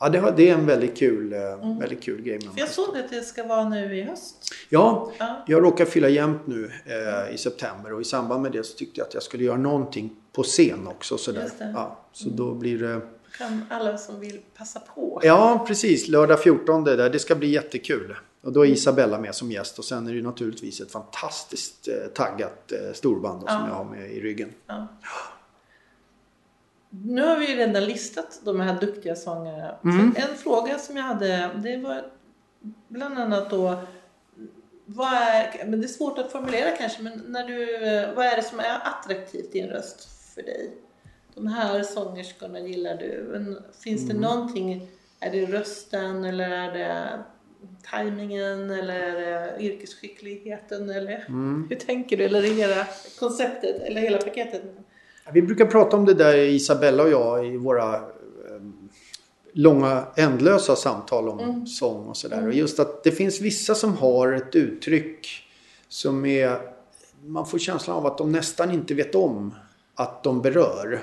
Ja, 0.00 0.08
det, 0.08 0.34
det 0.36 0.50
är 0.50 0.54
en 0.54 0.66
väldigt 0.66 0.98
kul, 0.98 1.32
mm. 1.32 1.78
väldigt 1.78 2.02
kul 2.02 2.22
grej. 2.22 2.40
För 2.40 2.60
jag 2.60 2.68
såg 2.68 2.96
att 2.96 3.10
det 3.10 3.20
ska 3.20 3.46
vara 3.46 3.68
nu 3.68 3.98
i 3.98 4.02
höst. 4.02 4.54
Ja, 4.68 5.12
ja. 5.18 5.44
jag 5.46 5.62
råkar 5.62 5.84
fylla 5.84 6.08
jämnt 6.08 6.46
nu 6.46 6.70
eh, 6.86 7.34
i 7.34 7.38
september 7.38 7.92
och 7.92 8.00
i 8.00 8.04
samband 8.04 8.42
med 8.42 8.52
det 8.52 8.64
så 8.64 8.76
tyckte 8.76 9.00
jag 9.00 9.06
att 9.06 9.14
jag 9.14 9.22
skulle 9.22 9.44
göra 9.44 9.56
någonting 9.56 10.16
på 10.32 10.42
scen 10.42 10.86
också. 10.86 11.18
Sådär. 11.18 11.50
Ja, 11.58 11.98
så 12.12 12.24
mm. 12.24 12.36
då 12.36 12.54
blir 12.54 12.78
det... 12.78 13.00
Kan 13.38 13.64
alla 13.70 13.98
som 13.98 14.20
vill 14.20 14.40
passa 14.56 14.80
på. 14.80 15.20
Ja, 15.22 15.64
precis. 15.68 16.08
Lördag 16.08 16.42
14 16.42 16.84
där. 16.84 17.10
Det 17.10 17.18
ska 17.18 17.34
bli 17.34 17.48
jättekul. 17.48 18.16
Och 18.40 18.52
då 18.52 18.66
är 18.66 18.70
Isabella 18.70 19.20
med 19.20 19.34
som 19.34 19.52
gäst 19.52 19.78
och 19.78 19.84
sen 19.84 20.06
är 20.06 20.14
det 20.14 20.22
naturligtvis 20.22 20.80
ett 20.80 20.92
fantastiskt 20.92 21.88
eh, 21.88 21.94
taggat 22.14 22.72
eh, 22.72 22.92
storband 22.92 23.42
ja. 23.46 23.52
som 23.52 23.68
jag 23.68 23.74
har 23.74 23.84
med 23.84 24.12
i 24.12 24.20
ryggen. 24.20 24.52
Ja. 24.66 24.86
Nu 26.90 27.22
har 27.22 27.36
vi 27.36 27.50
ju 27.50 27.56
redan 27.56 27.84
listat 27.84 28.40
de 28.44 28.60
här 28.60 28.80
duktiga 28.80 29.16
sångarna. 29.16 29.78
Mm. 29.84 30.14
En 30.16 30.36
fråga 30.36 30.78
som 30.78 30.96
jag 30.96 31.04
hade, 31.04 31.50
det 31.54 31.76
var 31.76 32.04
bland 32.88 33.18
annat 33.18 33.50
då 33.50 33.78
vad 34.90 35.12
är, 35.12 35.64
men 35.66 35.80
det 35.80 35.86
är 35.86 35.88
svårt 35.88 36.18
att 36.18 36.32
formulera 36.32 36.70
kanske, 36.70 37.02
men 37.02 37.24
när 37.28 37.44
du, 37.44 37.66
vad 38.16 38.26
är 38.26 38.36
det 38.36 38.42
som 38.42 38.60
är 38.60 38.78
attraktivt 38.84 39.54
i 39.54 39.60
en 39.60 39.68
röst 39.68 40.08
för 40.34 40.42
dig? 40.42 40.70
De 41.34 41.46
här 41.46 41.82
sångerskorna 41.82 42.60
gillar 42.60 42.96
du. 42.96 43.62
Finns 43.84 44.06
det 44.06 44.12
mm. 44.12 44.22
någonting, 44.22 44.88
är 45.20 45.30
det 45.30 45.46
rösten 45.46 46.24
eller 46.24 46.50
är 46.50 46.72
det 46.72 47.22
tajmingen 47.82 48.70
eller 48.70 49.60
yrkesskickligheten 49.60 50.90
eller 50.90 51.24
mm. 51.28 51.66
hur 51.70 51.76
tänker 51.76 52.16
du? 52.16 52.24
Eller 52.24 52.42
hela 52.42 52.86
konceptet 53.18 53.82
eller 53.82 54.00
hela 54.00 54.18
paketet? 54.18 54.62
Vi 55.32 55.42
brukar 55.42 55.66
prata 55.66 55.96
om 55.96 56.04
det 56.04 56.14
där 56.14 56.36
Isabella 56.36 57.02
och 57.02 57.10
jag 57.10 57.46
i 57.46 57.56
våra 57.56 57.94
eh, 57.94 58.00
långa 59.52 60.06
ändlösa 60.16 60.76
samtal 60.76 61.28
om 61.28 61.40
mm. 61.40 61.66
sång 61.66 62.06
och 62.06 62.16
sådär. 62.16 62.36
Mm. 62.36 62.48
Och 62.48 62.54
just 62.54 62.80
att 62.80 63.04
det 63.04 63.10
finns 63.10 63.40
vissa 63.40 63.74
som 63.74 63.96
har 63.96 64.32
ett 64.32 64.54
uttryck 64.54 65.28
som 65.88 66.26
är... 66.26 66.58
Man 67.24 67.46
får 67.46 67.58
känslan 67.58 67.96
av 67.96 68.06
att 68.06 68.18
de 68.18 68.32
nästan 68.32 68.70
inte 68.70 68.94
vet 68.94 69.14
om 69.14 69.54
att 69.94 70.24
de 70.24 70.42
berör. 70.42 71.00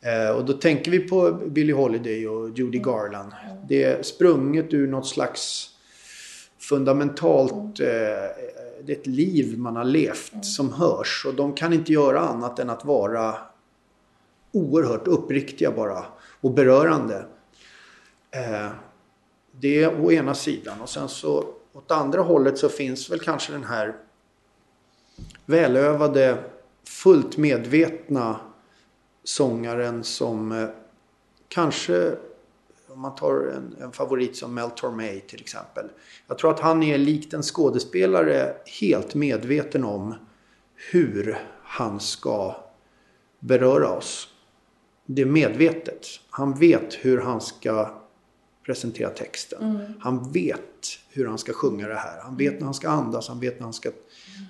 Eh, 0.00 0.36
och 0.36 0.44
då 0.44 0.52
tänker 0.52 0.90
vi 0.90 0.98
på 0.98 1.32
Billie 1.46 1.72
Holiday 1.72 2.28
och 2.28 2.48
Judy 2.48 2.78
mm. 2.78 2.82
Garland. 2.82 3.32
Det 3.68 3.84
är 3.84 4.02
sprunget 4.02 4.74
ur 4.74 4.88
något 4.88 5.06
slags 5.06 5.70
fundamentalt... 6.58 7.80
Eh, 7.80 7.86
det 8.82 8.92
är 8.92 8.96
ett 8.96 9.06
liv 9.06 9.58
man 9.58 9.76
har 9.76 9.84
levt 9.84 10.32
mm. 10.32 10.42
som 10.42 10.72
hörs. 10.72 11.24
Och 11.28 11.34
de 11.34 11.52
kan 11.52 11.72
inte 11.72 11.92
göra 11.92 12.20
annat 12.20 12.58
än 12.58 12.70
att 12.70 12.84
vara 12.84 13.34
oerhört 14.52 15.06
uppriktiga 15.06 15.70
bara 15.70 16.04
och 16.40 16.50
berörande. 16.50 17.26
Eh, 18.30 18.68
det 19.52 19.82
är 19.82 20.00
å 20.00 20.12
ena 20.12 20.34
sidan 20.34 20.80
och 20.80 20.88
sen 20.88 21.08
så 21.08 21.44
åt 21.72 21.90
andra 21.90 22.22
hållet 22.22 22.58
så 22.58 22.68
finns 22.68 23.10
väl 23.10 23.20
kanske 23.20 23.52
den 23.52 23.64
här 23.64 23.96
välövade, 25.46 26.44
fullt 26.84 27.36
medvetna 27.36 28.40
sångaren 29.24 30.04
som 30.04 30.52
eh, 30.52 30.68
kanske 31.48 32.16
om 32.88 33.00
man 33.00 33.14
tar 33.14 33.52
en, 33.56 33.76
en, 33.80 33.92
favorit 33.92 34.36
som 34.36 34.54
Mel 34.54 34.70
Tormé 34.70 35.20
till 35.20 35.40
exempel. 35.40 35.88
Jag 36.26 36.38
tror 36.38 36.50
att 36.50 36.60
han 36.60 36.82
är 36.82 36.98
likt 36.98 37.34
en 37.34 37.42
skådespelare 37.42 38.54
helt 38.80 39.14
medveten 39.14 39.84
om 39.84 40.14
hur 40.92 41.38
han 41.62 42.00
ska 42.00 42.56
beröra 43.38 43.90
oss. 43.90 44.28
Det 45.10 45.22
är 45.22 45.26
medvetet. 45.26 46.06
Han 46.30 46.54
vet 46.54 46.94
hur 46.94 47.20
han 47.20 47.40
ska 47.40 47.90
presentera 48.66 49.10
texten. 49.10 49.62
Mm. 49.62 49.92
Han 50.00 50.32
vet 50.32 50.98
hur 51.08 51.26
han 51.26 51.38
ska 51.38 51.52
sjunga 51.52 51.88
det 51.88 51.94
här. 51.94 52.20
Han 52.22 52.36
vet 52.36 52.58
när 52.58 52.64
han 52.64 52.74
ska 52.74 52.88
andas, 52.88 53.28
han 53.28 53.40
vet 53.40 53.58
när 53.58 53.64
han 53.64 53.72
ska 53.72 53.88
mm. 53.88 54.00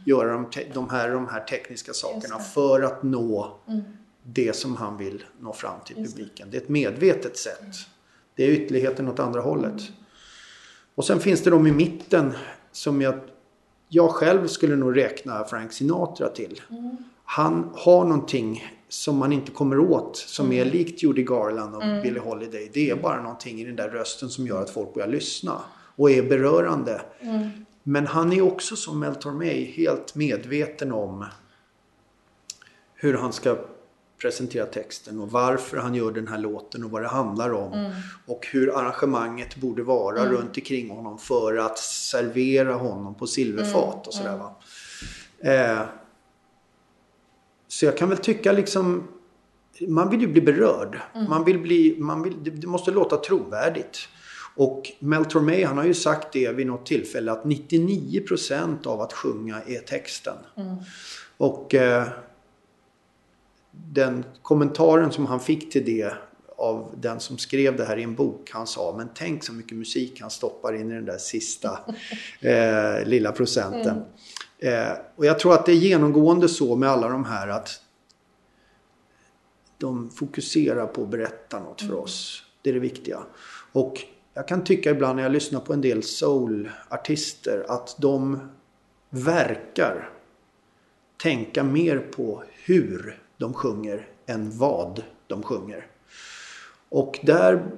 göra 0.05 0.33
de, 0.33 0.47
de, 0.75 0.91
här, 0.91 1.11
de 1.11 1.29
här 1.29 1.41
tekniska 1.41 1.93
sakerna 1.93 2.39
för 2.39 2.83
att 2.83 3.03
nå 3.03 3.59
mm. 3.69 3.83
det 4.23 4.57
som 4.57 4.77
han 4.77 4.97
vill 4.97 5.25
nå 5.41 5.53
fram 5.53 5.81
till 5.87 5.97
publiken. 5.97 6.49
Det 6.51 6.57
är 6.57 6.61
ett 6.61 6.69
medvetet 6.69 7.37
sätt. 7.37 7.77
Det 8.35 8.45
är 8.45 8.49
ytterligheten 8.49 9.09
åt 9.09 9.19
andra 9.19 9.41
hållet. 9.41 9.83
Och 10.95 11.05
sen 11.05 11.21
finns 11.21 11.43
det 11.43 11.51
de 11.51 11.67
i 11.67 11.73
mitten 11.73 12.33
som 12.73 13.01
jag, 13.03 13.21
jag 13.89 14.11
själv 14.11 14.47
skulle 14.47 14.77
nog 14.77 14.97
räkna 14.97 15.45
Frank 15.45 15.73
Sinatra 15.73 16.29
till. 16.29 16.61
Mm. 16.71 16.97
Han 17.25 17.71
har 17.75 18.05
någonting 18.05 18.78
som 18.89 19.17
man 19.17 19.33
inte 19.33 19.51
kommer 19.51 19.79
åt 19.79 20.17
som 20.17 20.47
mm. 20.47 20.59
är 20.59 20.71
likt 20.71 21.03
Judy 21.03 21.23
Garland 21.23 21.75
och 21.75 21.83
mm. 21.83 22.03
Billie 22.03 22.19
Holiday. 22.19 22.71
Det 22.73 22.91
är 22.91 22.97
bara 22.97 23.23
någonting 23.23 23.61
i 23.61 23.65
den 23.65 23.77
där 23.77 23.89
rösten 23.89 24.29
som 24.29 24.47
gör 24.47 24.63
att 24.63 24.71
folk 24.71 24.95
börjar 24.95 25.09
lyssna 25.09 25.61
och 25.97 26.11
är 26.11 26.23
berörande. 26.23 27.03
Mm. 27.21 27.49
Men 27.83 28.07
han 28.07 28.33
är 28.33 28.43
också 28.43 28.77
som 28.77 29.01
Mel 29.01 29.15
Tormé 29.15 29.65
helt 29.65 30.15
medveten 30.15 30.93
om 30.93 31.25
hur 32.95 33.15
han 33.15 33.33
ska 33.33 33.57
presentera 34.23 34.67
texten 34.67 35.21
och 35.21 35.31
varför 35.31 35.77
han 35.77 35.95
gör 35.95 36.13
den 36.13 36.29
här 36.29 36.39
låten 36.39 36.85
och 36.85 36.91
vad 36.91 37.03
det 37.03 37.09
handlar 37.09 37.53
om. 37.53 37.73
Mm. 37.73 37.93
Och 38.27 38.47
hur 38.53 38.79
arrangemanget 38.79 39.57
borde 39.57 39.83
vara 39.83 40.21
mm. 40.21 40.33
runt 40.33 40.57
omkring 40.57 40.91
honom 40.91 41.19
för 41.19 41.57
att 41.57 41.79
servera 41.79 42.75
honom 42.75 43.15
på 43.15 43.27
silverfat 43.27 43.95
mm. 43.95 44.07
och 44.07 44.15
sådär. 44.15 44.37
Va? 44.37 44.55
Eh, 45.39 45.81
så 47.79 47.87
jag 47.87 47.97
kan 47.97 48.09
väl 48.09 48.19
tycka 48.19 48.53
liksom 48.53 49.09
man 49.89 50.11
vill 50.11 50.21
ju 50.21 50.27
bli 50.27 50.41
berörd. 50.41 51.01
Mm. 51.15 51.31
Man 51.31 51.45
vill 51.45 51.59
bli, 51.59 51.97
man 51.99 52.23
vill, 52.23 52.61
det 52.61 52.67
måste 52.67 52.91
låta 52.91 53.17
trovärdigt. 53.17 53.99
Och 54.57 54.93
Mel 54.99 55.25
Tormé 55.25 55.65
han 55.65 55.79
har 55.79 55.85
ju 55.85 55.95
sagt 55.95 56.33
det 56.33 56.53
vid 56.53 56.67
något 56.67 56.87
tillfälle 56.87 57.33
att 57.33 57.45
99% 57.45 58.87
av 58.87 59.01
att 59.01 59.13
sjunga 59.13 59.61
är 59.67 59.79
texten. 59.79 60.37
Mm. 60.57 60.77
Och 61.37 61.75
eh, 61.75 62.09
den 63.71 64.25
kommentaren 64.43 65.13
som 65.13 65.27
han 65.27 65.41
fick 65.41 65.73
till 65.73 65.85
det 65.85 66.13
av 66.57 66.95
den 66.97 67.21
som 67.21 67.39
skrev 67.39 67.77
det 67.77 67.85
här 67.85 67.97
i 67.97 68.03
en 68.03 68.15
bok. 68.15 68.51
Han 68.53 68.67
sa, 68.67 68.95
men 68.97 69.09
tänk 69.15 69.45
så 69.45 69.53
mycket 69.53 69.77
musik 69.77 70.21
han 70.21 70.31
stoppar 70.31 70.73
in 70.75 70.91
i 70.91 70.95
den 70.95 71.05
där 71.05 71.19
sista 71.19 71.81
eh, 72.41 73.07
lilla 73.07 73.33
procenten. 73.33 73.97
Mm. 73.97 74.05
Eh, 74.59 74.93
och 75.17 75.25
jag 75.25 75.39
tror 75.39 75.55
att 75.55 75.67
det 75.67 75.73
är 75.73 75.77
genomgående 75.77 76.49
så 76.49 76.77
med 76.77 76.89
alla 76.89 77.09
de 77.09 77.25
här 77.25 77.49
att 77.49 77.83
de 79.79 80.11
fokuserar 80.11 80.87
på 80.87 81.03
att 81.03 81.09
berätta 81.09 81.61
något 81.61 81.81
för 81.81 81.89
mm. 81.89 82.01
oss. 82.01 82.45
Det 82.63 82.71
är 82.71 82.75
det 82.75 82.81
viktiga. 82.81 83.19
Och 83.73 84.03
jag 84.35 84.49
kan 84.49 84.65
tycka 84.65 84.91
ibland 84.91 85.17
när 85.17 85.23
jag 85.23 85.33
lyssnar 85.33 85.61
på 85.61 85.73
en 85.73 85.81
del 85.81 86.03
soulartister 86.03 87.65
att 87.69 87.97
de 87.99 88.41
verkar 89.11 90.11
tänka 91.23 91.65
mer 91.65 91.99
på 91.99 92.43
hur 92.65 93.23
de 93.37 93.55
sjunger 93.55 94.09
än 94.27 94.59
vad 94.59 95.03
de 95.27 95.43
sjunger. 95.43 95.87
Och 96.89 97.19
där 97.23 97.71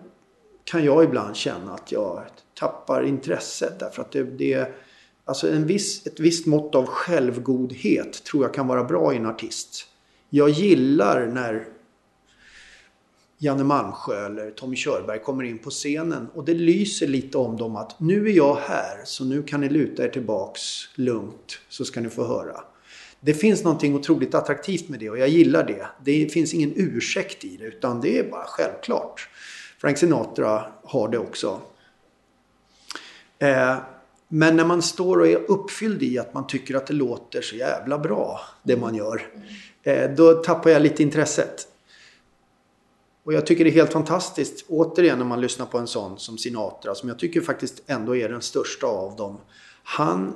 kan 0.64 0.84
jag 0.84 1.04
ibland 1.04 1.36
känna 1.36 1.74
att 1.74 1.92
jag 1.92 2.24
tappar 2.54 3.02
intresset 3.02 3.78
därför 3.78 4.02
att 4.02 4.12
det, 4.12 4.22
det 4.22 4.74
alltså 5.24 5.50
en 5.50 5.66
viss, 5.66 6.06
ett 6.06 6.20
visst 6.20 6.46
mått 6.46 6.74
av 6.74 6.86
självgodhet 6.86 8.24
tror 8.24 8.44
jag 8.44 8.54
kan 8.54 8.66
vara 8.66 8.84
bra 8.84 9.14
i 9.14 9.16
en 9.16 9.26
artist. 9.26 9.86
Jag 10.30 10.50
gillar 10.50 11.26
när 11.26 11.66
Janne 13.38 13.64
Malmsjö 13.64 14.26
eller 14.26 14.50
Tommy 14.50 14.76
Körberg 14.76 15.18
kommer 15.18 15.44
in 15.44 15.58
på 15.58 15.70
scenen 15.70 16.28
och 16.34 16.44
det 16.44 16.54
lyser 16.54 17.06
lite 17.06 17.38
om 17.38 17.56
dem 17.56 17.76
att 17.76 18.00
nu 18.00 18.28
är 18.28 18.32
jag 18.32 18.54
här 18.54 19.00
så 19.04 19.24
nu 19.24 19.42
kan 19.42 19.60
ni 19.60 19.68
luta 19.68 20.04
er 20.04 20.08
tillbaks 20.08 20.62
lugnt 20.94 21.58
så 21.68 21.84
ska 21.84 22.00
ni 22.00 22.08
få 22.08 22.26
höra. 22.26 22.60
Det 23.20 23.34
finns 23.34 23.64
någonting 23.64 23.94
otroligt 23.94 24.34
attraktivt 24.34 24.88
med 24.88 25.00
det 25.00 25.10
och 25.10 25.18
jag 25.18 25.28
gillar 25.28 25.66
det. 25.66 25.86
Det 26.04 26.32
finns 26.32 26.54
ingen 26.54 26.72
ursäkt 26.76 27.44
i 27.44 27.56
det 27.56 27.64
utan 27.64 28.00
det 28.00 28.18
är 28.18 28.30
bara 28.30 28.44
självklart. 28.46 29.28
Frank 29.78 29.98
Sinatra 29.98 30.64
har 30.84 31.08
det 31.08 31.18
också. 31.18 31.60
Eh, 33.38 33.76
men 34.32 34.56
när 34.56 34.64
man 34.64 34.82
står 34.82 35.20
och 35.20 35.26
är 35.26 35.50
uppfylld 35.50 36.02
i 36.02 36.18
att 36.18 36.34
man 36.34 36.46
tycker 36.46 36.74
att 36.74 36.86
det 36.86 36.94
låter 36.94 37.42
så 37.42 37.56
jävla 37.56 37.98
bra 37.98 38.40
det 38.62 38.76
man 38.76 38.94
gör. 38.94 39.22
Eh, 39.82 40.10
då 40.10 40.32
tappar 40.34 40.70
jag 40.70 40.82
lite 40.82 41.02
intresset. 41.02 41.68
Och 43.24 43.32
jag 43.32 43.46
tycker 43.46 43.64
det 43.64 43.70
är 43.70 43.72
helt 43.72 43.92
fantastiskt, 43.92 44.64
återigen 44.68 45.18
när 45.18 45.24
man 45.24 45.40
lyssnar 45.40 45.66
på 45.66 45.78
en 45.78 45.86
sån 45.86 46.18
som 46.18 46.38
Sinatra, 46.38 46.94
som 46.94 47.08
jag 47.08 47.18
tycker 47.18 47.40
faktiskt 47.40 47.82
ändå 47.86 48.16
är 48.16 48.28
den 48.28 48.42
största 48.42 48.86
av 48.86 49.16
dem. 49.16 49.38
Han 49.82 50.34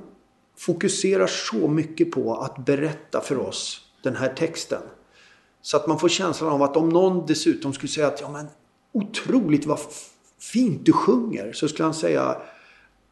fokuserar 0.57 1.27
så 1.27 1.69
mycket 1.69 2.11
på 2.11 2.35
att 2.35 2.65
berätta 2.65 3.21
för 3.21 3.39
oss 3.39 3.81
den 4.03 4.17
här 4.17 4.35
texten. 4.35 4.83
Så 5.63 5.77
att 5.77 5.87
man 5.87 5.99
får 5.99 6.09
känslan 6.09 6.51
av 6.51 6.63
att 6.63 6.77
om 6.77 6.89
någon 6.89 7.27
dessutom 7.27 7.73
skulle 7.73 7.93
säga 7.93 8.07
att 8.07 8.21
ja 8.21 8.31
men 8.31 8.47
otroligt 8.93 9.67
vad 9.67 9.81
fint 10.39 10.87
du 10.87 10.93
sjunger. 10.93 11.53
Så 11.53 11.69
skulle 11.69 11.85
han 11.85 11.95
säga 11.95 12.37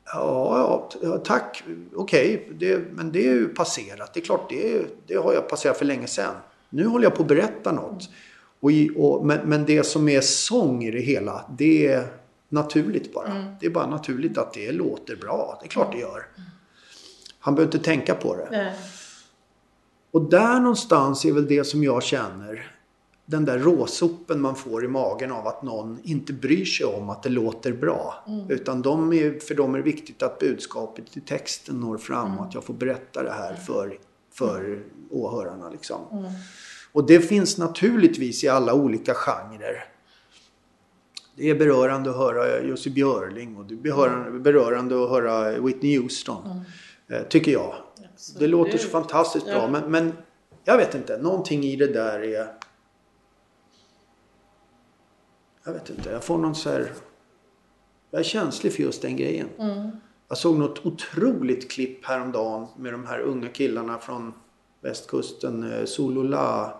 Ja, 0.05 0.89
ja 1.03 1.19
tack, 1.19 1.65
okej, 1.95 2.49
okay, 2.55 2.79
men 2.93 3.13
det 3.13 3.29
är 3.29 3.35
ju 3.35 3.49
passerat. 3.49 4.15
Det 4.15 4.21
är 4.21 4.25
klart, 4.25 4.51
det, 4.51 4.85
det 5.07 5.15
har 5.15 5.33
jag 5.33 5.49
passerat 5.49 5.79
för 5.79 5.85
länge 5.85 6.07
sedan. 6.07 6.35
Nu 6.71 6.87
håller 6.87 7.05
jag 7.05 7.15
på 7.15 7.23
att 7.23 7.29
berätta 7.29 7.73
något. 7.73 8.11
Och, 8.61 8.71
och 8.97 9.27
men, 9.27 9.49
men, 9.49 9.65
det 9.65 9.87
som 9.87 10.09
är 10.09 10.21
sång 10.21 10.85
i 10.85 10.91
det 10.91 11.01
hela, 11.01 11.45
det 11.59 11.87
är 11.87 12.07
naturligt 12.49 13.15
bara. 13.15 13.29
Mm. 13.29 13.55
Det 13.61 13.67
är 13.67 13.71
bara 13.71 13.87
naturligt 13.87 14.39
att 14.39 14.53
det 14.53 14.73
låter 14.73 15.17
bra. 15.17 15.59
Det 15.61 15.67
är 15.67 15.71
klart 15.71 15.93
det 15.93 15.99
gör. 15.99 16.27
Han 17.39 17.55
behöver 17.55 17.75
inte 17.75 17.85
tänka 17.85 18.15
på 18.15 18.37
det. 18.37 18.49
Nej. 18.51 18.73
Och 20.11 20.31
där 20.31 20.61
någonstans 20.61 21.25
är 21.25 21.33
väl 21.33 21.47
det 21.47 21.65
som 21.65 21.85
jag 21.85 22.03
känner. 22.03 22.77
Den 23.25 23.45
där 23.45 23.59
råsopen 23.59 24.41
man 24.41 24.57
får 24.57 24.85
i 24.85 24.89
magen 24.89 25.33
av 25.33 25.47
att 25.47 25.63
någon 25.63 25.99
inte 26.03 26.33
bryr 26.33 26.65
sig 26.65 26.87
om 26.87 27.11
att 27.11 27.23
det 27.23 27.29
låter 27.29 27.73
bra. 27.73 28.25
Utan 28.49 28.83
de 28.83 29.13
är, 29.13 29.39
för 29.39 29.55
dem 29.55 29.75
är 29.75 29.79
det 29.79 29.85
viktigt 29.85 30.23
att 30.23 30.39
budskapet 30.39 31.17
i 31.17 31.21
texten 31.21 31.81
når 31.81 31.99
fram 31.99 32.39
och 32.39 32.45
att 32.45 32.55
jag 32.55 32.65
får 32.65 32.75
berätta 32.75 33.23
det 33.23 33.33
här 33.33 33.55
för, 33.55 33.99
för 34.35 34.83
åhörarna. 35.11 35.71
Liksom. 35.71 36.27
Och 36.93 37.07
det 37.07 37.21
finns 37.21 37.59
naturligtvis 37.59 38.45
i 38.45 38.49
alla 38.49 38.75
olika 38.75 39.15
genrer. 39.15 39.85
Det 41.37 41.51
är 41.51 41.55
berörande 41.55 42.11
att 42.11 42.17
höra 42.17 42.63
Jussi 42.63 42.91
Björling 42.91 43.57
och 43.57 43.65
det 43.65 43.75
är 43.75 43.79
berörande, 43.79 44.39
berörande 44.41 45.05
att 45.05 45.11
höra 45.11 45.61
Whitney 45.61 45.99
Houston. 45.99 46.65
eh, 47.09 47.23
Tycker 47.23 47.53
jag. 47.53 47.75
Det 48.39 48.47
låter 48.47 48.79
så 48.79 48.89
fantastiskt 48.89 49.47
bra 49.47 49.55
Ja. 49.55 49.69
men, 49.69 49.91
men 49.91 50.13
jag 50.65 50.77
vet 50.77 50.95
inte. 50.95 51.19
Någonting 51.19 51.65
i 51.65 51.77
det 51.77 51.87
där 51.87 52.21
är... 52.21 52.47
Jag 55.65 55.73
vet 55.73 55.91
inte. 55.91 56.11
Jag 56.11 56.25
får 56.25 56.39
någon 56.39 56.55
så 56.55 56.71
här... 56.71 56.93
Jag 58.11 58.19
är 58.19 58.25
känslig 58.25 58.73
för 58.73 58.83
just 58.83 59.03
den 59.03 59.17
grejen. 59.17 59.49
Mm. 59.59 59.91
Jag 60.29 60.39
såg 60.39 60.59
något 60.59 60.87
otroligt 60.87 61.71
klipp 61.71 62.05
häromdagen 62.07 62.67
med 62.77 62.93
de 62.93 63.07
här 63.07 63.21
unga 63.21 63.49
killarna 63.49 63.99
från 63.99 64.35
västkusten. 64.81 65.73
eh, 65.73 65.85
Solula. 65.85 66.75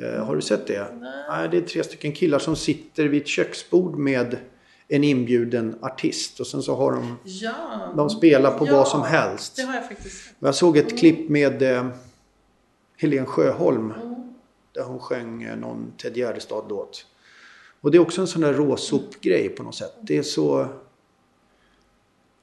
Eh, 0.00 0.24
har 0.24 0.36
du 0.36 0.42
sett 0.42 0.66
det? 0.66 0.86
Nej. 1.00 1.48
Det 1.48 1.56
är 1.56 1.60
tre 1.60 1.84
stycken 1.84 2.12
killar 2.12 2.38
som 2.38 2.56
sitter 2.56 3.04
vid 3.04 3.22
ett 3.22 3.28
köksbord 3.28 3.98
med 3.98 4.36
en 4.88 5.04
inbjuden 5.04 5.78
artist. 5.82 6.40
Och 6.40 6.46
sen 6.46 6.62
så 6.62 6.74
har 6.74 6.92
de... 6.92 7.16
Ja. 7.24 7.92
De 7.96 8.10
spelar 8.10 8.58
på 8.58 8.66
ja, 8.66 8.76
vad 8.76 8.88
som 8.88 9.02
helst. 9.02 9.56
Det 9.56 9.62
har 9.62 9.74
jag 9.74 9.88
faktiskt 9.88 10.24
sett. 10.24 10.34
Jag 10.38 10.54
såg 10.54 10.76
ett 10.76 10.98
klipp 10.98 11.28
med 11.28 11.62
eh, 11.62 11.86
Helen 12.96 13.26
Sjöholm. 13.26 13.90
Mm. 13.90 14.14
Där 14.72 14.82
hon 14.82 14.98
sjöng 14.98 15.42
eh, 15.42 15.56
någon 15.56 15.92
Ted 15.96 16.16
Gärdestad-låt. 16.16 17.06
Och 17.82 17.90
det 17.90 17.96
är 17.98 18.00
också 18.02 18.20
en 18.20 18.26
sån 18.26 18.42
där 18.42 18.52
råsopgrej 18.52 19.48
på 19.48 19.62
något 19.62 19.74
sätt. 19.74 19.92
Det 20.00 20.18
är 20.18 20.22
så... 20.22 20.66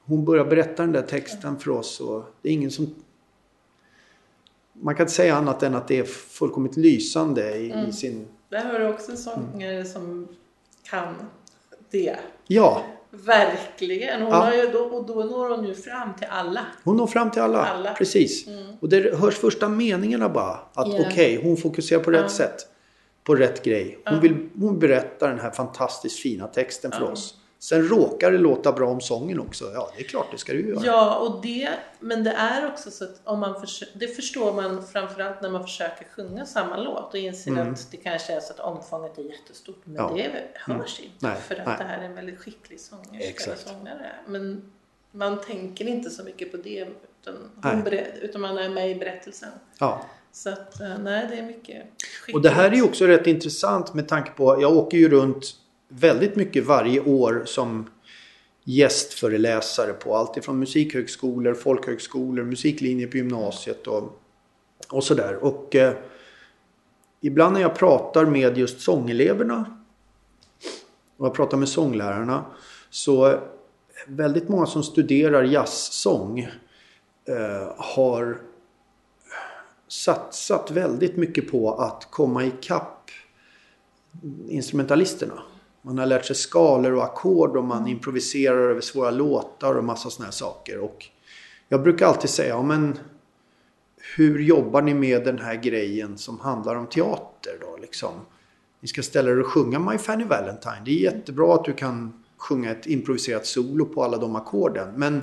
Hon 0.04 0.24
börjar 0.24 0.44
berätta 0.44 0.82
den 0.82 0.92
där 0.92 1.02
texten 1.02 1.58
för 1.58 1.70
oss 1.70 2.00
och 2.00 2.24
det 2.42 2.48
är 2.48 2.52
ingen 2.52 2.70
som... 2.70 2.94
Man 4.72 4.94
kan 4.94 5.04
inte 5.04 5.14
säga 5.14 5.34
annat 5.36 5.62
än 5.62 5.74
att 5.74 5.88
det 5.88 5.98
är 5.98 6.04
fullkomligt 6.04 6.76
lysande 6.76 7.56
i, 7.56 7.70
Mm. 7.72 7.88
i 7.88 7.92
sin... 7.92 8.26
Där 8.48 8.64
har 8.72 8.78
du 8.78 8.88
också 8.88 9.10
en 9.10 9.16
sångare 9.18 9.84
som 9.84 10.28
kan 10.90 11.14
det. 11.90 12.16
Ja, 12.46 12.82
Verkligen. 13.12 14.22
Hon 14.22 14.30
Ja. 14.30 14.36
har 14.36 14.52
ju 14.54 14.66
då, 14.70 14.78
och 14.78 15.06
då 15.06 15.14
når 15.24 15.48
hon 15.56 15.64
ju 15.66 15.74
fram 15.74 16.14
till 16.18 16.26
alla. 16.30 16.66
hon 16.84 16.96
når 16.96 17.06
fram 17.06 17.30
till 17.30 17.42
alla. 17.42 17.64
Alla. 17.66 17.92
Precis. 17.94 18.46
Mm. 18.46 18.66
Och 18.80 18.88
det 18.88 19.16
hörs 19.18 19.34
första 19.34 19.68
meningarna 19.68 20.28
bara. 20.28 20.52
Att 20.74 20.88
Ja. 20.88 21.04
okej, 21.08 21.40
hon 21.42 21.56
fokuserar 21.56 22.00
på 22.02 22.10
rätt 22.10 22.20
Ja. 22.22 22.28
sätt. 22.28 22.66
På 23.24 23.34
rätt 23.34 23.64
grej. 23.64 23.98
Hon, 24.06 24.20
vill, 24.20 24.48
hon 24.60 24.78
berättar 24.78 25.28
den 25.28 25.40
här 25.40 25.50
fantastiskt 25.50 26.18
fina 26.18 26.46
texten 26.46 26.92
för 26.92 27.02
oss. 27.12 27.36
Sen 27.58 27.88
råkar 27.88 28.30
det 28.32 28.38
låta 28.38 28.72
bra 28.72 28.90
om 28.90 29.00
sången 29.00 29.40
också. 29.40 29.64
Ja, 29.74 29.90
det 29.96 30.02
är 30.04 30.08
klart 30.08 30.26
det 30.32 30.38
ska 30.38 30.52
ju 30.52 30.68
göra. 30.68 30.80
Ja, 30.84 31.16
och 31.18 31.42
det, 31.42 31.68
men 32.00 32.24
det 32.24 32.30
är 32.30 32.66
också 32.72 32.90
så 32.90 33.04
att 33.04 33.20
om 33.24 33.40
man 33.40 33.60
försöker, 33.60 33.98
det 33.98 34.06
förstår 34.08 34.52
man 34.52 34.86
framförallt 34.86 35.42
när 35.42 35.50
man 35.50 35.62
försöker 35.62 36.04
sjunga 36.16 36.46
samma 36.46 36.76
låt 36.76 37.14
och 37.14 37.18
inser 37.20 37.50
Mm. 37.50 37.72
att 37.72 37.90
det 37.90 37.96
kanske 37.96 38.32
är 38.32 38.40
så 38.40 38.52
att 38.52 38.60
omfånget 38.60 39.18
är 39.18 39.22
jättestort. 39.22 39.80
Men 39.84 39.96
Ja. 39.96 40.12
det 40.16 40.30
hörs 40.54 41.00
inte 41.00 41.26
Nej, 41.26 41.36
för 41.36 41.54
att 41.54 41.66
nej. 41.66 41.74
det 41.78 41.84
här 41.84 41.98
är 41.98 42.04
en 42.04 42.14
väldigt 42.14 42.38
skicklig 42.38 42.80
sångerska 42.80 43.44
eller 43.50 43.56
sångare. 43.62 44.10
Men 44.26 44.72
man 45.12 45.40
tänker 45.40 45.88
inte 45.88 46.10
så 46.10 46.24
mycket 46.24 46.50
på 46.50 46.56
det 46.56 46.88
utan, 47.22 47.34
utan 48.22 48.40
man 48.40 48.58
är 48.58 48.68
med 48.68 48.90
i 48.90 48.94
berättelsen. 48.94 49.48
Ja. 49.78 50.04
Så 50.32 50.50
att, 50.50 50.80
eh, 50.80 50.98
nej, 50.98 51.26
det 51.30 51.38
är 51.38 51.46
mycket 51.46 51.82
skickligt. 52.02 52.34
Och 52.34 52.42
det 52.42 52.50
här 52.50 52.70
är 52.70 52.74
ju 52.74 52.82
också 52.82 53.06
rätt 53.06 53.26
intressant 53.26 53.94
med 53.94 54.08
tanke 54.08 54.30
på, 54.30 54.62
jag 54.62 54.76
åker 54.76 54.98
ju 54.98 55.08
runt 55.08 55.54
väldigt 55.88 56.36
mycket 56.36 56.66
varje 56.66 57.00
år 57.00 57.42
som 57.46 57.90
gästföreläsare 58.64 59.92
på 59.92 60.16
allt 60.16 60.36
ifrån 60.36 60.58
musikhögskolor, 60.58 61.54
folkhögskolor, 61.54 62.44
musiklinjer 62.44 63.06
på 63.06 63.16
gymnasiet 63.16 63.86
och, 63.86 64.20
och 64.88 65.04
sådär. 65.04 65.44
Och 65.44 65.76
eh, 65.76 65.92
ibland 67.20 67.54
när 67.54 67.60
jag 67.60 67.74
pratar 67.74 68.24
med 68.24 68.58
just 68.58 68.80
sångeleverna 68.80 69.76
och 71.16 71.26
jag 71.26 71.34
pratar 71.34 71.56
med 71.56 71.68
sånglärarna 71.68 72.44
så 72.90 73.40
väldigt 74.06 74.48
många 74.48 74.66
som 74.66 74.82
studerar 74.82 75.42
jazzsång 75.42 76.40
eh, 77.28 77.72
har 77.76 78.40
satsat 79.90 80.70
väldigt 80.70 81.16
mycket 81.16 81.50
på 81.50 81.74
att 81.74 82.08
komma 82.10 82.44
ikapp 82.44 83.10
instrumentalisterna. 84.48 85.42
Man 85.82 85.98
har 85.98 86.06
lärt 86.06 86.24
sig 86.24 86.36
skalor 86.36 86.92
och 86.92 87.04
ackord 87.04 87.56
och 87.56 87.64
man 87.64 87.86
improviserar 87.86 88.70
över 88.70 88.80
svåra 88.80 89.10
låtar 89.10 89.74
och 89.74 89.84
massa 89.84 90.10
sådana 90.10 90.26
här 90.26 90.32
saker. 90.32 90.78
Och 90.78 91.06
jag 91.68 91.82
brukar 91.82 92.06
alltid 92.06 92.30
säga, 92.30 92.48
ja, 92.48 92.62
men 92.62 92.98
hur 94.16 94.38
jobbar 94.38 94.82
ni 94.82 94.94
med 94.94 95.24
den 95.24 95.38
här 95.38 95.54
grejen 95.54 96.18
som 96.18 96.40
handlar 96.40 96.74
om 96.74 96.86
teater 96.86 97.58
då 97.60 97.76
liksom? 97.80 98.12
Ni 98.80 98.88
ska 98.88 99.02
ställa 99.02 99.30
er 99.30 99.40
och 99.40 99.46
sjunga 99.46 99.78
My 99.78 99.98
Fanny 99.98 100.24
Valentine. 100.24 100.82
Det 100.84 100.90
är 100.90 101.12
jättebra 101.12 101.54
att 101.54 101.64
du 101.64 101.72
kan 101.72 102.24
sjunga 102.36 102.70
ett 102.70 102.86
improviserat 102.86 103.46
solo 103.46 103.84
på 103.84 104.04
alla 104.04 104.16
de 104.16 104.36
ackorden. 104.36 104.94
Men 104.96 105.22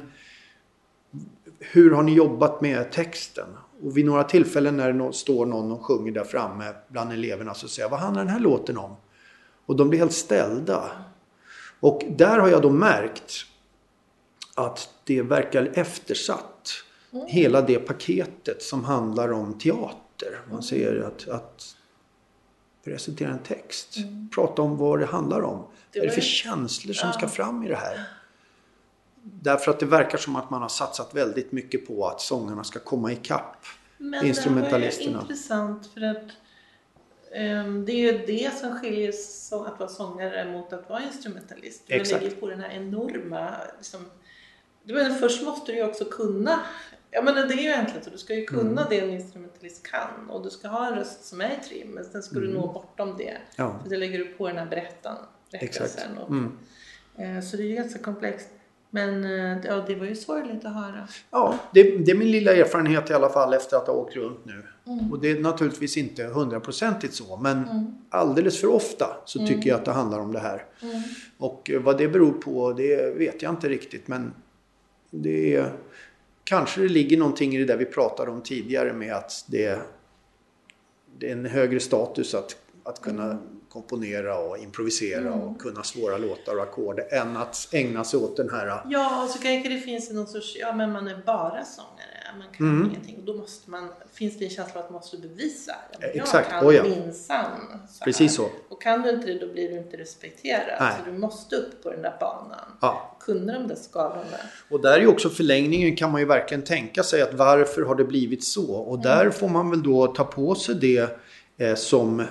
hur 1.60 1.92
har 1.92 2.04
ni 2.04 2.14
jobbat 2.14 2.62
med 2.62 2.92
texten? 2.92 3.48
Och 3.84 3.98
vid 3.98 4.06
några 4.06 4.24
tillfällen 4.24 4.78
när 4.78 4.94
det 4.94 5.14
står 5.14 5.46
någon 5.46 5.72
och 5.72 5.86
sjunger 5.86 6.12
där 6.12 6.24
framme 6.24 6.74
bland 6.88 7.12
eleverna 7.12 7.54
så 7.54 7.68
säger 7.68 7.86
jag, 7.86 7.90
vad 7.90 8.00
handlar 8.00 8.24
den 8.24 8.34
här 8.34 8.40
låten 8.40 8.78
om? 8.78 8.96
Och 9.66 9.76
de 9.76 9.90
blir 9.90 10.00
helt 10.00 10.14
ställda. 10.14 10.92
Och 11.80 12.02
där 12.10 12.40
har 12.40 12.48
jag 12.50 12.62
då 12.62 12.70
märkt 12.70 13.34
att 14.56 14.90
det 15.04 15.22
verkar 15.22 15.72
eftersatt. 15.74 16.70
Hela 17.28 17.62
det 17.62 17.80
paketet 17.80 18.62
som 18.62 18.84
handlar 18.84 19.32
om 19.32 19.54
teater. 19.60 20.42
Man 20.52 20.64
säger 20.64 21.00
att, 21.02 21.28
att 21.28 21.76
presentera 22.86 23.30
en 23.32 23.40
text. 23.40 23.98
Prata 24.36 24.62
om 24.62 24.78
vad 24.78 25.00
det 25.00 25.06
handlar 25.06 25.42
om. 25.42 25.64
Det 25.92 26.00
vad 26.00 26.06
är 26.06 26.10
det 26.10 26.16
för 26.16 26.22
känslor 26.22 26.94
som 26.94 27.10
Ja. 27.10 27.14
ska 27.14 27.28
fram 27.28 27.64
i 27.64 27.68
det 27.68 27.76
här? 27.76 28.08
Därför 29.34 29.72
att 29.72 29.80
det 29.80 29.86
verkar 29.86 30.18
som 30.18 30.36
att 30.36 30.50
man 30.50 30.62
har 30.62 30.70
satsat 30.70 31.16
väldigt 31.16 31.52
mycket 31.52 31.88
på 31.88 32.08
att 32.08 32.22
sångarna 32.22 32.64
ska 32.64 32.80
komma 32.80 33.12
ikapp. 33.12 33.66
Men 33.98 34.26
instrumentalisterna. 34.26 35.08
det 35.10 35.14
var 35.18 35.22
ju 35.24 35.30
intressant 35.34 35.88
för 35.94 36.02
att 36.02 36.32
ehm, 37.36 37.86
det 37.86 37.92
är 37.92 38.14
ju 38.14 38.26
det 38.26 38.54
som 38.58 38.80
skiljer 38.80 39.12
så 39.12 39.64
att 39.64 39.80
vara 39.80 39.90
sångare 39.90 40.52
mot 40.52 40.74
att 40.74 40.90
vara 40.90 41.04
instrumentalist. 41.04 41.84
Man 41.90 42.00
Exakt. 42.00 42.24
ligger 42.24 42.36
på 42.36 42.50
den 42.50 42.60
här 42.60 42.70
enorma... 42.70 43.50
Liksom, 43.78 44.06
menar, 44.84 45.10
först 45.10 45.44
måste 45.44 45.72
du 45.72 45.78
ju 45.78 45.84
också 45.86 46.06
kunna... 46.06 46.60
Ja 47.12 47.22
men 47.22 47.36
det 47.36 47.54
är 47.54 47.58
ju 47.58 47.70
egentligen 47.70 48.04
så. 48.04 48.10
Du 48.10 48.18
ska 48.18 48.36
ju 48.36 48.46
kunna 48.46 48.82
Mm. 48.82 48.86
det 48.90 49.00
en 49.00 49.10
instrumentalist 49.10 49.84
kan 49.88 50.30
och 50.30 50.44
du 50.44 50.50
ska 50.50 50.68
ha 50.68 50.88
en 50.88 50.96
röst 50.96 51.26
som 51.26 51.42
är 51.42 51.50
i 51.62 51.64
trim 51.70 51.88
men 51.88 52.06
sen 52.06 52.24
ska 52.24 52.40
du 52.40 52.54
nå 52.54 52.68
bortom 52.74 53.16
det. 53.18 53.30
Mm. 53.30 53.42
Ja, 53.56 53.80
För 53.84 53.90
det 53.90 53.98
lägger 53.98 54.18
du 54.20 54.26
på 54.26 54.48
den 54.48 54.58
här 54.58 54.66
berättan, 54.66 55.16
exakt. 55.52 55.96
berättelsen. 55.96 56.18
Och, 56.18 56.30
Mm. 56.30 56.58
eh, 57.38 57.44
så 57.44 57.58
det 57.58 57.64
är 57.64 57.68
ju 57.68 57.76
ganska 57.76 58.00
komplext. 58.00 58.50
Men 58.90 59.24
eh, 59.24 59.58
ja, 59.66 59.84
det 59.88 59.96
var 59.96 60.06
ju 60.06 60.16
sorgligt 60.16 60.66
att 60.66 60.74
höra. 60.74 61.08
Ja, 61.32 61.60
det, 61.74 61.84
det 61.84 62.12
är 62.12 62.16
min 62.16 62.32
lilla 62.32 62.54
erfarenhet 62.56 63.10
i 63.10 63.14
alla 63.14 63.30
fall 63.30 63.54
efter 63.54 63.78
att 63.78 63.88
ha 63.88 63.94
åkt 63.94 64.16
runt 64.16 64.46
nu. 64.46 64.64
Mm. 64.88 65.12
Och 65.12 65.20
det 65.20 65.32
är 65.32 65.40
naturligtvis 65.40 65.98
inte 65.98 66.24
hundraprocentigt 66.24 67.14
så. 67.14 67.38
Men 67.38 67.58
Mm. 67.58 67.86
alldeles 68.10 68.62
för 68.62 68.68
ofta 68.68 69.18
så 69.26 69.48
tycker 69.48 69.70
jag 69.70 69.80
att 69.80 69.86
det 69.86 69.92
handlar 69.92 70.20
om 70.20 70.32
det 70.32 70.40
här. 70.40 70.66
Mm. 70.82 71.02
Och 71.38 71.72
eh, 71.72 71.82
vad 71.82 71.98
det 71.98 72.08
beror 72.08 72.32
på 72.32 72.74
det 72.74 73.18
vet 73.18 73.42
jag 73.42 73.52
inte 73.52 73.70
riktigt. 73.70 74.08
Men 74.08 74.34
det 75.12 75.56
är, 75.56 75.72
kanske 76.44 76.82
det 76.82 76.88
ligger 76.88 77.18
någonting 77.18 77.56
i 77.56 77.58
det 77.58 77.66
där 77.66 77.78
vi 77.78 77.86
pratade 77.86 78.32
om 78.32 78.42
tidigare 78.42 78.94
med 78.94 79.14
att 79.14 79.46
det, 79.48 79.80
det 81.18 81.28
är 81.28 81.32
en 81.34 81.46
högre 81.46 81.80
status 81.80 82.34
att, 82.36 82.56
att 82.84 83.02
kunna 83.02 83.38
komponera 83.78 84.38
och 84.38 84.58
improvisera 84.58 85.34
och 85.34 85.62
kunna 85.62 85.84
svåra 85.84 86.18
låtar 86.18 86.56
och 86.56 86.64
ackord 86.64 87.00
än 87.12 87.38
att 87.38 87.68
ägna 87.72 88.04
sig 88.04 88.20
åt 88.20 88.38
den 88.38 88.50
här 88.50 88.82
Ja, 88.90 89.24
och 89.24 89.30
så 89.30 89.40
kanske 89.40 89.70
det 89.70 89.80
finns 89.80 90.12
någon 90.12 90.28
sorts, 90.28 90.56
ja 90.60 90.74
men 90.74 90.92
man 90.92 91.08
är 91.08 91.22
bara 91.26 91.64
sångare, 91.66 92.38
man 92.38 92.48
kan 92.58 92.68
Mm. 92.68 92.90
ingenting. 92.90 93.18
Och 93.18 93.24
då 93.24 93.34
måste 93.34 93.72
man, 93.72 93.90
finns 94.14 94.38
det 94.38 94.46
en 94.46 94.50
känsla 94.52 94.80
av 94.80 94.86
att 94.86 94.92
man 94.92 95.00
måste 95.00 95.18
bevisa. 95.18 95.76
Jag 96.00 96.16
exakt, 96.16 96.50
kan 96.50 96.66
oh 96.68 96.76
ja. 96.76 96.84
minsann. 96.84 97.80
Precis 98.04 98.36
så. 98.36 98.50
Och 98.70 98.82
kan 98.82 99.02
du 99.02 99.10
inte 99.10 99.28
det 99.28 99.40
då 99.40 99.54
blir 99.54 99.70
du 99.70 99.78
inte 99.78 99.98
respekterad. 99.98 100.78
Nej. 100.80 100.94
Så 101.00 101.12
du 101.12 101.18
måste 101.18 101.56
upp 101.56 101.84
på 101.84 101.92
den 101.92 102.02
där 102.02 102.18
banan. 102.20 102.66
Ja. 102.82 103.18
Kunna 103.20 103.54
de 103.54 103.68
där 103.68 103.76
skalorna. 103.76 104.38
Och 104.70 104.82
där 104.82 104.92
är 104.94 105.00
ju 105.00 105.08
också 105.08 105.30
förlängningen 105.30 105.96
kan 105.96 106.12
man 106.12 106.22
ju 106.22 106.28
verkligen 106.28 106.64
tänka 106.64 107.04
sig 107.04 107.22
att 107.22 107.34
varför 107.34 107.82
har 107.82 107.96
det 107.96 108.04
blivit 108.04 108.44
så? 108.44 108.74
Och 108.76 109.00
där 109.00 109.30
får 109.30 109.50
man 109.50 109.70
väl 109.70 109.84
då 109.84 110.08
ta 110.08 110.24
på 110.24 110.56
sig 110.56 110.76
det 110.76 111.20
eh, 111.58 111.76
som 111.76 112.26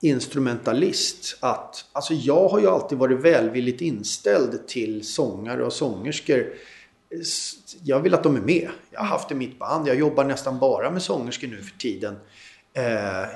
instrumentalist 0.00 1.36
att, 1.40 1.84
alltså 1.92 2.14
jag 2.14 2.48
har 2.48 2.60
ju 2.60 2.66
alltid 2.66 2.98
varit 2.98 3.20
välvilligt 3.20 3.80
inställd 3.80 4.66
till 4.66 5.06
sångare 5.06 5.64
och 5.64 5.72
sångerskor. 5.72 6.46
Jag 7.82 8.00
vill 8.00 8.14
att 8.14 8.22
de 8.22 8.36
är 8.36 8.40
med. 8.40 8.68
Jag 8.90 9.00
har 9.00 9.06
haft 9.06 9.28
det 9.28 9.34
i 9.34 9.38
mitt 9.38 9.58
band. 9.58 9.88
Jag 9.88 9.96
jobbar 9.96 10.24
nästan 10.24 10.58
bara 10.58 10.90
med 10.90 11.02
sångerskor 11.02 11.48
nu 11.48 11.62
för 11.62 11.78
tiden. 11.78 12.16
Eh, 12.72 13.26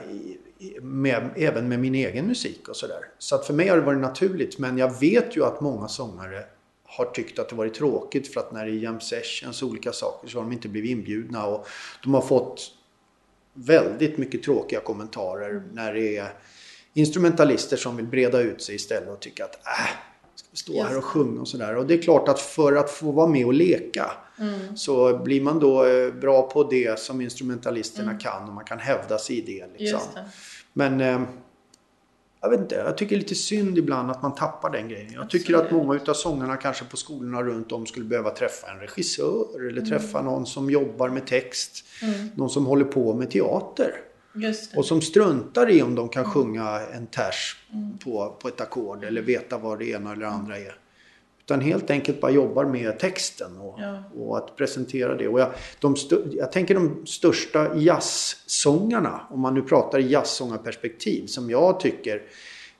med, 0.82 1.30
även 1.36 1.68
med 1.68 1.78
min 1.78 1.94
egen 1.94 2.26
musik 2.26 2.68
och 2.68 2.76
sådär. 2.76 3.00
Så 3.18 3.34
att 3.34 3.46
för 3.46 3.54
mig 3.54 3.68
har 3.68 3.76
det 3.76 3.82
varit 3.82 4.00
naturligt. 4.00 4.58
Men 4.58 4.78
jag 4.78 5.00
vet 5.00 5.36
ju 5.36 5.44
att 5.44 5.60
många 5.60 5.88
sångare 5.88 6.44
har 6.84 7.04
tyckt 7.04 7.38
att 7.38 7.48
det 7.48 7.54
varit 7.54 7.74
tråkigt 7.74 8.32
för 8.32 8.40
att 8.40 8.52
när 8.52 8.66
det 8.66 8.72
är 8.72 8.74
jam 8.74 9.00
sessions 9.00 9.62
och 9.62 9.68
olika 9.68 9.92
saker 9.92 10.28
så 10.28 10.38
har 10.38 10.42
de 10.42 10.52
inte 10.52 10.68
blivit 10.68 10.90
inbjudna. 10.90 11.46
Och 11.46 11.66
de 12.02 12.14
har 12.14 12.22
fått 12.22 12.72
väldigt 13.66 14.18
mycket 14.18 14.42
tråkiga 14.42 14.80
kommentarer 14.80 15.62
när 15.72 15.94
det 15.94 16.16
är 16.16 16.32
instrumentalister 16.94 17.76
som 17.76 17.96
vill 17.96 18.06
breda 18.06 18.40
ut 18.40 18.62
sig 18.62 18.74
istället 18.74 19.08
och 19.08 19.20
tycka 19.20 19.44
att 19.44 19.54
äh, 19.54 19.90
ska 20.34 20.48
vi 20.50 20.56
stå 20.56 20.82
här 20.82 20.98
och 20.98 21.04
sjunga 21.04 21.40
och 21.40 21.48
sådär. 21.48 21.76
Och 21.76 21.86
det 21.86 21.94
är 21.94 22.02
klart 22.02 22.28
att 22.28 22.40
för 22.40 22.72
att 22.72 22.90
få 22.90 23.10
vara 23.10 23.26
med 23.26 23.46
och 23.46 23.52
leka 23.52 24.10
mm. 24.38 24.76
så 24.76 25.18
blir 25.18 25.40
man 25.40 25.60
då 25.60 25.86
eh, 25.86 26.12
bra 26.12 26.42
på 26.42 26.64
det 26.64 26.98
som 26.98 27.20
instrumentalisterna 27.20 28.10
mm. 28.10 28.18
kan 28.18 28.48
och 28.48 28.54
man 28.54 28.64
kan 28.64 28.78
hävda 28.78 29.18
sig 29.18 29.38
i 29.38 29.40
det. 29.40 29.66
Liksom. 29.78 30.00
Det. 30.14 30.24
Men 30.72 31.00
eh, 31.00 31.20
jag 32.40 32.50
vet 32.50 32.60
inte, 32.60 32.74
jag 32.74 32.98
tycker 32.98 33.16
lite 33.16 33.34
synd 33.34 33.78
ibland 33.78 34.10
att 34.10 34.22
man 34.22 34.34
tappar 34.34 34.70
den 34.70 34.88
grejen. 34.88 35.12
Jag 35.12 35.30
tycker 35.30 35.54
att 35.54 35.70
många 35.70 35.94
utav 35.94 36.14
sångarna 36.14 36.56
kanske 36.56 36.84
på 36.84 36.96
skolorna 36.96 37.42
runt 37.42 37.72
om 37.72 37.86
skulle 37.86 38.04
behöva 38.04 38.30
träffa 38.30 38.70
en 38.70 38.80
regissör 38.80 39.68
eller 39.68 39.82
mm. 39.82 39.88
träffa 39.88 40.22
någon 40.22 40.46
som 40.46 40.70
jobbar 40.70 41.08
med 41.08 41.26
text. 41.26 41.84
Mm. 42.02 42.28
Någon 42.34 42.50
som 42.50 42.66
håller 42.66 42.84
på 42.84 43.14
med 43.14 43.30
teater. 43.30 44.00
Och 44.76 44.84
som 44.84 45.00
struntar 45.02 45.70
i 45.70 45.82
om 45.82 45.94
de 45.94 46.08
kan 46.08 46.22
mm. 46.24 46.34
sjunga 46.34 46.80
en 46.94 47.06
ters 47.06 47.56
mm. 47.72 47.98
på, 47.98 48.36
på 48.42 48.48
ett 48.48 48.60
ackord 48.60 49.04
eller 49.04 49.22
veta 49.22 49.58
vad 49.58 49.78
det 49.78 49.88
ena 49.90 50.12
eller 50.12 50.26
andra 50.26 50.58
är. 50.58 50.74
Utan 51.48 51.60
helt 51.60 51.90
enkelt 51.90 52.20
bara 52.20 52.30
jobbar 52.30 52.64
med 52.64 52.98
texten 52.98 53.58
och, 53.58 53.78
ja. 53.80 54.02
och 54.16 54.38
att 54.38 54.56
presentera 54.56 55.14
det. 55.14 55.28
Och 55.28 55.40
jag, 55.40 55.52
de 55.80 55.96
jag 56.32 56.52
tänker 56.52 56.74
de 56.74 57.06
största 57.06 57.76
jazzsångarna, 57.76 59.20
om 59.30 59.40
man 59.40 59.54
nu 59.54 59.62
pratar 59.62 59.98
i 59.98 60.10
jazzsångarperspektiv, 60.10 61.26
som 61.26 61.50
jag 61.50 61.80
tycker 61.80 62.22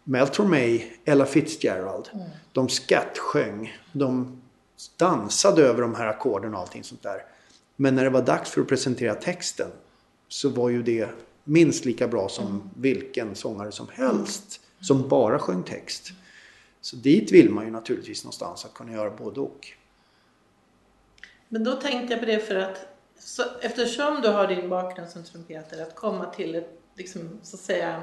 Mel 0.05 0.29
Tormé, 0.29 0.81
Ella 1.05 1.27
Fitzgerald, 1.27 2.09
mm. 2.13 2.27
de 2.53 2.69
skattsjöng, 2.69 3.77
de 3.93 4.41
dansade 4.97 5.63
över 5.63 5.83
de 5.83 5.95
här 5.95 6.07
ackorden 6.07 6.55
och 6.55 6.61
allting 6.61 6.85
sånt 6.85 7.03
där. 7.03 7.23
Men 7.77 7.95
när 7.95 8.05
det 8.05 8.11
var 8.11 8.23
dags 8.23 8.51
för 8.51 8.61
att 8.61 8.69
presentera 8.69 9.15
texten 9.15 9.69
så 10.29 10.49
var 10.49 10.69
ju 10.69 10.83
det 10.83 11.09
minst 11.45 11.85
lika 11.85 12.09
bra 12.09 12.29
som 12.29 12.47
mm. 12.47 12.61
vilken 12.75 13.35
sångare 13.35 13.73
som 13.73 13.87
helst 13.93 14.61
som 14.81 15.09
bara 15.09 15.39
sjöng 15.39 15.63
text. 15.63 16.13
Så 16.81 16.97
dit 16.97 17.33
vill 17.33 17.51
man 17.51 17.65
ju 17.65 17.71
naturligtvis 17.71 18.25
någonstans 18.25 18.65
att 18.65 18.75
kunna 18.75 18.93
göra 18.93 19.11
både 19.11 19.41
och. 19.41 19.69
Men 21.49 21.65
då 21.65 21.73
tänkte 21.73 22.15
jag 22.15 22.21
på 22.21 22.27
det 22.27 22.39
för 22.39 22.55
att 22.55 22.87
så, 23.19 23.43
eftersom 23.61 24.21
du 24.23 24.29
har 24.29 24.47
din 24.47 24.69
bakgrund 24.69 25.11
som 25.11 25.25
trumpeter 25.25 25.83
att 25.83 25.95
komma 25.95 26.31
till 26.31 26.55
ett 26.55 26.81
liksom, 26.95 27.39
så 27.43 27.57
att 27.57 27.61
säga 27.61 28.03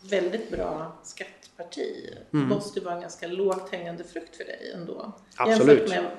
väldigt 0.00 0.50
bra 0.50 0.96
skattparti 1.02 2.14
mm. 2.32 2.48
måste 2.48 2.80
vara 2.80 2.94
en 2.94 3.00
ganska 3.00 3.26
lågt 3.26 3.70
hängande 3.70 4.04
frukt 4.04 4.36
för 4.36 4.44
dig 4.44 4.72
ändå. 4.74 5.12
Absolut. 5.36 5.78
Jämfört 5.78 5.88
med 5.88 6.10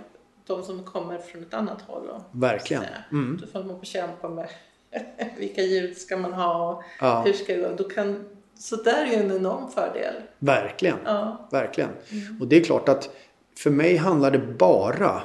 de 0.45 0.63
som 0.63 0.83
kommer 0.83 1.17
från 1.17 1.43
ett 1.43 1.53
annat 1.53 1.81
håll. 1.81 2.07
Då, 2.07 2.23
Verkligen. 2.31 2.83
Mm. 3.11 3.39
Då 3.41 3.47
får 3.47 3.63
man 3.63 3.85
kämpa 3.85 4.29
med 4.29 4.49
vilka 5.37 5.61
ljud 5.61 5.97
ska 5.97 6.17
man 6.17 6.33
ha 6.33 6.71
och 6.71 6.83
ja. 6.99 7.21
hur 7.25 7.33
ska 7.33 7.55
det 7.55 7.61
gå. 7.61 7.75
Då 7.75 7.83
kan 7.83 8.34
så 8.59 8.75
där 8.75 9.05
är 9.05 9.11
ju 9.11 9.13
en 9.13 9.31
enorm 9.31 9.71
fördel. 9.71 10.13
Verkligen. 10.39 10.97
Ja. 11.05 11.49
Verkligen. 11.51 11.89
Mm. 12.09 12.41
Och 12.41 12.47
det 12.47 12.55
är 12.57 12.63
klart 12.63 12.89
att 12.89 13.09
för 13.57 13.69
mig 13.69 13.97
handlar 13.97 14.31
det 14.31 14.39
bara, 14.39 15.21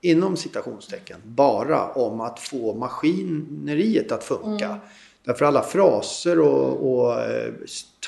inom 0.00 0.36
citationstecken, 0.36 1.16
bara 1.24 1.92
om 1.92 2.20
att 2.20 2.40
få 2.40 2.74
maskineriet 2.74 4.12
att 4.12 4.24
funka. 4.24 4.66
Mm. 4.66 4.78
Därför 5.24 5.44
alla 5.44 5.62
fraser 5.62 6.40
och, 6.40 6.92
och 6.92 7.20
eh, 7.20 7.52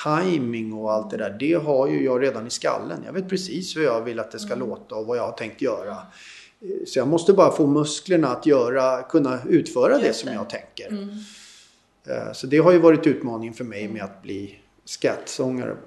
timing 0.03 0.73
och 0.73 0.91
allt 0.91 1.09
det 1.09 1.17
där, 1.17 1.35
det 1.39 1.53
har 1.53 1.87
ju 1.87 2.03
jag 2.03 2.23
redan 2.23 2.47
i 2.47 2.49
skallen. 2.49 3.03
Jag 3.05 3.13
vet 3.13 3.29
precis 3.29 3.77
hur 3.77 3.83
jag 3.83 4.01
vill 4.01 4.19
att 4.19 4.31
det 4.31 4.39
ska 4.39 4.53
mm. 4.53 4.69
låta 4.69 4.95
och 4.95 5.05
vad 5.05 5.17
jag 5.17 5.23
har 5.23 5.31
tänkt 5.31 5.61
göra. 5.61 5.97
Så 6.85 6.99
jag 6.99 7.07
måste 7.07 7.33
bara 7.33 7.51
få 7.51 7.67
musklerna 7.67 8.27
att 8.27 8.45
göra, 8.45 9.01
kunna 9.01 9.39
utföra 9.49 9.97
det 9.97 10.13
som 10.13 10.33
jag 10.33 10.49
tänker. 10.49 10.87
Mm. 10.87 11.09
Eh, 12.07 12.31
så 12.33 12.47
det 12.47 12.57
har 12.57 12.71
ju 12.71 12.79
varit 12.79 13.07
utmaningen 13.07 13.53
för 13.53 13.63
mig 13.63 13.87
med 13.87 14.03
att 14.03 14.21
bli 14.21 14.59
skattsångare. 14.85 15.77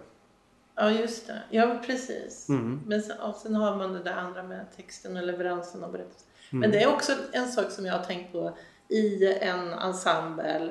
Ja, 0.77 0.91
just 0.91 1.27
det. 1.27 1.43
Ja, 1.51 1.83
precis. 1.87 2.49
Mm. 2.49 2.81
Men 2.87 3.03
sen, 3.03 3.19
och 3.19 3.37
sen 3.37 3.55
har 3.55 3.77
man 3.77 3.93
det 3.93 4.03
där 4.03 4.17
andra 4.17 4.43
med 4.43 4.67
texten 4.77 5.17
och 5.17 5.23
leveransen 5.23 5.85
och 5.85 5.93
berättelsen. 5.93 6.29
Mm. 6.51 6.61
Men 6.61 6.71
det 6.71 6.83
är 6.83 6.95
också 6.95 7.13
en 7.33 7.49
sak 7.49 7.71
som 7.71 7.87
jag 7.87 7.95
har 7.99 8.05
tänkt 8.05 8.33
på 8.33 8.57
i 8.89 9.35
en 9.41 9.73
ensemble 9.73 10.71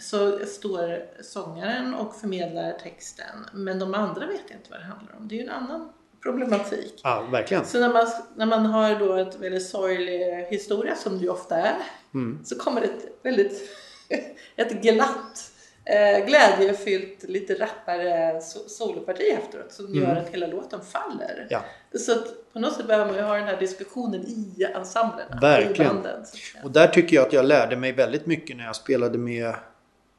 så 0.00 0.46
står 0.46 1.22
sångaren 1.22 1.94
och 1.94 2.16
förmedlar 2.16 2.72
texten 2.72 3.46
men 3.52 3.78
de 3.78 3.94
andra 3.94 4.26
vet 4.26 4.50
inte 4.50 4.70
vad 4.70 4.80
det 4.80 4.84
handlar 4.84 5.16
om. 5.16 5.28
Det 5.28 5.34
är 5.34 5.36
ju 5.36 5.44
en 5.44 5.50
annan 5.50 5.92
problematik. 6.22 7.00
Ja, 7.04 7.28
verkligen. 7.32 7.64
Så 7.64 7.80
när 7.80 7.92
man, 7.92 8.06
när 8.36 8.46
man 8.46 8.66
har 8.66 8.98
då 8.98 9.14
ett 9.14 9.40
väldigt 9.40 9.66
sorglig 9.66 10.46
historia 10.50 10.94
som 10.94 11.18
det 11.18 11.24
ju 11.24 11.28
ofta 11.28 11.56
är 11.56 11.76
mm. 12.14 12.44
så 12.44 12.58
kommer 12.58 12.80
det 12.80 12.86
ett 12.86 13.18
väldigt 13.22 13.70
ett 14.56 14.82
glatt 14.82 15.50
eh, 15.84 16.26
glädjefyllt, 16.26 17.22
lite 17.22 17.54
rappare 17.54 18.40
soloparti 18.66 19.22
efteråt 19.38 19.72
som 19.72 19.86
mm. 19.86 20.02
gör 20.02 20.16
att 20.16 20.28
hela 20.28 20.46
låten 20.46 20.80
faller. 20.80 21.46
Ja. 21.50 21.64
Så 21.98 22.12
att 22.12 22.52
på 22.52 22.58
något 22.58 22.74
sätt 22.74 22.86
behöver 22.86 23.06
man 23.06 23.16
ju 23.16 23.22
ha 23.22 23.34
den 23.34 23.48
här 23.48 23.60
diskussionen 23.60 24.20
i 24.20 24.66
ensemblerna. 24.74 25.38
Verkligen. 25.40 25.90
I 25.90 25.94
banden, 25.94 26.24
och 26.62 26.70
där 26.70 26.86
tycker 26.86 27.16
jag 27.16 27.26
att 27.26 27.32
jag 27.32 27.44
lärde 27.44 27.76
mig 27.76 27.92
väldigt 27.92 28.26
mycket 28.26 28.56
när 28.56 28.64
jag 28.64 28.76
spelade 28.76 29.18
med 29.18 29.54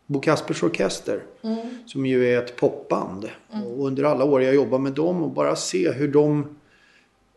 Bo 0.06 0.20
Kaspers 0.20 0.64
Orkester. 0.64 1.24
Mm. 1.44 1.58
Som 1.86 2.06
ju 2.06 2.34
är 2.34 2.44
ett 2.44 2.56
popband. 2.56 3.30
Mm. 3.54 3.68
Och 3.68 3.88
under 3.88 4.04
alla 4.04 4.26
år 4.26 4.44
jag 4.44 4.56
jobbar 4.56 4.80
med 4.80 4.94
dem 4.94 5.24
och 5.24 5.30
bara 5.30 5.56
se 5.56 5.92
hur 5.92 6.08
de 6.08 6.56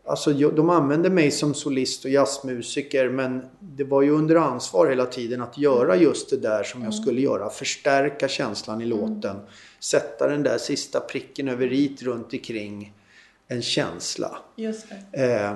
Alltså 0.09 0.33
de 0.33 0.69
använde 0.69 1.09
mig 1.09 1.31
som 1.31 1.53
solist 1.53 2.05
och 2.05 2.11
jazzmusiker 2.11 3.09
men 3.09 3.45
det 3.59 3.83
var 3.83 4.01
ju 4.01 4.11
under 4.11 4.35
ansvar 4.35 4.89
hela 4.89 5.05
tiden 5.05 5.41
att 5.41 5.57
göra 5.57 5.95
just 5.95 6.29
det 6.29 6.37
där 6.37 6.63
som 6.63 6.81
jag 6.81 6.93
mm. 6.93 7.03
skulle 7.03 7.21
göra. 7.21 7.49
Förstärka 7.49 8.27
känslan 8.27 8.81
i 8.81 8.85
mm. 8.85 8.99
låten. 8.99 9.35
Sätta 9.79 10.27
den 10.27 10.43
där 10.43 10.57
sista 10.57 10.99
pricken 10.99 11.47
över 11.47 11.73
it 11.73 12.01
runt 12.03 12.33
omkring 12.33 12.93
en 13.47 13.61
känsla. 13.61 14.37
Just 14.55 14.85
det. 15.11 15.33
Eh, 15.33 15.53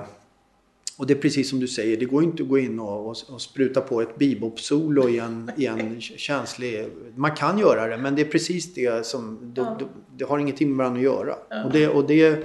och 0.98 1.08
det 1.08 1.14
är 1.14 1.18
precis 1.18 1.50
som 1.50 1.60
du 1.60 1.68
säger, 1.68 1.98
det 1.98 2.06
går 2.06 2.24
inte 2.24 2.44
att 2.44 2.50
gå 2.50 2.60
in 2.60 2.80
och, 2.80 3.10
och, 3.10 3.16
och 3.30 3.42
spruta 3.42 3.82
på 3.82 4.02
ett 4.02 4.18
bebop-solo 4.18 5.10
i 5.10 5.20
en, 5.20 5.52
i 5.58 5.66
en 5.66 6.02
känslig... 6.02 6.88
Man 7.16 7.36
kan 7.36 7.60
göra 7.60 7.88
det 7.88 7.98
men 7.98 8.16
det 8.16 8.22
är 8.22 8.26
precis 8.26 8.74
det 8.74 9.06
som... 9.06 9.54
Ja. 9.56 9.78
Det, 9.80 9.86
det, 10.18 10.26
har 10.26 10.40
ingenting 10.40 10.70
med 10.70 10.78
varandra 10.78 11.00
att 11.00 11.04
göra. 11.04 11.36
Ja. 11.50 11.64
Och 11.64 11.72
det, 11.72 11.88
och 11.88 12.08
det 12.08 12.44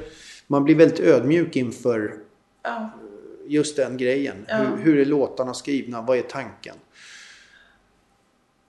man 0.50 0.64
blir 0.64 0.74
väldigt 0.74 1.00
ödmjuk 1.00 1.56
inför 1.56 2.14
ja. 2.62 2.90
just 3.46 3.76
den 3.76 3.96
grejen. 3.96 4.46
Ja. 4.48 4.56
Hur, 4.56 4.76
hur 4.76 4.98
är 4.98 5.04
låtarna 5.04 5.54
skrivna? 5.54 6.02
Vad 6.02 6.18
är 6.18 6.22
tanken? 6.22 6.74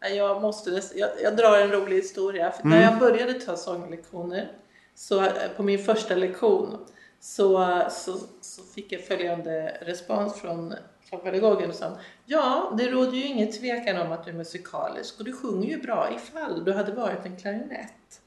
Jag, 0.02 0.42
måste, 0.42 0.82
jag, 0.96 1.10
jag 1.24 1.38
drar 1.38 1.60
en 1.60 1.72
rolig 1.72 1.96
historia. 1.96 2.52
För 2.52 2.64
mm. 2.64 2.80
När 2.80 2.86
jag 2.86 3.00
började 3.00 3.34
ta 3.34 3.56
sånglektioner, 3.58 4.52
så 4.96 5.24
eh, 5.24 5.32
på 5.58 5.64
min 5.64 5.80
första 5.80 6.16
lektion, 6.16 6.78
så, 7.20 7.82
så, 7.90 8.18
så 8.42 8.64
fick 8.64 8.92
jag 8.92 9.02
följande 9.02 9.78
respons 9.82 10.34
från 10.42 10.74
pedagogen 11.24 11.70
och 11.70 11.76
sa 11.76 11.98
Ja, 12.26 12.76
det 12.78 12.88
råder 12.92 13.18
ju 13.18 13.26
ingen 13.26 13.52
tvekan 13.52 13.98
om 13.98 14.12
att 14.12 14.26
du 14.26 14.32
är 14.32 14.36
musikalisk 14.36 15.20
och 15.20 15.26
du 15.26 15.34
sjunger 15.34 15.70
ju 15.70 15.82
bra 15.82 16.10
ifall 16.16 16.66
du 16.66 16.74
hade 16.74 16.92
varit 16.92 17.26
en 17.26 17.38
klarinett. 17.38 18.22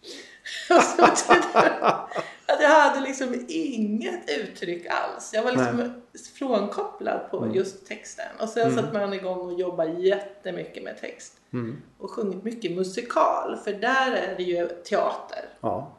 att 2.54 2.62
jag 2.62 2.68
hade 2.68 3.00
liksom 3.00 3.44
inget 3.48 4.30
uttryck 4.40 4.86
alls. 4.86 5.30
Jag 5.34 5.42
var 5.42 5.52
liksom 5.52 5.76
Nej. 5.76 5.90
frånkopplad 6.38 7.30
på 7.30 7.36
mm. 7.36 7.54
just 7.54 7.86
texten. 7.86 8.26
Och 8.40 8.48
sen 8.48 8.62
mm. 8.62 8.76
satte 8.76 8.98
man 8.98 9.12
igång 9.12 9.38
och 9.38 9.60
jobbade 9.60 9.90
jättemycket 9.90 10.82
med 10.82 11.00
text. 11.00 11.40
Mm. 11.52 11.82
Och 11.98 12.10
sjungit 12.10 12.44
mycket 12.44 12.72
musikal, 12.72 13.56
för 13.64 13.72
där 13.72 14.12
är 14.12 14.34
det 14.36 14.42
ju 14.42 14.68
teater. 14.68 15.48
Ja, 15.60 15.92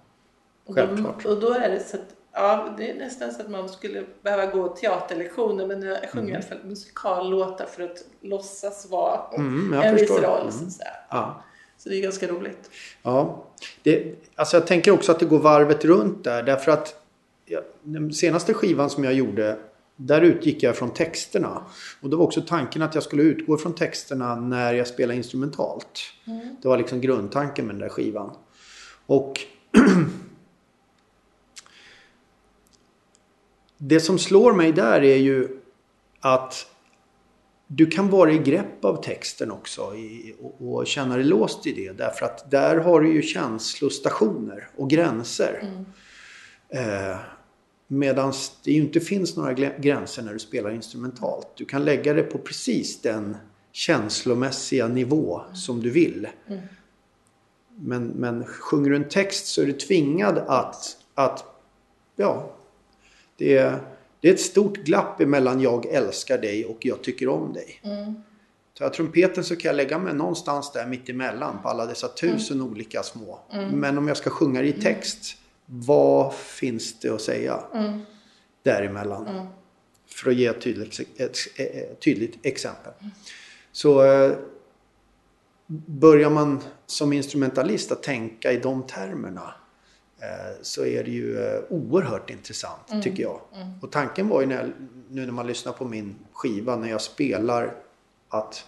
självklart. 0.68 1.16
Och 1.16 1.24
då, 1.24 1.30
och 1.30 1.42
då 1.42 1.54
är 1.60 1.70
det 1.70 1.80
så 1.80 1.98
att 1.98 2.16
Ja, 2.36 2.74
det 2.78 2.90
är 2.90 2.96
nästan 2.96 3.32
så 3.32 3.42
att 3.42 3.50
man 3.50 3.70
skulle 3.70 4.04
behöva 4.22 4.46
gå 4.46 4.68
teaterlektioner 4.68 5.68
men 5.68 5.82
jag 5.82 6.10
sjunger 6.10 6.18
mm. 6.18 6.30
i 6.30 6.36
alla 6.36 6.46
fall 6.46 6.64
musikallåtar 6.64 7.66
för 7.66 7.84
att 7.84 8.04
låtsas 8.22 8.90
vara 8.90 9.22
mm, 9.38 9.74
en 9.74 9.96
viss 9.96 10.12
roll. 10.12 10.42
Mm. 10.42 10.52
Så, 10.52 10.70
så, 10.70 10.84
ja. 11.10 11.44
så 11.78 11.90
det 11.90 11.96
är 11.96 12.02
ganska 12.02 12.28
roligt. 12.28 12.70
Ja, 13.04 13.46
det, 13.84 14.16
alltså 14.36 14.58
jag 14.58 14.68
tänker 14.68 14.92
också 14.92 15.12
att 15.12 15.20
det 15.20 15.26
går 15.26 15.40
varvet 15.40 15.86
runt 15.86 16.24
där 16.24 16.44
därför 16.44 16.72
att 16.72 17.04
den 17.84 18.14
senaste 18.14 18.54
skivan 18.54 18.90
som 18.90 19.04
jag 19.04 19.14
gjorde 19.14 19.60
Där 19.96 20.22
utgick 20.22 20.64
jag 20.64 20.76
från 20.76 20.94
texterna. 20.94 21.64
Och 22.02 22.10
det 22.10 22.16
var 22.16 22.26
också 22.26 22.42
tanken 22.42 22.82
att 22.82 22.96
jag 22.96 23.04
skulle 23.04 23.24
utgå 23.24 23.58
från 23.58 23.76
texterna 23.76 24.36
när 24.36 24.74
jag 24.74 24.88
spelade 24.88 25.18
instrumentalt. 25.18 26.02
Mm. 26.28 26.56
Det 26.62 26.68
var 26.68 26.78
liksom 26.78 27.02
grundtanken 27.02 27.66
med 27.66 27.76
den 27.76 27.80
där 27.82 27.90
skivan. 27.90 28.36
Och 29.06 29.40
det 33.78 34.00
som 34.00 34.20
slår 34.20 34.54
mig 34.54 34.72
där 34.72 35.04
är 35.04 35.18
ju 35.18 35.60
att 36.20 36.73
du 37.76 37.86
kan 37.86 38.10
vara 38.10 38.32
i 38.32 38.38
grepp 38.38 38.86
av 38.86 39.04
texten 39.04 39.52
också 39.52 39.96
i, 39.96 40.36
och, 40.42 40.74
och, 40.74 40.88
känna 40.88 41.16
dig 41.16 41.26
låst 41.26 41.68
i 41.68 41.72
det. 41.72 41.92
Därför 41.92 42.26
att 42.26 42.52
där 42.52 42.78
har 42.78 43.02
du 43.02 43.14
ju 43.14 43.22
känslostationer 43.22 44.70
och 44.76 44.90
gränser. 44.90 45.64
Mm. 45.64 45.86
Eh, 47.10 47.18
Medan 47.88 48.34
det 48.64 48.72
ju 48.72 48.82
inte 48.82 49.00
finns 49.00 49.38
några 49.38 49.54
gränser 49.54 50.24
när 50.24 50.34
du 50.34 50.40
spelar 50.40 50.72
instrumentalt. 50.72 51.48
Du 51.56 51.66
kan 51.66 51.86
lägga 51.86 52.14
det 52.14 52.24
på 52.24 52.38
precis 52.38 53.02
den 53.02 53.38
känslomässiga 53.72 54.88
nivå 54.88 55.42
som 55.54 55.82
du 55.82 55.90
vill. 55.90 56.28
Mm. 56.48 56.62
Men, 57.76 58.08
men 58.08 58.46
sjunger 58.46 58.90
du 58.90 58.96
en 58.96 59.10
text 59.10 59.46
så 59.46 59.62
är 59.62 59.66
du 59.66 59.74
tvingad 59.74 60.38
att, 60.38 60.98
att 61.14 61.46
ja, 62.16 62.56
det 63.38 63.58
är, 63.58 63.80
det 64.24 64.30
är 64.30 64.34
ett 64.34 64.40
stort 64.42 64.78
glapp 64.78 65.22
emellan 65.22 65.62
jag 65.62 65.86
älskar 65.86 66.38
dig 66.38 66.66
och 66.66 66.78
jag 66.86 67.02
tycker 67.04 67.28
om 67.28 67.54
dig. 67.54 67.80
Mm. 67.84 68.14
Tar 68.78 68.86
jag 68.86 68.94
trumpeten 68.94 69.44
så 69.44 69.56
kan 69.56 69.70
jag 69.70 69.76
lägga 69.76 69.98
mig 70.00 70.14
någonstans 70.14 70.72
där 70.72 70.88
mitt 70.88 71.10
emellan 71.10 71.62
på 71.62 71.70
alla 71.70 71.86
dessa 71.86 72.08
tusen 72.08 72.58
Mm. 72.58 72.72
olika 72.72 73.04
små. 73.04 73.40
Men 73.72 73.98
om 73.98 74.08
jag 74.08 74.18
ska 74.18 74.30
sjunga 74.30 74.62
det 74.62 74.68
i 74.68 74.74
text, 74.82 75.36
vad 75.66 76.34
finns 76.34 77.00
det 77.00 77.10
att 77.10 77.22
säga 77.22 77.64
Mm. 77.74 78.00
däremellan? 78.64 79.28
Mm. 79.28 79.46
För 80.08 80.30
att 80.30 80.36
ge 80.36 80.46
ett 80.46 80.62
tydligt, 80.62 81.00
ett, 81.18 81.38
ett 81.56 82.00
tydligt 82.02 82.46
exempel. 82.46 82.94
Så 83.72 84.04
eh, 84.04 84.32
börjar 85.86 86.30
man 86.30 86.60
som 86.86 87.14
instrumentalist 87.14 87.92
att 87.92 88.04
tänka 88.04 88.52
i 88.52 88.58
de 88.58 88.84
termerna 88.88 89.54
så 90.62 90.86
är 90.86 91.04
det 91.04 91.12
ju 91.12 91.38
eh, 91.46 91.62
oerhört 91.70 92.30
intressant 92.30 92.90
Mm. 92.92 93.02
tycker 93.02 93.24
jag. 93.24 93.42
Och 93.82 93.92
tanken 93.92 94.28
var 94.28 94.42
ju 94.42 94.48
när 94.48 94.56
jag, 94.56 94.72
nu 95.10 95.26
när 95.26 95.32
man 95.34 95.48
lyssnar 95.48 95.74
på 95.74 95.86
min 95.86 96.16
skiva 96.34 96.76
när 96.76 96.90
jag 96.90 97.02
spelar 97.02 97.76
att 98.30 98.66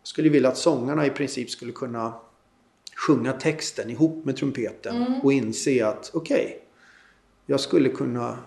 jag 0.00 0.08
skulle 0.08 0.28
vilja 0.28 0.48
att 0.48 0.58
sångarna 0.58 1.06
i 1.06 1.10
princip 1.10 1.50
skulle 1.50 1.72
kunna 1.72 2.12
sjunga 2.96 3.32
texten 3.32 3.90
ihop 3.90 4.24
med 4.24 4.36
trumpeten 4.36 4.96
Mm. 4.96 5.20
och 5.20 5.32
inse 5.32 5.86
att 5.86 6.10
okej, 6.14 6.60
jag 7.46 7.60
skulle 7.60 7.88
kunna 7.88 8.38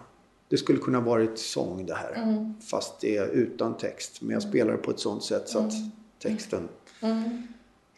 det 0.49 0.58
skulle 0.58 0.80
kunna 0.80 0.99
varit 0.99 1.39
sång 1.39 1.86
det 1.86 1.95
här. 1.95 2.14
Mm. 2.14 2.62
Fast 2.62 2.99
det 3.01 3.18
är 3.18 3.28
utan 3.28 3.78
text. 3.78 4.22
Men 4.22 4.32
jag 4.34 4.43
spelar 4.43 4.72
det 4.72 4.78
på 4.78 4.91
ett 4.91 4.99
sånt 4.99 5.24
sätt 5.24 5.49
så 5.49 5.60
att 5.60 5.74
texten 6.20 6.70
Mm. 7.01 7.47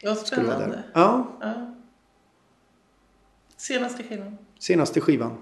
Vad 0.03 0.17
skulle 0.17 0.43
vara 0.43 0.55
spännande. 0.55 0.83
Ja, 0.93 1.37
Ja. 1.41 1.75
Senaste 3.59 4.03
skivan. 4.03 4.37
senaste 4.59 5.01
skivan. 5.01 5.37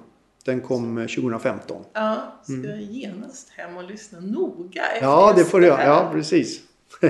Den 0.46 0.62
kom 0.62 0.98
eh, 0.98 1.08
2015. 1.08 1.84
Ja, 1.94 2.18
ska 2.44 2.54
jag 2.70 2.82
genast 2.82 3.50
hem 3.50 3.78
och 3.78 3.84
lyssna 3.84 4.20
noga 4.20 4.82
efter 4.82 4.98
Mm. 4.98 5.10
Ja, 5.10 5.34
det 5.38 5.46
får 5.46 5.60
du 5.60 5.68
göra. 5.68 5.84
Ja, 5.86 6.10
precis. 6.14 6.62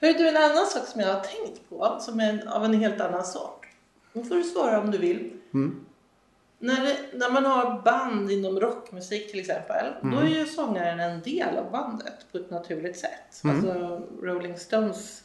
Hör 0.00 0.12
du, 0.18 0.28
en 0.28 0.36
annan 0.36 0.66
sak 0.66 0.86
som 0.86 1.00
jag 1.00 1.14
har 1.14 1.20
tänkt 1.20 1.68
på, 1.68 1.96
som 2.00 2.20
är 2.20 2.46
av 2.56 2.64
en 2.64 2.74
helt 2.74 3.00
annan 3.00 3.24
sort. 3.24 3.66
Nu 4.12 4.24
får 4.24 4.34
du 4.34 4.42
svara 4.44 4.80
om 4.80 4.90
du 4.90 4.98
vill. 4.98 5.32
Mm. 5.54 5.84
När, 6.58 6.80
det, 6.84 6.96
när 7.18 7.30
man 7.30 7.44
har 7.44 7.82
band 7.82 8.30
inom 8.30 8.60
rockmusik 8.60 9.30
till 9.30 9.40
exempel, 9.40 9.86
Mm. 10.02 10.14
då 10.14 10.20
är 10.20 10.26
ju 10.30 10.46
sångaren 10.46 11.00
en 11.00 11.20
del 11.20 11.56
av 11.58 11.70
bandet 11.72 12.26
på 12.32 12.38
ett 12.38 12.50
naturligt 12.50 12.98
sätt. 12.98 13.44
Mm. 13.44 13.56
Alltså 13.56 14.02
Rolling 14.22 14.58
Stones 14.58 15.22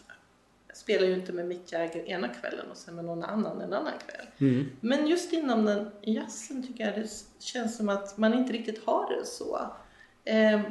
spelar 0.77 1.07
ju 1.07 1.13
inte 1.13 1.33
med 1.33 1.47
Mick 1.47 1.71
Jagger 1.71 2.09
ena 2.09 2.27
kvällen 2.27 2.71
och 2.71 2.77
sen 2.77 2.95
med 2.95 3.05
någon 3.05 3.23
annan 3.23 3.61
en 3.61 3.73
annan 3.73 3.93
kväll. 4.07 4.27
Mm. 4.37 4.69
Men 4.81 5.07
just 5.07 5.33
inom 5.33 5.65
den 5.65 5.91
jazzen 6.01 6.67
tycker 6.67 6.85
jag 6.85 6.95
det 6.95 7.09
känns 7.39 7.77
som 7.77 7.89
att 7.89 8.17
man 8.17 8.33
inte 8.33 8.53
riktigt 8.53 8.85
har 8.85 9.15
det 9.15 9.25
så. 9.25 9.59
Eh, 10.23 10.61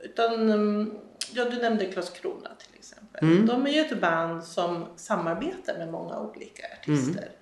utan, 0.00 0.50
mm, 0.50 0.98
ja 1.32 1.44
du 1.44 1.56
nämnde 1.56 1.86
Klas 1.86 2.10
Krona 2.10 2.50
till 2.58 2.74
exempel. 2.74 3.24
Mm. 3.24 3.46
De 3.46 3.66
är 3.66 3.70
ju 3.70 3.80
ett 3.80 4.00
band 4.00 4.44
som 4.44 4.86
samarbetar 4.96 5.78
med 5.78 5.88
många 5.92 6.20
olika 6.20 6.66
artister. 6.80 7.22
Mm. 7.22 7.32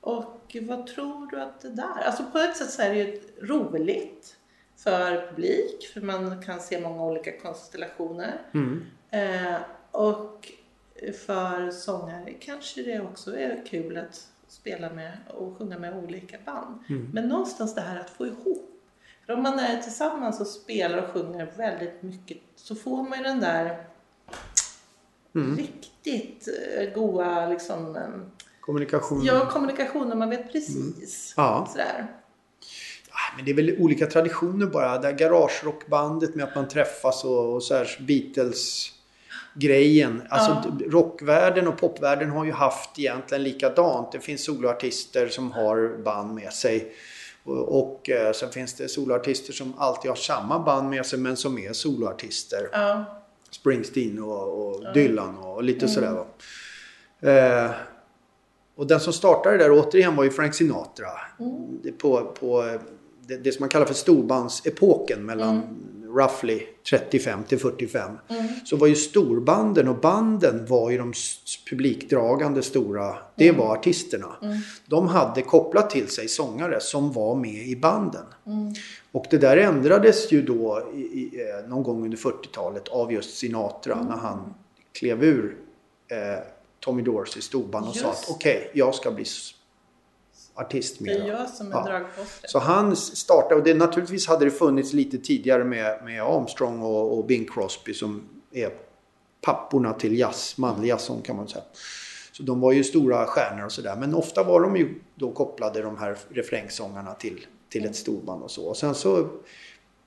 Och 0.00 0.56
vad 0.62 0.86
tror 0.86 1.26
du 1.30 1.40
att 1.40 1.60
det 1.60 1.70
där, 1.70 2.02
alltså 2.06 2.24
på 2.32 2.38
ett 2.38 2.56
sätt 2.56 2.70
så 2.70 2.82
är 2.82 2.90
det 2.90 2.96
ju 2.96 3.20
roligt 3.42 4.36
för 4.76 5.28
publik, 5.28 5.90
för 5.94 6.00
man 6.00 6.42
kan 6.42 6.60
se 6.60 6.80
många 6.80 7.04
olika 7.04 7.38
konstellationer. 7.40 8.40
Eh, 9.10 9.56
och 9.90 10.52
för 11.12 11.70
sångare 11.70 12.32
kanske 12.40 12.82
det 12.82 13.00
också 13.00 13.36
är 13.36 13.66
kul 13.66 13.96
att 13.96 14.26
spela 14.48 14.90
med 14.90 15.12
och 15.34 15.58
sjunga 15.58 15.78
med 15.78 15.96
olika 16.04 16.36
band. 16.44 16.78
Mm. 16.88 17.10
Men 17.12 17.28
någonstans 17.28 17.74
det 17.74 17.80
här 17.80 18.00
att 18.00 18.10
få 18.10 18.26
ihop. 18.26 18.70
För 19.26 19.32
om 19.32 19.42
man 19.42 19.58
är 19.58 19.82
tillsammans 19.82 20.40
och 20.40 20.46
spelar 20.46 20.98
och 20.98 21.10
sjunger 21.10 21.52
väldigt 21.56 22.02
mycket 22.02 22.38
så 22.56 22.74
får 22.74 23.02
man 23.02 23.18
ju 23.18 23.24
den 23.24 23.40
där 23.40 23.86
Mm. 25.36 25.56
riktigt 25.56 26.48
eh, 26.78 26.94
goa 26.94 27.48
liksom, 27.48 27.96
eh, 27.96 28.02
Kommunikation. 28.60 29.24
ja, 29.24 29.48
kommunikationen. 29.50 30.18
Man 30.18 30.30
vet 30.30 30.52
precis. 30.52 31.34
Ja. 31.36 31.68
Sådär. 31.72 32.06
Men 33.36 33.44
det 33.44 33.50
är 33.50 33.54
väl 33.54 33.76
olika 33.78 34.06
traditioner 34.06 34.66
bara. 34.66 34.98
Det 34.98 35.06
här 35.06 35.14
garagerockbandet 35.14 36.34
med 36.34 36.44
att 36.44 36.54
man 36.54 36.68
träffas 36.68 37.24
och, 37.24 37.54
och 37.54 37.62
så 37.62 37.74
här 37.74 37.98
Beatles 38.00 38.92
grejen. 39.54 40.22
Alltså 40.28 40.50
Ja. 40.50 40.86
rockvärlden 40.90 41.68
och 41.68 41.78
popvärlden 41.78 42.30
har 42.30 42.44
ju 42.44 42.52
haft 42.52 42.98
egentligen 42.98 43.42
likadant. 43.42 44.12
Det 44.12 44.20
finns 44.20 44.44
soloartister 44.44 45.28
som 45.28 45.52
har 45.52 46.02
band 46.04 46.34
med 46.34 46.52
sig. 46.52 46.92
Och, 47.44 47.78
och 47.80 48.10
eh, 48.10 48.32
sen 48.32 48.50
finns 48.50 48.74
det 48.74 48.88
soloartister 48.88 49.52
som 49.52 49.74
alltid 49.78 50.10
har 50.10 50.16
samma 50.16 50.58
band 50.58 50.90
med 50.90 51.06
sig 51.06 51.18
men 51.18 51.36
som 51.36 51.58
är 51.58 51.72
soloartister. 51.72 52.68
Ja. 52.72 53.04
Springsteen 53.50 54.22
och, 54.22 54.66
och 54.66 54.94
Dylan 54.94 55.38
och 55.38 55.62
lite 55.64 55.88
sådär 55.88 56.12
va. 56.12 56.26
Eh, 57.30 57.70
och 58.76 58.86
den 58.86 59.00
som 59.00 59.12
startade 59.12 59.58
där 59.58 59.70
återigen 59.70 60.16
var 60.16 60.24
ju 60.24 60.30
Frank 60.30 60.54
Sinatra. 60.54 61.10
Det 61.82 61.92
På, 61.92 62.34
på 62.40 62.78
det, 63.20 63.36
det 63.36 63.52
som 63.52 63.62
man 63.62 63.68
kallar 63.68 63.86
för 63.86 63.94
storbandsepoken 63.94 65.26
mellan 65.26 65.62
roughly 66.14 66.62
35 66.90 67.44
till 67.44 67.58
45. 67.58 68.18
Så 68.64 68.76
var 68.76 68.86
ju 68.86 68.94
storbanden 68.94 69.88
och 69.88 69.96
banden 69.96 70.66
var 70.66 70.90
ju 70.90 70.98
de 70.98 71.12
publikdragande 71.70 72.62
stora. 72.62 73.16
Det 73.36 73.52
var 73.52 73.72
artisterna. 73.72 74.36
De 74.86 75.08
hade 75.08 75.42
kopplat 75.42 75.90
till 75.90 76.08
sig 76.08 76.28
sångare 76.28 76.80
som 76.80 77.12
var 77.12 77.34
med 77.34 77.66
i 77.66 77.76
banden. 77.76 78.24
Och 79.12 79.26
det 79.30 79.38
där 79.38 79.56
ändrades 79.56 80.32
ju 80.32 80.42
då 80.42 80.88
i, 80.94 81.00
i, 81.00 81.30
eh, 81.40 81.68
någon 81.68 81.82
gång 81.82 82.04
under 82.04 82.18
40-talet 82.18 82.88
av 82.88 83.12
just 83.12 83.38
Sinatra 83.38 84.02
när 84.02 84.16
han 84.16 84.54
klev 84.92 85.24
ur 85.24 85.56
eh, 86.08 86.42
Tommy 86.80 87.02
Dorseys 87.02 87.44
storband 87.44 87.88
och 87.88 87.96
sa 87.96 88.08
Just 88.08 88.30
att 88.30 88.30
okej, 88.30 88.70
jag 88.74 88.94
ska 88.94 89.10
bli 89.10 89.24
artist 90.54 90.96
Det 90.98 91.04
med. 91.04 91.16
är 91.20 91.26
jag 91.28 91.48
som 91.48 91.66
är 91.66 91.76
Ja. 91.76 91.84
dragplåstret. 91.84 92.50
Så 92.50 92.58
han 92.58 92.96
startade, 92.96 93.54
och 93.54 93.62
det, 93.64 93.74
naturligtvis 93.74 94.26
hade 94.26 94.44
det 94.44 94.50
funnits 94.50 94.92
lite 94.92 95.18
tidigare 95.18 95.64
med, 95.64 96.04
med 96.04 96.22
Armstrong 96.22 96.82
och, 96.82 97.18
och 97.18 97.24
Bing 97.24 97.46
Crosby 97.48 97.94
som 97.94 98.28
är 98.52 98.70
papporna 99.40 99.92
till 99.92 100.18
jazz, 100.18 100.54
manlig 100.58 100.88
jazzsång 100.88 101.22
kan 101.22 101.36
man 101.36 101.48
säga. 101.48 101.64
Så 102.32 102.42
de 102.42 102.60
var 102.60 102.72
ju 102.72 102.84
stora 102.84 103.26
stjärnor 103.26 103.64
och 103.64 103.72
sådär. 103.72 103.96
Men 103.96 104.14
ofta 104.14 104.42
var 104.42 104.60
de 104.60 104.76
ju 104.76 104.94
då 105.14 105.30
kopplade 105.32 105.82
de 105.82 105.98
här 105.98 106.16
refrängsångarna 106.28 107.14
till, 107.14 107.46
till 107.68 107.84
ett 107.84 107.96
storband 107.96 108.42
och 108.42 108.50
så. 108.50 108.64
Och 108.66 108.76
sen 108.76 108.94
så 108.94 109.28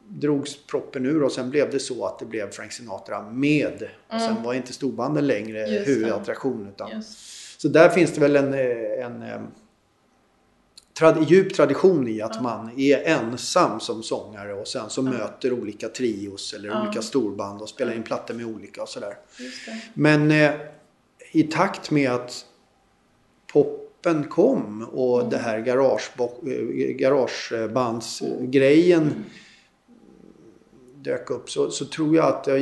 drogs 0.10 0.66
proppen 0.68 1.06
ur 1.06 1.24
och 1.24 1.32
sen 1.32 1.50
blev 1.50 1.72
det 1.72 1.80
så 1.80 2.06
att 2.06 2.20
det 2.20 2.26
blev 2.26 2.52
Frank 2.52 2.72
Sinatra 2.72 3.22
med. 3.22 3.90
Och 4.14 4.22
sen 4.22 4.44
var 4.44 4.54
inte 4.54 4.74
storbanden 4.74 5.28
längre 5.28 5.60
Just 5.68 5.86
det. 5.86 5.92
huvudattraktion. 5.94 6.68
Utan, 6.76 7.04
så 7.58 7.68
där 7.68 7.90
finns 7.90 8.12
det 8.12 8.22
väl 8.22 8.36
en, 8.36 8.54
en 8.54 9.48
trad, 10.98 11.30
djup 11.30 11.54
tradition 11.54 12.08
i 12.08 12.22
att 12.22 12.42
man 12.42 12.80
är 12.80 13.04
ensam 13.04 13.80
som 13.80 14.04
sångare 14.04 14.54
och 14.54 14.68
sen 14.68 14.90
så 14.90 15.02
möter 15.02 15.54
olika 15.54 15.90
trios 15.90 16.54
eller 16.54 16.82
olika 16.82 17.02
storband 17.02 17.62
och 17.62 17.70
spelar 17.70 17.94
in 17.94 18.04
plattor 18.04 18.34
med 18.34 18.46
olika 18.46 18.82
och 18.82 18.90
sådär. 18.90 19.18
Men 19.94 20.32
eh, 20.32 20.52
i 21.32 21.44
takt 21.44 21.92
med 21.92 22.12
att 22.12 22.46
poppen 23.54 24.24
kom 24.24 24.84
och 24.84 25.20
Mm. 25.20 25.30
det 25.30 25.38
här 25.38 25.58
eh, 25.58 25.64
garagebandsgrejen 26.96 29.26
dök 30.96 31.30
upp 31.30 31.50
så, 31.50 31.72
så 31.72 31.86
tror 31.86 32.16
jag 32.16 32.26
att 32.26 32.48
eh, 32.48 32.56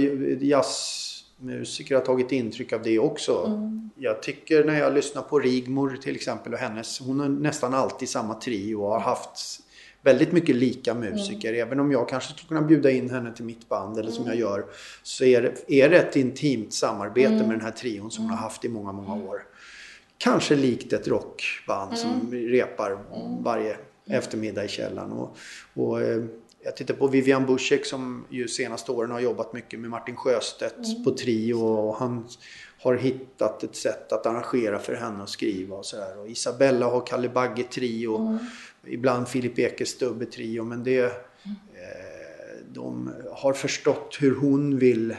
jazzmusiker 1.39 1.95
har 1.95 2.01
tagit 2.01 2.31
intryck 2.31 2.73
av 2.73 2.83
det 2.83 2.99
också. 2.99 3.45
Mm. 3.45 3.89
Jag 3.95 4.23
tycker 4.23 4.63
när 4.63 4.79
jag 4.79 4.93
lyssnar 4.93 5.21
på 5.21 5.39
Rigmor 5.39 5.97
till 6.01 6.15
exempel 6.15 6.53
och 6.53 6.59
hennes, 6.59 6.99
hon 6.99 7.19
har 7.19 7.29
nästan 7.29 7.73
alltid 7.73 8.09
samma 8.09 8.33
trio 8.33 8.75
och 8.75 8.91
har 8.91 8.99
haft 8.99 9.61
väldigt 10.01 10.31
mycket 10.31 10.55
lika 10.55 10.93
musiker. 10.93 11.49
Mm. 11.49 11.67
Även 11.67 11.79
om 11.79 11.91
jag 11.91 12.09
kanske 12.09 12.33
skulle 12.33 12.47
kunna 12.47 12.61
bjuda 12.61 12.91
in 12.91 13.09
henne 13.09 13.31
till 13.31 13.45
mitt 13.45 13.69
band 13.69 13.99
eller 13.99 14.11
som 14.11 14.25
jag 14.25 14.35
gör. 14.35 14.65
Så 15.03 15.23
är 15.23 15.41
det, 15.41 15.73
är 15.73 15.89
det 15.89 15.97
ett 15.97 16.15
intimt 16.15 16.73
samarbete 16.73 17.33
med 17.33 17.49
den 17.49 17.61
här 17.61 17.71
trion 17.71 18.11
som 18.11 18.23
hon 18.23 18.31
har 18.31 18.37
haft 18.37 18.65
i 18.65 18.69
många, 18.69 18.91
många 18.91 19.23
år. 19.23 19.43
Kanske 20.17 20.55
likt 20.55 20.93
ett 20.93 21.07
rockband 21.07 21.97
som 21.97 22.31
repar 22.31 22.97
varje 23.43 23.77
eftermiddag 24.07 24.65
i 24.65 24.67
källaren. 24.67 25.11
Och, 25.11 25.37
och 25.73 26.01
eh, 26.01 26.23
jag 26.65 26.75
tittar 26.75 26.93
på 26.93 27.07
Vivian 27.07 27.45
Buschek 27.45 27.85
som 27.85 28.25
ju 28.29 28.47
senaste 28.47 28.91
åren 28.91 29.11
har 29.11 29.19
jobbat 29.19 29.53
mycket 29.53 29.79
med 29.79 29.89
Martin 29.89 30.15
Sjöstedt 30.15 30.87
mm. 30.87 31.03
på 31.03 31.11
Trio 31.11 31.55
och 31.55 31.95
han 31.95 32.27
har 32.81 32.95
hittat 32.95 33.63
ett 33.63 33.75
sätt 33.75 34.11
att 34.11 34.25
arrangera 34.25 34.79
för 34.79 34.93
henne 34.93 35.23
att 35.23 35.29
skriva 35.29 35.75
och 35.75 35.85
sådär. 35.85 36.19
Och 36.19 36.29
Isabella 36.29 36.85
har 36.85 37.05
Kalle 37.07 37.29
Bagge 37.29 37.63
Trio, 37.63 38.17
mm. 38.17 38.37
ibland 38.85 39.27
Filip 39.27 39.59
Ekes 39.59 39.89
Stubbe 39.89 40.25
Trio 40.25 40.63
men 40.63 40.83
det 40.83 40.99
mm. 40.99 41.55
eh, 41.73 42.65
de 42.73 43.13
har 43.31 43.53
förstått 43.53 44.17
hur 44.19 44.35
hon 44.35 44.79
vill 44.79 45.15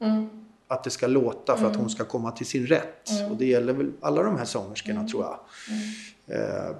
mm. 0.00 0.28
att 0.68 0.84
det 0.84 0.90
ska 0.90 1.06
låta 1.06 1.56
för 1.56 1.66
att 1.66 1.72
hon 1.72 1.80
mm. 1.80 1.90
ska 1.90 2.04
komma 2.04 2.30
till 2.30 2.46
sin 2.46 2.66
rätt. 2.66 3.10
Mm. 3.10 3.30
Och 3.30 3.36
det 3.36 3.46
gäller 3.46 3.72
väl 3.72 3.92
alla 4.00 4.22
de 4.22 4.36
här 4.38 4.44
sångerskorna 4.44 5.08
tror 5.08 5.24
jag. 5.24 5.38
Eh, 6.36 6.76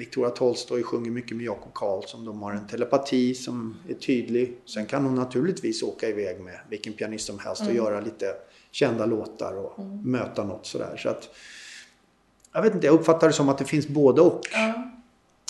Victoria 0.00 0.30
Tolstoy 0.30 0.82
sjunger 0.82 1.10
mycket 1.10 1.36
med 1.36 1.46
Jakob 1.46 1.74
Karlsson. 1.74 2.24
De 2.24 2.42
har 2.42 2.52
en 2.52 2.66
telepati 2.66 3.34
som 3.34 3.76
är 3.88 3.94
tydlig. 3.94 4.56
Sen 4.64 4.86
kan 4.86 5.04
hon 5.04 5.14
naturligtvis 5.14 5.82
åka 5.82 6.08
iväg 6.08 6.40
med 6.40 6.60
vilken 6.68 6.92
pianist 6.92 7.26
som 7.26 7.38
helst 7.38 7.60
och 7.60 7.70
mm. 7.70 7.76
göra 7.76 8.00
lite 8.00 8.34
kända 8.70 9.06
låtar 9.06 9.52
och 9.52 9.78
mm. 9.78 10.02
möta 10.02 10.44
något 10.44 10.66
sådär. 10.66 10.96
Så 10.96 11.08
att, 11.08 11.28
jag 12.52 12.62
vet 12.62 12.74
inte, 12.74 12.86
jag 12.86 12.94
uppfattar 12.94 13.26
det 13.26 13.32
som 13.32 13.48
att 13.48 13.58
det 13.58 13.64
finns 13.64 13.88
både 13.88 14.20
och. 14.20 14.54
Mm. 14.54 14.90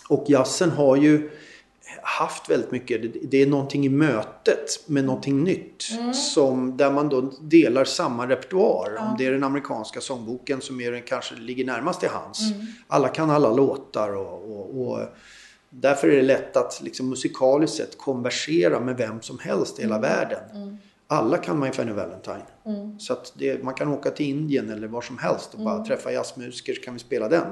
Och 0.08 0.24
jazzen 0.28 0.70
har 0.70 0.96
ju 0.96 1.30
haft 2.02 2.50
väldigt 2.50 2.70
mycket. 2.70 3.30
Det 3.30 3.42
är 3.42 3.46
någonting 3.46 3.86
i 3.86 3.88
mötet 3.88 4.80
med 4.86 5.04
någonting 5.04 5.44
nytt. 5.44 5.84
Mm. 5.92 6.14
Som, 6.14 6.76
där 6.76 6.90
man 6.90 7.08
då 7.08 7.32
delar 7.40 7.84
samma 7.84 8.28
repertoar. 8.28 8.92
Ja. 8.96 9.10
Om 9.10 9.14
det 9.18 9.26
är 9.26 9.32
den 9.32 9.44
amerikanska 9.44 10.00
sångboken 10.00 10.60
som 10.60 10.80
är 10.80 10.92
den 10.92 11.02
kanske 11.02 11.34
ligger 11.34 11.64
närmast 11.64 12.00
till 12.00 12.08
hands. 12.08 12.52
Mm. 12.52 12.66
Alla 12.86 13.08
kan 13.08 13.30
alla 13.30 13.52
låtar 13.52 14.16
och, 14.16 14.58
och, 14.58 14.80
och, 14.80 14.98
därför 15.70 16.08
är 16.08 16.16
det 16.16 16.22
lätt 16.22 16.56
att 16.56 16.80
liksom 16.82 17.08
musikaliskt 17.08 17.76
sett 17.76 17.98
konversera 17.98 18.80
med 18.80 18.96
vem 18.96 19.22
som 19.22 19.38
helst 19.38 19.78
i 19.78 19.82
hela 19.82 19.96
mm. 19.96 20.10
världen. 20.10 20.50
Mm. 20.54 20.78
Alla 21.06 21.38
kan 21.38 21.60
My 21.60 21.70
Funny 21.70 21.92
Valentine. 21.92 22.42
Mm. 22.66 23.00
Så 23.00 23.16
det, 23.34 23.64
man 23.64 23.74
kan 23.74 23.88
åka 23.88 24.10
till 24.10 24.26
Indien 24.26 24.70
eller 24.70 24.88
var 24.88 25.02
som 25.02 25.18
helst 25.18 25.54
och 25.54 25.60
bara 25.60 25.74
mm. 25.74 25.86
träffa 25.86 26.12
jazzmusiker 26.12 26.74
så 26.74 26.80
kan 26.80 26.94
vi 26.94 27.00
spela 27.00 27.28
den 27.28 27.46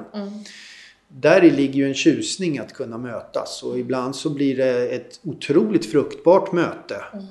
där 1.09 1.41
ligger 1.43 1.75
ju 1.75 1.89
en 1.89 1.95
tjusning 1.95 2.59
att 2.59 2.73
kunna 2.73 2.99
mötas 2.99 3.63
och 3.63 3.79
ibland 3.79 4.17
så 4.17 4.31
blir 4.31 4.57
det 4.57 4.89
ett 4.89 5.21
otroligt 5.23 5.91
fruktbart 5.91 6.53
möte. 6.53 7.05
Mm. 7.13 7.27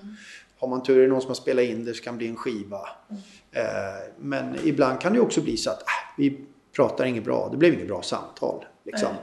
Har 0.60 0.68
man 0.68 0.84
tur 0.84 0.98
är 0.98 1.02
det 1.02 1.08
någon 1.08 1.22
som 1.22 1.28
har 1.28 1.36
spelat 1.36 1.66
in 1.66 1.86
det 1.86 1.94
så 1.94 2.04
kan 2.04 2.14
det 2.14 2.18
bli 2.18 2.28
en 2.28 2.36
skiva. 2.36 2.90
Mm. 3.10 3.22
Eh, 3.52 4.14
men 4.20 4.56
ibland 4.64 5.02
kan 5.02 5.14
det 5.14 5.20
också 5.20 5.42
bli 5.42 5.58
så 5.58 5.70
att 5.70 5.82
äh, 5.82 6.16
vi 6.18 6.40
pratar 6.76 7.06
inget 7.06 7.24
bra, 7.24 7.50
det 7.52 7.58
blev 7.58 7.74
inget 7.74 7.88
bra 7.88 8.02
samtal. 8.02 8.66
Liksom. 8.84 9.10
Mm. 9.10 9.22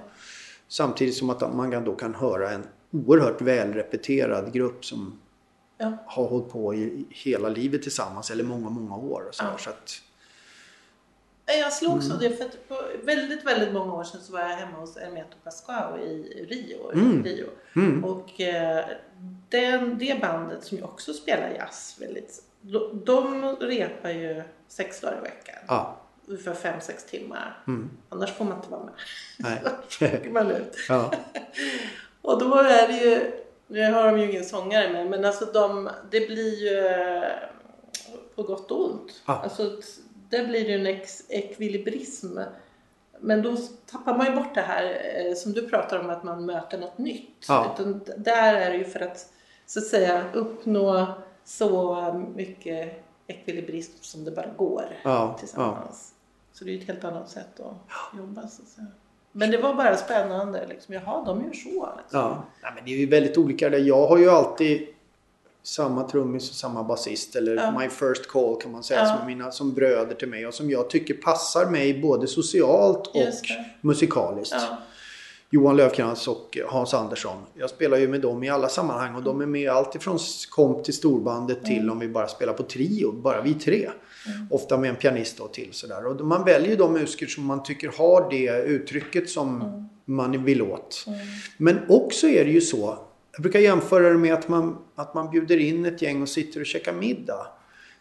Samtidigt 0.69 1.15
som 1.15 1.31
att 1.31 1.55
man 1.55 1.85
då 1.85 1.95
kan 1.95 2.15
höra 2.15 2.51
en 2.51 2.67
oerhört 2.91 3.41
välrepeterad 3.41 4.53
grupp 4.53 4.85
som 4.85 5.21
ja. 5.79 5.93
har 6.07 6.27
hållit 6.27 6.49
på 6.53 6.75
i 6.75 7.05
hela 7.11 7.49
livet 7.49 7.83
tillsammans 7.83 8.31
eller 8.31 8.45
många, 8.45 8.71
många 8.71 8.97
år. 8.97 9.25
Och 9.29 9.35
så, 9.35 9.45
så 9.59 9.71
att, 9.71 10.03
jag 11.47 11.73
slogs 11.73 12.05
mm. 12.05 12.17
av 12.17 12.23
det 12.23 12.31
för 12.37 12.45
att 12.45 12.69
på 12.69 12.83
väldigt, 13.03 13.45
väldigt 13.45 13.73
många 13.73 13.95
år 13.95 14.05
sedan 14.05 14.21
så 14.21 14.33
var 14.33 14.41
jag 14.41 14.49
hemma 14.49 14.79
hos 14.79 14.97
Ernesto 14.97 15.37
Pascual 15.45 16.01
i 16.01 16.47
Rio. 16.51 16.93
Mm. 16.93 17.25
Rio. 17.25 17.47
Mm. 17.77 18.05
Och 18.05 18.41
eh, 18.41 18.85
den, 19.49 19.99
det 19.99 20.21
bandet 20.21 20.65
som 20.65 20.79
ju 20.79 20.85
också 20.85 21.13
spelar 21.13 21.51
jazz 21.51 21.97
väldigt, 22.01 22.43
de 22.93 23.45
repar 23.61 24.11
ju 24.11 24.43
sex 24.69 25.01
dagar 25.01 25.19
i 25.19 25.21
veckan. 25.21 25.65
Ja. 25.69 25.97
Ungefär 26.27 26.55
fem, 26.55 26.81
sex 26.81 27.05
timmar. 27.05 27.63
Mm. 27.67 27.91
Annars 28.09 28.33
får 28.33 28.45
man 28.45 28.57
inte 28.57 28.71
vara 28.71 28.85
med. 28.85 28.95
Nej. 30.01 30.31
man 30.33 30.51
ut. 30.51 30.77
Ja. 30.89 31.13
och 32.23 32.39
då 32.39 32.55
är 32.55 32.89
det 32.89 32.97
ju, 32.97 33.33
nu 33.67 33.93
har 33.93 34.07
de 34.07 34.19
ju 34.19 34.31
ingen 34.31 34.45
sångare 34.45 34.93
med, 34.93 35.11
men 35.11 35.25
alltså 35.25 35.45
de, 35.45 35.91
det 36.11 36.27
blir 36.27 36.55
ju 36.55 36.87
eh, 36.87 37.29
på 38.35 38.43
gott 38.43 38.71
och 38.71 38.91
ont. 38.91 39.23
Ja. 39.27 39.41
Alltså, 39.43 39.73
där 40.37 40.47
blir 40.47 40.69
det 40.69 40.75
en 40.75 40.87
ex 40.87 41.25
ekvilibrism. 41.29 42.39
Men 43.21 43.43
då 43.43 43.57
tappar 43.91 44.17
man 44.19 44.27
ju 44.27 44.33
bort 44.33 44.55
det 44.55 44.61
här 44.61 44.85
eh, 44.85 45.35
som 45.35 45.53
du 45.53 45.69
pratar 45.69 45.99
om 46.01 46.11
att 46.11 46.25
man 46.25 46.47
möter 46.47 46.79
något 46.79 46.99
nytt. 46.99 47.45
Ja. 47.49 47.75
Utan 47.75 48.01
där 48.17 48.55
är 48.55 48.71
det 48.71 48.77
ju 48.77 48.85
för 48.85 49.01
att 49.01 49.29
så 49.67 49.79
att 49.79 49.87
säga 49.87 50.25
uppnå 50.33 51.07
så 51.45 52.13
mycket 52.35 53.05
ekvilibrism 53.27 53.93
som 54.01 54.25
det 54.25 54.31
bara 54.31 54.51
går 54.57 54.85
ja. 55.05 55.37
tillsammans. 55.39 56.13
Ja. 56.13 56.59
Så 56.59 56.65
det 56.65 56.71
är 56.71 56.73
ju 56.73 56.81
ett 56.81 56.87
helt 56.87 57.05
annat 57.05 57.31
sätt 57.31 57.61
att 57.61 58.19
jobba 58.19 58.49
så 58.49 58.63
att 58.63 58.69
säga. 58.69 58.87
Men 59.33 59.51
det 59.51 59.59
var 59.59 59.75
bara 59.75 59.97
spännande. 59.97 60.67
Liksom. 60.67 60.95
Jaha, 60.95 61.25
de 61.25 61.45
gör 61.45 61.53
så. 61.53 61.89
Liksom. 61.99 62.21
Ja. 62.21 62.45
Nej, 62.63 62.73
men 62.75 62.85
det 62.85 62.91
är 62.91 62.97
ju 62.97 63.07
väldigt 63.07 63.39
olika. 63.39 63.69
Jag 63.79 64.07
har 64.07 64.19
ju 64.19 64.31
alltid 64.31 64.94
samma 65.65 66.09
trummis 66.09 66.51
och 66.51 66.57
samma 66.57 66.85
basist 66.85 67.37
eller 67.37 67.57
ja. 67.57 67.79
My 67.79 67.89
First 67.89 68.29
Call 68.29 68.61
kan 68.61 68.73
man 68.73 68.83
säga 68.83 69.01
ja. 69.01 69.17
som 69.19 69.27
mina 69.27 69.51
som 69.51 69.75
bröder 69.75 70.15
till 70.15 70.29
mig 70.29 70.47
och 70.47 70.55
som 70.55 70.71
jag 70.71 70.91
tycker 70.91 71.15
passar 71.15 71.71
mig 71.71 72.01
både 72.01 72.27
socialt 72.27 73.07
och 73.07 73.59
musikaliskt. 73.81 74.55
Ja. 74.55 74.79
Johan 75.51 75.77
Löfkrans 75.77 76.29
och 76.29 76.59
Hans 76.69 76.95
Andersson. 76.95 77.37
Jag 77.55 77.71
spelar 77.71 77.97
ju 77.97 78.09
med 78.09 78.21
dem 78.21 78.43
i 78.43 78.51
alla 78.51 78.69
sammanhang 78.69 79.15
och 79.15 79.23
de 79.23 79.41
är 79.41 79.47
med 79.47 79.71
alltifrån 79.71 80.19
komp 80.51 80.85
till 80.85 80.95
storbandet 80.95 81.65
till 81.65 81.79
mm. 81.79 81.91
om 81.91 81.99
vi 81.99 82.09
bara 82.09 82.29
spelar 82.29 82.53
på 82.53 82.63
trio, 82.63 83.13
bara 83.13 83.43
vi 83.43 83.55
tre. 83.55 83.91
Mm. 84.27 84.47
Ofta 84.51 84.79
med 84.79 84.91
en 84.91 84.97
pianist 84.97 85.39
då 85.39 85.49
till 85.49 85.69
sådär. 85.73 86.07
Och 86.07 86.27
man 86.27 86.45
väljer 86.45 86.77
de 86.77 86.93
musiker 86.93 87.27
som 87.27 87.47
man 87.47 87.63
tycker 87.63 87.93
har 87.99 88.31
det 88.31 88.65
uttrycket 88.65 89.31
som 89.31 89.63
mm. 89.63 89.85
man 90.05 90.45
vill 90.45 90.63
åt. 90.63 91.05
Mm. 91.07 91.19
Men 91.57 91.79
också 91.89 92.27
är 92.27 92.45
det 92.45 92.51
ju 92.51 92.61
så 92.61 92.99
jag 93.35 93.43
brukar 93.43 93.61
jämföra 93.61 94.09
det 94.09 94.19
med 94.19 94.35
att 94.35 94.49
man, 94.49 94.77
att 94.95 95.15
man 95.15 95.31
bjuder 95.31 95.57
in 95.57 95.87
ett 95.87 96.03
gäng 96.03 96.23
och 96.23 96.29
sitter 96.29 96.61
och 96.61 96.67
käkar 96.67 96.93
middag. 96.93 97.47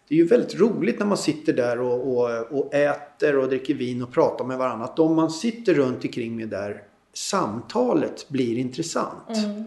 Det 0.07 0.15
är 0.15 0.17
ju 0.17 0.25
väldigt 0.25 0.59
roligt 0.59 0.99
när 0.99 1.05
man 1.05 1.17
sitter 1.17 1.53
där 1.53 1.79
och, 1.79 2.07
och, 2.07 2.29
och 2.51 2.73
äter 2.73 3.37
och 3.37 3.49
dricker 3.49 3.73
vin 3.73 4.03
och 4.03 4.11
pratar 4.11 4.45
med 4.45 4.57
varandra. 4.57 4.85
Att 4.85 4.95
de 4.95 5.15
man 5.15 5.31
sitter 5.31 5.73
runt 5.73 6.03
omkring 6.03 6.35
med 6.35 6.49
där, 6.49 6.83
samtalet 7.13 8.29
blir 8.29 8.57
intressant. 8.57 9.29
Mm. 9.29 9.63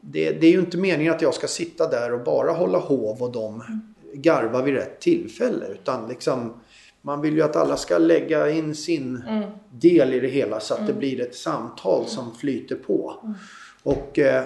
Det, 0.00 0.30
det, 0.30 0.46
är 0.46 0.50
ju 0.50 0.60
inte 0.60 0.78
meningen 0.78 1.14
att 1.14 1.22
jag 1.22 1.34
ska 1.34 1.46
sitta 1.46 1.88
där 1.88 2.12
och 2.12 2.24
bara 2.24 2.52
hålla 2.52 2.78
hov 2.78 3.22
och 3.22 3.32
de 3.32 3.54
mm. 3.54 3.94
garva 4.14 4.62
vid 4.62 4.74
rätt 4.74 5.00
tillfälle. 5.00 5.66
Utan 5.66 6.08
liksom, 6.08 6.60
man 7.02 7.20
vill 7.20 7.34
ju 7.34 7.42
att 7.42 7.56
alla 7.56 7.76
ska 7.76 7.98
lägga 7.98 8.50
in 8.50 8.74
sin 8.74 9.22
mm. 9.28 9.50
del 9.70 10.14
i 10.14 10.20
det 10.20 10.28
hela 10.28 10.60
så 10.60 10.74
att 10.74 10.80
det 10.80 10.92
mm. 10.92 10.98
blir 10.98 11.20
ett 11.20 11.34
samtal 11.34 12.06
som 12.06 12.34
flyter 12.34 12.76
på. 12.76 13.14
Och 13.86 14.18
eh, 14.18 14.44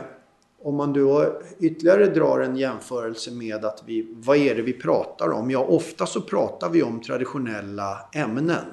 om 0.62 0.74
man 0.74 0.92
då 0.92 1.40
ytterligare 1.60 2.06
drar 2.06 2.40
en 2.40 2.56
jämförelse 2.56 3.30
med 3.30 3.64
att 3.64 3.82
vi, 3.86 4.14
vad 4.14 4.36
är 4.36 4.54
det 4.54 4.62
vi 4.62 4.72
pratar 4.72 5.30
om? 5.32 5.50
Ja, 5.50 5.58
ofta 5.58 6.06
så 6.06 6.20
pratar 6.20 6.70
vi 6.70 6.82
om 6.82 7.00
traditionella 7.00 8.08
ämnen. 8.14 8.64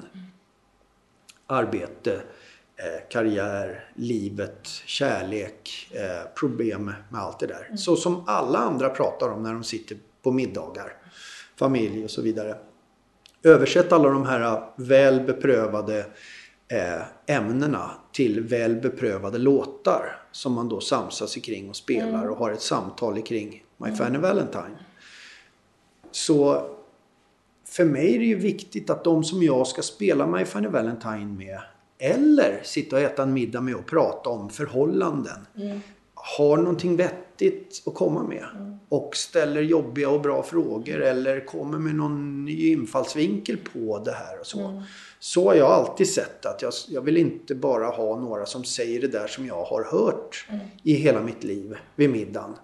Arbete, 1.46 2.14
eh, 2.76 3.08
karriär, 3.10 3.90
livet, 3.94 4.66
kärlek, 4.66 5.90
eh, 5.92 6.30
problem 6.34 6.92
med 7.10 7.20
allt 7.20 7.38
det 7.38 7.46
där. 7.46 7.64
Mm. 7.64 7.78
Så 7.78 7.96
som 7.96 8.24
alla 8.26 8.58
andra 8.58 8.88
pratar 8.88 9.28
om 9.28 9.42
när 9.42 9.52
de 9.52 9.64
sitter 9.64 9.96
på 10.22 10.32
middagar, 10.32 10.92
familj 11.56 12.04
och 12.04 12.10
så 12.10 12.22
vidare. 12.22 12.56
Översätt 13.42 13.92
alla 13.92 14.08
de 14.08 14.26
här 14.26 14.62
väl 14.76 15.20
beprövade 15.20 15.98
Eh, 15.98 16.04
ämnena 17.26 17.90
till 18.12 18.40
väl 18.40 18.76
beprövade 18.76 19.38
låtar 19.38 20.20
som 20.32 20.52
man 20.52 20.68
då 20.68 20.80
samsas 20.80 21.34
kring 21.34 21.68
och 21.68 21.76
spelar 21.76 22.08
mm. 22.18 22.30
och 22.30 22.36
har 22.36 22.50
ett 22.50 22.60
samtal 22.60 23.22
kring 23.22 23.64
My 23.76 23.86
mm. 23.86 23.98
Fanny 23.98 24.18
Valentine. 24.18 24.76
Så 26.10 26.70
för 27.64 27.84
mig 27.84 28.14
är 28.14 28.18
det 28.18 28.24
ju 28.24 28.38
viktigt 28.38 28.90
att 28.90 29.04
de 29.04 29.24
som 29.24 29.42
jag 29.42 29.66
ska 29.66 29.82
spela 29.82 30.26
My 30.26 30.44
Fanny 30.44 30.68
Valentine 30.68 31.26
med 31.26 31.60
eller 31.98 32.60
sitta 32.64 32.96
och 32.96 33.02
äta 33.02 33.22
en 33.22 33.32
middag 33.32 33.60
med 33.60 33.74
och 33.74 33.86
prata 33.86 34.30
om 34.30 34.50
förhållanden 34.50 35.46
mm. 35.56 35.80
har 36.14 36.56
någonting 36.56 36.96
vettigt 36.96 37.82
att 37.86 37.94
komma 37.94 38.22
med. 38.22 38.44
Mm. 38.54 38.78
Och 38.88 39.16
ställer 39.16 39.62
jobbiga 39.62 40.10
och 40.10 40.20
bra 40.20 40.42
frågor 40.42 41.02
eller 41.02 41.46
kommer 41.46 41.78
med 41.78 41.94
någon 41.94 42.44
ny 42.44 42.72
infallsvinkel 42.72 43.56
på 43.56 43.98
det 43.98 44.12
här 44.12 44.40
och 44.40 44.46
så. 44.46 44.82
Mm. 45.18 45.22
Så 45.22 45.48
har 45.48 45.54
jag 45.54 45.70
alltid 45.70 46.08
sett 46.08 46.46
att 46.46 46.62
jag, 46.62 46.72
jag 46.88 47.02
vill 47.02 47.16
inte 47.16 47.54
bara 47.54 47.86
ha 47.86 48.20
några 48.20 48.46
som 48.46 48.64
säger 48.64 49.00
det 49.00 49.08
där 49.08 49.26
som 49.26 49.46
jag 49.46 49.64
har 49.64 49.84
hört 49.84 50.46
mm. 50.48 50.66
i 50.82 50.94
hela 50.94 51.20
mitt 51.20 51.44
liv 51.44 51.76
vid 51.96 52.10
middagen. 52.10 52.56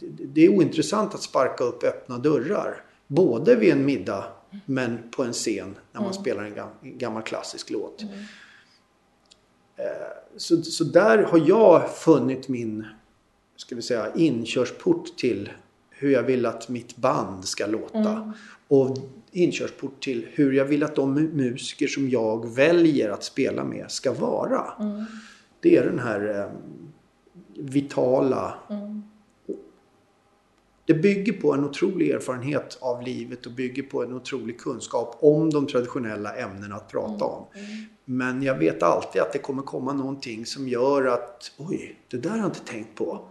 Det, 0.00 0.24
det, 0.24 0.44
är 0.44 0.48
ointressant 0.48 1.14
att 1.14 1.22
sparka 1.22 1.64
upp 1.64 1.84
öppna 1.84 2.18
dörrar. 2.18 2.84
Både 3.06 3.56
vid 3.56 3.72
en 3.72 3.84
middag 3.84 4.24
men 4.66 5.10
på 5.10 5.22
en 5.22 5.32
scen 5.32 5.76
när 5.92 6.00
man 6.00 6.10
mm. 6.10 6.22
spelar 6.22 6.42
en, 6.42 6.54
gam, 6.54 6.70
gammal 6.82 7.22
klassisk 7.22 7.70
låt. 7.70 8.02
Mm. 8.02 8.14
Så, 10.36 10.62
så 10.62 10.84
där 10.84 11.18
har 11.18 11.42
jag 11.48 11.90
funnit 11.96 12.48
min 12.48 12.86
ska 13.60 13.76
vi 13.76 13.82
säga, 13.82 14.12
inkörsport 14.14 15.16
till 15.16 15.50
hur 16.00 16.10
jag 16.10 16.22
vill 16.22 16.46
att 16.46 16.68
mitt 16.68 16.96
band 16.96 17.44
ska 17.44 17.66
låta. 17.66 17.98
Mm. 17.98 18.32
Och 18.68 18.98
inkörsport 19.32 20.02
till 20.02 20.26
hur 20.32 20.52
jag 20.52 20.64
vill 20.64 20.82
att 20.82 20.96
de 20.96 21.14
musiker 21.14 21.86
som 21.86 22.10
jag 22.10 22.54
väljer 22.54 23.10
att 23.10 23.24
spela 23.24 23.64
med 23.64 23.90
ska 23.90 24.12
vara. 24.12 24.72
Mm. 24.80 25.04
Det 25.60 25.76
är 25.76 25.84
den 25.84 25.98
här 25.98 26.40
eh, 26.40 26.50
vitala 27.56 28.54
mm. 28.70 29.02
Det 30.90 30.94
bygger 30.94 31.32
på 31.32 31.54
en 31.54 31.64
otrolig 31.64 32.10
erfarenhet 32.10 32.78
av 32.80 33.02
livet 33.02 33.46
och 33.46 33.52
bygger 33.52 33.82
på 33.82 34.02
en 34.02 34.12
otrolig 34.12 34.60
kunskap 34.60 35.16
om 35.20 35.50
de 35.50 35.66
traditionella 35.66 36.36
ämnena 36.36 36.76
att 36.76 36.88
prata 36.88 37.24
om. 37.24 37.44
Mm. 37.54 37.66
mm. 37.66 37.84
Men 38.04 38.42
jag 38.42 38.58
vet 38.58 38.82
alltid 38.82 39.22
att 39.22 39.32
det 39.32 39.38
kommer 39.38 39.62
komma 39.62 39.92
någonting 39.92 40.46
som 40.46 40.68
gör 40.68 41.06
att 41.06 41.52
oj, 41.58 41.96
det 42.08 42.16
där 42.16 42.30
har 42.30 42.38
jag 42.38 42.46
inte 42.46 42.64
tänkt 42.64 42.94
på. 42.94 43.28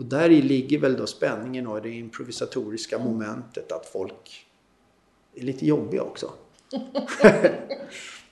Och 0.00 0.06
där 0.06 0.30
i 0.30 0.42
ligger 0.42 0.78
väl 0.78 0.96
då 0.96 1.06
spänningen 1.06 1.66
och 1.66 1.82
det 1.82 1.90
improvisatoriska 1.90 2.98
momentet 2.98 3.72
att 3.72 3.86
folk 3.86 4.46
är 5.34 5.42
lite 5.42 5.66
jobbiga 5.66 6.02
också. 6.02 6.32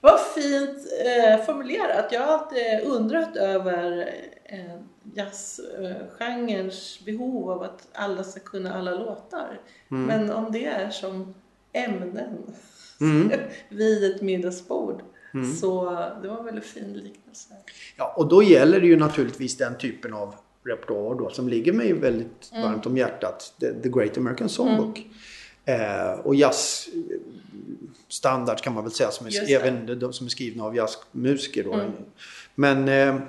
Vad 0.01 0.21
fint 0.21 0.79
eh, 1.07 1.45
formulerat. 1.45 2.13
Jag 2.13 2.21
har 2.21 2.39
alltid 2.39 2.81
undrat 2.85 3.37
över 3.37 4.13
eh, 4.45 4.81
jazzgenrens 5.15 7.01
behov 7.05 7.51
av 7.51 7.63
att 7.63 7.89
alla 7.93 8.25
ska 8.25 8.41
kunna 8.41 8.75
alla 8.75 8.91
låtar. 8.95 9.61
Mm. 9.91 10.07
Men 10.07 10.31
om 10.31 10.53
det 10.53 10.65
är 10.65 10.91
som 10.91 11.35
ämnen 11.73 12.55
mm. 13.01 13.33
vid 13.69 14.05
ett 14.05 14.23
middagsbord. 14.23 15.03
Mm. 15.35 15.55
Så 15.55 15.85
det 16.23 16.29
var 16.29 16.39
en 16.39 16.45
väldigt 16.45 16.67
fin 16.67 16.93
liknelse. 16.93 17.55
Ja, 17.97 18.15
och 18.17 18.29
då 18.29 18.43
gäller 18.43 18.81
det 18.81 18.87
ju 18.87 18.97
naturligtvis 18.97 19.57
den 19.57 19.79
typen 19.79 20.15
av 20.15 20.35
repertoar 20.69 21.15
då 21.15 21.31
som 21.31 21.49
ligger 21.49 21.73
mig 21.73 21.93
väldigt 21.93 22.51
mm. 22.53 22.63
varmt 22.63 22.87
om 22.87 22.97
hjärtat. 22.97 23.55
The, 23.61 23.73
The 23.83 23.89
Great 23.89 24.19
American 24.19 24.49
Songbook. 24.49 24.99
Mm. 25.65 26.11
Eh, 26.11 26.19
och 26.19 26.35
jazz 26.35 26.89
standard 28.09 28.61
kan 28.61 28.75
man 28.75 28.85
väl 28.85 28.93
säga 28.93 29.11
som 29.11 29.27
är, 29.27 29.51
även 29.51 29.99
de 29.99 30.13
som 30.13 30.27
är 30.27 30.31
skrivna 30.31 30.65
av 30.65 30.77
jazzmusiker 30.77 31.65
då. 31.65 31.73
Mm. 31.73 31.93
Men 32.55 32.89
eh, 32.89 33.21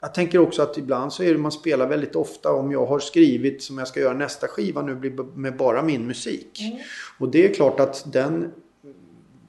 jag 0.00 0.14
tänker 0.14 0.38
också 0.38 0.62
att 0.62 0.78
ibland 0.78 1.12
så 1.12 1.22
är 1.22 1.32
det 1.32 1.38
man 1.38 1.52
spelar 1.52 1.86
väldigt 1.86 2.16
ofta 2.16 2.52
om 2.52 2.72
jag 2.72 2.86
har 2.86 2.98
skrivit 2.98 3.62
som 3.62 3.78
jag 3.78 3.88
ska 3.88 4.00
göra 4.00 4.14
nästa 4.14 4.48
skiva 4.48 4.82
nu 4.82 4.94
blir 4.94 5.36
med 5.36 5.56
bara 5.56 5.82
min 5.82 6.06
musik. 6.06 6.60
Mm. 6.60 6.78
Och 7.18 7.28
det 7.28 7.50
är 7.50 7.54
klart 7.54 7.80
att 7.80 8.12
den 8.12 8.52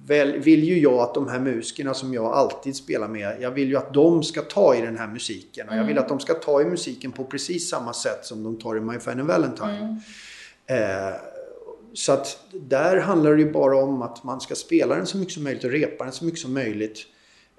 väl, 0.05 0.39
vill 0.39 0.63
ju 0.63 0.79
jag 0.79 0.93
att 0.93 1.13
de 1.13 1.27
här 1.27 1.39
musikerna 1.39 1.93
som 1.93 2.13
jag 2.13 2.25
alltid 2.25 2.75
spelar 2.75 3.07
med, 3.07 3.37
jag 3.39 3.51
vill 3.51 3.69
ju 3.69 3.77
att 3.77 3.93
de 3.93 4.23
ska 4.23 4.41
ta 4.41 4.75
i 4.75 4.81
den 4.81 4.97
här 4.97 5.07
musiken. 5.07 5.69
Och 5.69 5.75
jag 5.75 5.83
vill 5.83 5.91
mm. 5.91 6.03
att 6.03 6.09
de 6.09 6.19
ska 6.19 6.33
ta 6.33 6.61
i 6.61 6.65
musiken 6.65 7.11
på 7.11 7.23
precis 7.23 7.69
samma 7.69 7.93
sätt 7.93 8.25
som 8.25 8.43
de 8.43 8.59
tar 8.59 8.77
i 8.77 8.79
My 8.79 8.99
Final 8.99 9.27
Valentine. 9.27 9.99
Mm. 10.67 11.07
Eh, 11.09 11.13
så 11.93 12.11
att 12.11 12.39
där 12.51 12.97
handlar 12.97 13.35
det 13.35 13.41
ju 13.41 13.51
bara 13.51 13.77
om 13.77 14.01
att 14.01 14.23
man 14.23 14.41
ska 14.41 14.55
spela 14.55 14.95
den 14.95 15.05
så 15.05 15.17
mycket 15.17 15.33
som 15.33 15.43
möjligt 15.43 15.63
och 15.63 15.71
repa 15.71 16.03
den 16.03 16.13
så 16.13 16.25
mycket 16.25 16.39
som 16.39 16.53
möjligt. 16.53 16.99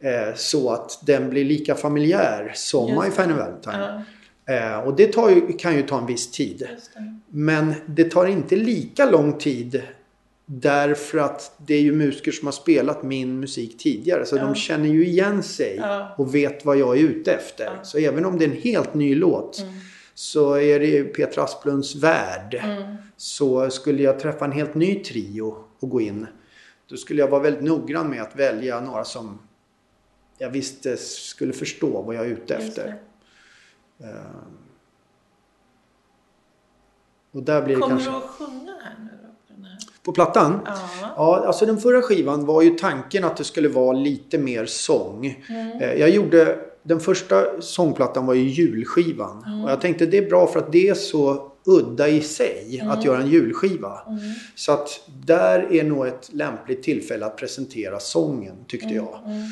Eh, 0.03 0.35
så 0.37 0.71
att 0.71 1.01
den 1.07 1.31
blir 1.31 1.45
lika 1.45 1.75
familjär 1.75 2.53
som 2.55 2.91
My 3.05 3.11
Final 3.11 3.39
Valentine. 3.39 4.05
Ja. 4.47 4.55
Eh, 4.55 4.79
och 4.79 4.97
det 4.97 5.17
ju, 5.17 5.53
kan 5.59 5.77
ju 5.77 5.83
ta 5.83 5.99
en 5.99 6.07
viss 6.07 6.31
tid. 6.31 6.59
Det. 6.95 7.19
Men 7.29 7.75
det 7.87 8.05
tar 8.05 8.27
inte 8.27 8.57
lika 8.57 9.11
lång 9.11 9.39
tid 9.39 9.83
Därför 10.47 11.19
att 11.19 11.55
det 11.59 11.75
är 11.75 11.81
ju 11.81 11.93
musiker 11.93 12.33
som 12.33 12.47
har 12.47 12.53
spelat 12.53 13.03
min 13.03 13.41
musik 13.41 13.79
tidigare. 13.79 14.27
Så 14.27 14.37
ja. 14.37 14.45
de 14.45 14.55
känner 14.55 14.89
ju 14.89 15.07
igen 15.07 15.43
sig 15.43 15.77
ja. 15.77 16.15
och 16.19 16.35
vet 16.35 16.65
vad 16.65 16.77
jag 16.77 16.99
är 16.99 17.03
ute 17.03 17.33
efter. 17.33 17.65
Ja. 17.65 17.85
Så 17.85 17.99
även 17.99 18.25
om 18.25 18.39
det 18.39 18.45
är 18.45 18.49
en 18.49 18.57
helt 18.57 18.95
ny 18.95 19.15
låt 19.15 19.59
mm. 19.59 19.75
så 20.15 20.55
är 20.55 20.81
det 20.81 21.05
Peter 21.05 21.43
Asplunds 21.43 21.95
värld. 21.95 22.55
Mm. 22.63 22.97
Så 23.17 23.71
skulle 23.71 24.03
jag 24.03 24.21
träffa 24.21 24.45
en 24.45 24.53
helt 24.53 24.75
ny 24.75 24.95
trio 24.95 25.57
och 25.81 25.91
gå 25.91 26.01
in. 26.01 26.27
Då 26.87 26.97
skulle 26.97 27.21
jag 27.21 27.29
vara 27.29 27.43
väldigt 27.43 27.65
noggrann 27.65 28.11
med 28.11 28.23
att 28.23 28.37
välja 28.37 28.81
några 28.81 29.05
som 29.05 29.39
jag 30.39 30.51
visste 30.51 30.97
skulle 30.97 31.53
förstå 31.53 32.03
vad 32.03 32.15
jag 32.15 32.27
är 32.27 32.31
ute 32.31 32.55
efter. 32.55 32.89
Uh, 34.01 34.09
och 37.33 37.43
där 37.43 37.63
blir 37.63 37.75
Kommer 37.75 37.89
kanske... 37.89 38.11
du 38.11 38.17
att 38.17 38.23
sjunga 38.23 38.79
här 38.83 38.97
nu? 38.99 39.24
På 40.03 40.13
plattan? 40.13 40.61
Ja. 40.65 40.79
ja. 41.17 41.45
Alltså 41.47 41.67
den 41.67 41.79
förra 41.79 42.03
skivan 42.03 42.47
var 42.47 42.63
ju 42.63 42.71
tanken 42.71 43.25
att 43.25 43.37
det 43.37 43.45
skulle 43.45 43.69
vara 43.69 43.93
lite 43.93 44.39
mer 44.39 44.67
sång. 44.67 45.43
Mm. 45.49 45.81
Eh, 45.81 45.93
jag 45.93 46.11
gjorde... 46.11 46.59
Den 46.87 47.01
första 47.01 47.61
sångplattan 47.61 48.27
var 48.27 48.35
ju 48.35 48.43
julskivan. 48.43 49.45
Mm. 49.47 49.65
Och 49.65 49.71
jag 49.71 49.81
tänkte 49.81 50.07
det 50.07 50.19
är 50.19 50.29
bra 50.29 50.47
för 50.47 50.59
att 50.59 50.73
det 50.73 50.89
är 50.89 50.95
så 50.95 51.53
udda 51.65 52.09
i 52.09 52.21
sig 52.21 52.79
mm. 52.81 52.91
att 52.91 53.05
göra 53.05 53.23
en 53.23 53.31
julskiva. 53.31 54.01
Mm. 54.07 54.21
Så 54.55 54.73
att 54.73 55.01
där 55.27 55.73
är 55.73 55.85
nog 55.85 56.07
ett 56.07 56.31
lämpligt 56.33 56.83
tillfälle 56.83 57.27
att 57.27 57.37
presentera 57.37 58.01
sången 58.01 58.65
tyckte 58.69 58.89
mm. 58.89 58.97
jag. 58.97 59.21
Mm. 59.25 59.43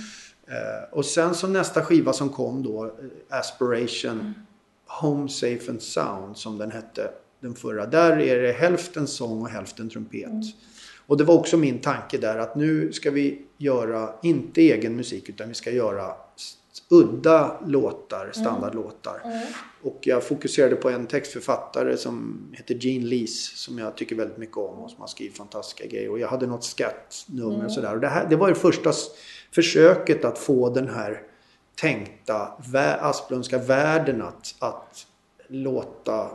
Eh, 0.46 0.88
och 0.92 1.04
sen 1.04 1.34
så 1.34 1.46
nästa 1.46 1.84
skiva 1.84 2.12
som 2.12 2.28
kom 2.28 2.62
då, 2.62 2.84
eh, 2.84 3.38
Aspiration 3.38 4.34
Home 4.86 5.28
Safe 5.28 5.70
and 5.70 5.82
Sound 5.82 6.36
som 6.36 6.58
den 6.58 6.70
hette 6.70 7.10
den 7.42 7.54
förra. 7.54 7.86
Där 7.86 8.20
är 8.20 8.42
det 8.42 8.52
hälften 8.52 9.06
sång 9.06 9.42
och 9.42 9.48
hälften 9.48 9.90
trumpet. 9.90 10.24
Mm. 10.24 10.42
Och 11.06 11.16
det 11.16 11.24
var 11.24 11.34
också 11.34 11.56
min 11.56 11.78
tanke 11.78 12.18
där 12.18 12.38
att 12.38 12.56
nu 12.56 12.92
ska 12.92 13.10
vi 13.10 13.42
göra, 13.58 14.14
inte 14.22 14.60
egen 14.60 14.96
musik, 14.96 15.28
utan 15.28 15.48
vi 15.48 15.54
ska 15.54 15.70
göra 15.70 16.14
udda 16.90 17.60
låtar, 17.66 18.20
mm. 18.20 18.32
standardlåtar. 18.32 19.20
Mm. 19.24 19.36
Mm. 19.36 19.48
Och 19.82 19.98
jag 20.02 20.24
fokuserade 20.24 20.76
på 20.76 20.90
en 20.90 21.06
textförfattare 21.06 21.96
som 21.96 22.46
heter 22.52 22.74
Gene 22.74 23.06
Lees 23.06 23.58
som 23.58 23.78
jag 23.78 23.96
tycker 23.96 24.16
väldigt 24.16 24.38
mycket 24.38 24.56
om 24.56 24.78
och 24.78 24.90
som 24.90 25.00
har 25.00 25.08
skrivit 25.08 25.36
fantastiska 25.36 25.86
grejer. 25.86 26.10
Och 26.10 26.18
jag 26.18 26.28
hade 26.28 26.46
något 26.46 26.64
skattnummer 26.64 27.54
mm. 27.54 27.66
och 27.66 27.72
sådär. 27.72 27.94
Och 27.94 28.00
det, 28.00 28.08
här, 28.08 28.26
det 28.28 28.36
var 28.36 28.48
det 28.48 28.54
första 28.54 28.92
försöket 29.50 30.24
att 30.24 30.38
få 30.38 30.70
den 30.70 30.88
här 30.88 31.22
tänkta 31.74 32.52
Asplundska 33.00 33.58
världen 33.58 34.22
att, 34.22 34.54
att 34.58 35.06
låta 35.48 36.30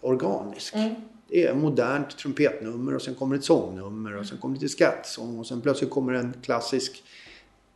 organisk. 0.00 0.74
Mm. 0.74 0.94
Det 1.28 1.46
är 1.46 1.54
modernt 1.54 2.18
trumpetnummer 2.18 2.94
och 2.94 3.02
sen 3.02 3.14
kommer 3.14 3.36
ett 3.36 3.44
sångnummer 3.44 4.16
och 4.16 4.26
sen 4.26 4.38
kommer 4.38 4.54
lite 4.54 4.68
skattsång 4.68 5.38
och 5.38 5.46
sen 5.46 5.60
plötsligt 5.60 5.90
kommer 5.90 6.12
en 6.12 6.34
klassisk 6.42 7.02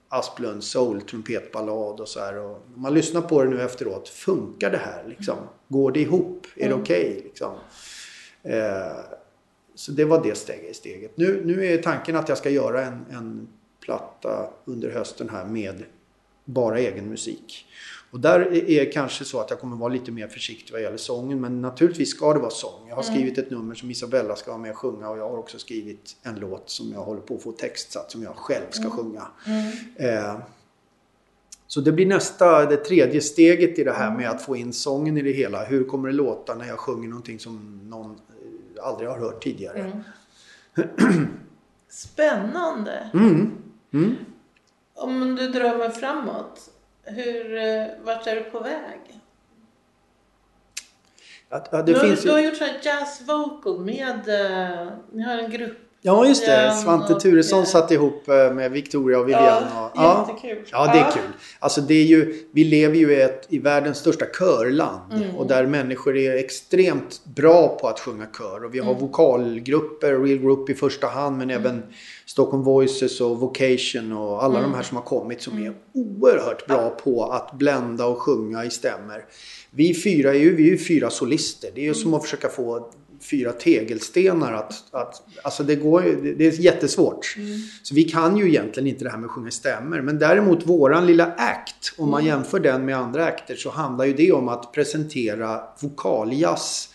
Asplund 0.08 0.64
soul 0.64 1.00
trumpetballad 1.00 2.00
och 2.00 2.08
så 2.08 2.20
här. 2.20 2.38
Och 2.38 2.62
man 2.74 2.94
lyssnar 2.94 3.20
på 3.20 3.42
det 3.42 3.50
nu 3.50 3.62
efteråt, 3.62 4.08
funkar 4.08 4.70
det 4.70 4.78
här 4.78 5.04
liksom? 5.08 5.36
Går 5.68 5.92
det 5.92 6.00
ihop? 6.00 6.46
Är 6.56 6.60
det 6.60 6.66
mm. 6.66 6.80
okej 6.80 7.10
okay, 7.10 7.22
liksom? 7.22 7.52
Eh, 8.42 8.96
så 9.74 9.92
det 9.92 10.04
var 10.04 10.22
det 10.22 10.34
steget. 10.34 10.76
steget. 10.76 11.16
Nu, 11.16 11.42
nu 11.44 11.66
är 11.66 11.82
tanken 11.82 12.16
att 12.16 12.28
jag 12.28 12.38
ska 12.38 12.50
göra 12.50 12.84
en, 12.84 13.06
en 13.10 13.48
platta 13.80 14.50
under 14.64 14.90
hösten 14.90 15.28
här 15.28 15.44
med 15.44 15.84
bara 16.44 16.78
egen 16.78 17.08
musik. 17.08 17.66
Och 18.14 18.20
där 18.20 18.40
är 18.40 18.80
det 18.80 18.86
kanske 18.86 19.24
så 19.24 19.40
att 19.40 19.50
jag 19.50 19.60
kommer 19.60 19.76
vara 19.76 19.92
lite 19.92 20.12
mer 20.12 20.28
försiktig 20.28 20.72
vad 20.72 20.82
gäller 20.82 20.96
sången. 20.96 21.40
Men 21.40 21.60
naturligtvis 21.60 22.10
ska 22.10 22.32
det 22.32 22.38
vara 22.38 22.50
sång. 22.50 22.88
Jag 22.88 22.96
har 22.96 23.02
mm. 23.02 23.14
skrivit 23.14 23.38
ett 23.38 23.50
nummer 23.50 23.74
som 23.74 23.90
Isabella 23.90 24.36
ska 24.36 24.50
vara 24.50 24.60
med 24.60 24.70
och 24.70 24.76
sjunga. 24.76 25.10
Och 25.10 25.18
jag 25.18 25.28
har 25.28 25.38
också 25.38 25.58
skrivit 25.58 26.16
en 26.22 26.34
låt 26.34 26.70
som 26.70 26.92
jag 26.92 27.00
håller 27.00 27.20
på 27.20 27.34
att 27.34 27.42
få 27.42 27.52
textsatt 27.52 28.10
som 28.10 28.22
jag 28.22 28.36
själv 28.36 28.70
ska 28.70 28.84
mm. 28.84 28.96
sjunga. 28.96 29.26
Mm. 29.46 29.72
Eh, 29.96 30.40
så 31.66 31.80
det 31.80 31.92
blir 31.92 32.06
nästa, 32.06 32.66
det 32.66 32.76
tredje 32.76 33.20
steget 33.20 33.78
i 33.78 33.84
det 33.84 33.92
här 33.92 34.16
med 34.16 34.30
att 34.30 34.42
få 34.42 34.56
in 34.56 34.72
sången 34.72 35.18
i 35.18 35.22
det 35.22 35.32
hela. 35.32 35.64
Hur 35.64 35.84
kommer 35.84 36.08
det 36.08 36.14
låta 36.14 36.54
när 36.54 36.66
jag 36.66 36.78
sjunger 36.78 37.08
någonting 37.08 37.38
som 37.38 37.80
någon 37.90 38.10
eh, 38.10 38.86
aldrig 38.86 39.08
har 39.08 39.18
hört 39.18 39.42
tidigare? 39.42 40.02
Mm. 40.76 41.28
Spännande! 41.88 43.10
Mm. 43.14 43.50
Mm. 43.92 44.14
Om 44.94 45.36
du 45.36 45.48
drömmer 45.48 45.88
framåt, 45.88 46.70
hur, 47.04 47.56
eh, 47.56 47.86
vart 48.02 48.26
är 48.26 48.36
du 48.36 48.42
på 48.42 48.60
väg? 48.60 49.20
Ja, 51.48 51.58
det 51.70 51.82
du, 51.82 52.00
finns 52.00 52.22
du 52.22 52.30
har 52.30 52.40
gjort 52.40 52.84
jazz 52.84 53.22
vocal 53.26 53.80
med, 53.80 54.28
uh, 54.28 54.92
ni 55.12 55.22
har 55.22 55.38
en 55.38 55.50
grupp 55.50 55.83
Ja 56.06 56.26
just 56.26 56.46
det, 56.46 56.72
Svante 56.82 57.14
Turesson 57.14 57.60
och, 57.60 57.68
satt 57.68 57.90
ihop 57.90 58.28
eh, 58.28 58.54
med 58.54 58.72
Victoria 58.72 59.18
och 59.18 59.28
William. 59.28 59.64
Ja, 59.74 59.92
ja, 59.94 60.26
jättekul. 60.28 60.64
Ja, 60.70 60.92
det 60.92 60.98
är 60.98 61.10
kul. 61.10 61.32
Alltså 61.58 61.80
det 61.80 61.94
är 61.94 62.04
ju, 62.04 62.44
vi 62.52 62.64
lever 62.64 62.96
ju 62.96 63.12
i, 63.12 63.22
ett, 63.22 63.46
i 63.48 63.58
världens 63.58 63.98
största 63.98 64.26
körland. 64.38 65.12
Mm. 65.12 65.36
Och 65.36 65.46
där 65.46 65.66
människor 65.66 66.16
är 66.16 66.36
extremt 66.36 67.20
bra 67.24 67.78
på 67.80 67.88
att 67.88 68.00
sjunga 68.00 68.26
kör. 68.38 68.64
Och 68.64 68.74
vi 68.74 68.78
har 68.78 68.90
mm. 68.90 69.00
vokalgrupper, 69.00 70.18
Real 70.18 70.38
Group 70.38 70.70
i 70.70 70.74
första 70.74 71.06
hand 71.06 71.38
men 71.38 71.50
mm. 71.50 71.62
även 71.62 71.82
Stockholm 72.26 72.62
Voices 72.62 73.20
och 73.20 73.40
Vocation 73.40 74.12
och 74.12 74.44
alla 74.44 74.54
de 74.54 74.64
här 74.64 74.72
mm. 74.72 74.84
som 74.84 74.96
har 74.96 75.04
kommit 75.04 75.42
som 75.42 75.58
är 75.58 75.66
mm. 75.66 75.74
oerhört 75.94 76.66
bra 76.66 76.90
på 76.90 77.24
att 77.24 77.52
blända 77.52 78.06
och 78.06 78.18
sjunga 78.18 78.64
i 78.64 78.70
stämmer. 78.70 79.24
Vi 79.70 79.94
fyra 79.94 80.30
är 80.30 80.38
ju, 80.38 80.56
vi 80.56 80.66
är 80.66 80.70
ju 80.70 80.78
fyra 80.78 81.10
solister. 81.10 81.70
Det 81.74 81.80
är 81.80 81.84
ju 81.84 81.94
som 81.94 82.14
att 82.14 82.22
försöka 82.22 82.48
få 82.48 82.90
fyra 83.30 83.52
tegelstenar. 83.52 84.52
Att, 84.52 84.84
att, 84.90 85.22
alltså 85.42 85.62
det, 85.62 85.76
går, 85.76 86.02
det 86.36 86.46
är 86.46 86.60
jättesvårt. 86.60 87.34
Mm. 87.38 87.58
Så 87.82 87.94
vi 87.94 88.04
kan 88.04 88.36
ju 88.36 88.48
egentligen 88.48 88.86
inte 88.86 89.04
det 89.04 89.10
här 89.10 89.18
med 89.18 89.26
att 89.26 89.32
sjunga 89.32 89.50
stämmer. 89.50 90.00
Men 90.00 90.18
däremot 90.18 90.66
våran 90.66 91.06
lilla 91.06 91.26
act, 91.26 91.94
om 91.98 92.10
man 92.10 92.20
mm. 92.20 92.28
jämför 92.28 92.60
den 92.60 92.84
med 92.84 92.96
andra 92.96 93.26
akter 93.26 93.56
så 93.56 93.70
handlar 93.70 94.04
ju 94.04 94.12
det 94.12 94.32
om 94.32 94.48
att 94.48 94.72
presentera 94.72 95.60
vokaljazz 95.80 96.88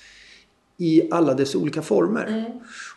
i 0.77 1.11
alla 1.11 1.33
dess 1.33 1.55
olika 1.55 1.81
former. 1.81 2.25
Mm. 2.27 2.51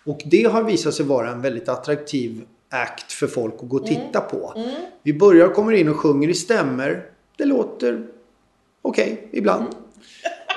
Och 0.05 0.22
det 0.24 0.45
har 0.45 0.62
visat 0.62 0.95
sig 0.95 1.07
vara 1.07 1.30
en 1.30 1.41
väldigt 1.41 1.68
attraktiv 1.68 2.45
act 2.68 3.12
för 3.12 3.26
folk 3.26 3.55
att 3.62 3.68
gå 3.68 3.76
och 3.76 3.87
titta 3.87 4.18
mm. 4.18 4.30
på. 4.30 4.53
Mm. 4.57 4.74
Vi 5.03 5.12
börjar 5.12 5.49
komma 5.49 5.74
in 5.74 5.89
och 5.89 5.97
sjunger 5.97 6.28
i 6.28 6.35
stämmer. 6.35 7.05
Det 7.37 7.45
låter 7.45 8.07
okej 8.83 9.12
okay, 9.12 9.39
ibland. 9.39 9.66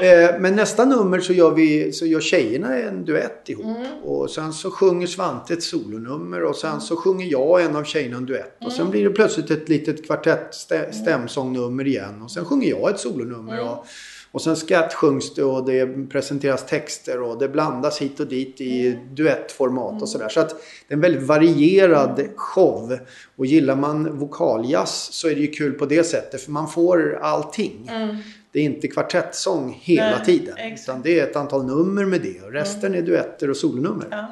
Mm. 0.02 0.36
Eh, 0.36 0.40
men 0.40 0.56
nästa 0.56 0.86
nummer 0.86 1.20
så 1.20 1.34
gör, 1.34 1.52
vi, 1.52 1.92
så 1.92 2.06
gör 2.06 2.22
tjejerna 2.22 2.78
en 2.78 3.06
duett 3.06 3.50
ihop. 3.50 3.66
Mm. 3.66 4.04
Och 4.04 4.30
sen 4.30 4.54
så 4.54 4.72
sjunger 4.72 5.08
Svante 5.08 5.54
ett 5.54 5.64
solonummer 5.64 6.44
och 6.44 6.56
sen 6.56 6.82
så 6.82 6.96
sjunger 6.96 7.26
jag 7.26 7.62
en 7.62 7.76
av 7.76 7.84
tjejerna 7.84 8.18
en 8.18 8.26
duett. 8.26 8.58
Och 8.66 8.72
sen 8.72 8.82
mm. 8.82 8.92
blir 8.92 9.04
det 9.04 9.10
plötsligt 9.10 9.52
ett 9.52 9.70
litet 9.70 10.06
kvartett 10.06 10.56
stämsångnummer 10.92 11.88
igen. 11.88 12.22
Och 12.22 12.32
sen 12.32 12.46
sjunger 12.46 12.70
jag 12.70 12.90
ett 12.90 13.00
solonummer. 13.00 13.62
Och, 13.62 13.86
och 14.32 14.42
sen 14.42 14.56
skratt 14.56 14.94
sjungs 14.94 15.34
det 15.34 15.44
och 15.44 15.66
det 15.66 16.10
presenteras 16.10 16.66
texter 16.66 17.22
och 17.22 17.40
det 17.40 17.50
blandas 17.50 18.02
hit 18.02 18.20
och 18.20 18.28
dit 18.28 18.62
i 18.62 18.88
mm. 18.88 19.16
duettformat 19.16 20.02
och 20.02 20.10
sådär. 20.10 20.30
Så 20.30 20.40
att 20.40 20.50
det 20.50 20.94
är 20.94 20.96
en 20.96 21.02
väldigt 21.02 21.24
varierad 21.24 22.20
mm. 22.20 22.32
show. 22.36 22.98
Och 23.36 23.46
gillar 23.46 23.76
man 23.76 24.18
vokaljazz 24.18 25.10
så 25.12 25.28
är 25.28 25.36
det 25.36 25.42
ju 25.42 25.48
kul 25.48 25.74
på 25.74 25.86
det 25.86 26.04
sättet 26.04 26.42
för 26.42 26.52
man 26.52 26.68
får 26.68 27.20
allting. 27.22 27.90
Mm. 27.92 28.18
Det 28.56 28.62
är 28.62 28.64
inte 28.64 28.88
kvartettsång 28.88 29.80
hela 29.82 30.10
Nej, 30.10 30.26
tiden. 30.26 30.58
Exakt. 30.58 30.90
Utan 30.90 31.02
det 31.02 31.20
är 31.20 31.24
ett 31.24 31.36
antal 31.36 31.66
nummer 31.66 32.06
med 32.06 32.22
det 32.22 32.42
och 32.42 32.52
resten 32.52 32.86
mm. 32.86 33.04
är 33.04 33.08
duetter 33.08 33.50
och 33.50 33.58
solonummer. 33.58 34.08
Ja. 34.12 34.28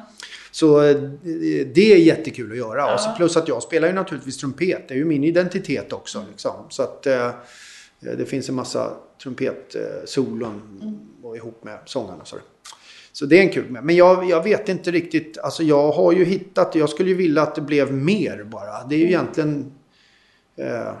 Så 0.50 0.82
eh, 0.82 0.96
det 1.74 1.92
är 1.92 1.96
jättekul 1.96 2.52
att 2.52 2.58
göra. 2.58 2.78
Ja. 2.78 2.94
Och 2.94 3.00
så 3.00 3.10
plus 3.16 3.36
att 3.36 3.48
jag 3.48 3.62
spelar 3.62 3.88
ju 3.88 3.94
naturligtvis 3.94 4.36
trumpet. 4.36 4.88
Det 4.88 4.94
är 4.94 4.98
ju 4.98 5.04
min 5.04 5.24
identitet 5.24 5.92
också. 5.92 6.24
Liksom. 6.30 6.52
Så 6.68 6.82
att 6.82 7.06
eh, 7.06 7.30
det 8.00 8.26
finns 8.26 8.48
en 8.48 8.54
massa 8.54 8.90
trumpetsolon 9.22 10.78
mm. 10.82 10.98
och 11.22 11.36
ihop 11.36 11.64
med 11.64 11.78
sångarna. 11.84 12.24
Så. 12.24 12.36
så 13.12 13.26
det 13.26 13.38
är 13.38 13.42
en 13.42 13.50
kul 13.50 13.70
med. 13.70 13.84
Men 13.84 13.96
jag, 13.96 14.30
jag 14.30 14.42
vet 14.42 14.68
inte 14.68 14.90
riktigt. 14.90 15.38
Alltså 15.38 15.62
jag 15.62 15.92
har 15.92 16.12
ju 16.12 16.24
hittat. 16.24 16.74
Jag 16.74 16.90
skulle 16.90 17.08
ju 17.08 17.16
vilja 17.16 17.42
att 17.42 17.54
det 17.54 17.60
blev 17.60 17.92
mer 17.92 18.44
bara. 18.44 18.84
Det 18.88 18.94
är 18.94 18.98
ju 18.98 19.06
mm. 19.06 19.14
egentligen. 19.14 19.72
Eh, 20.56 20.92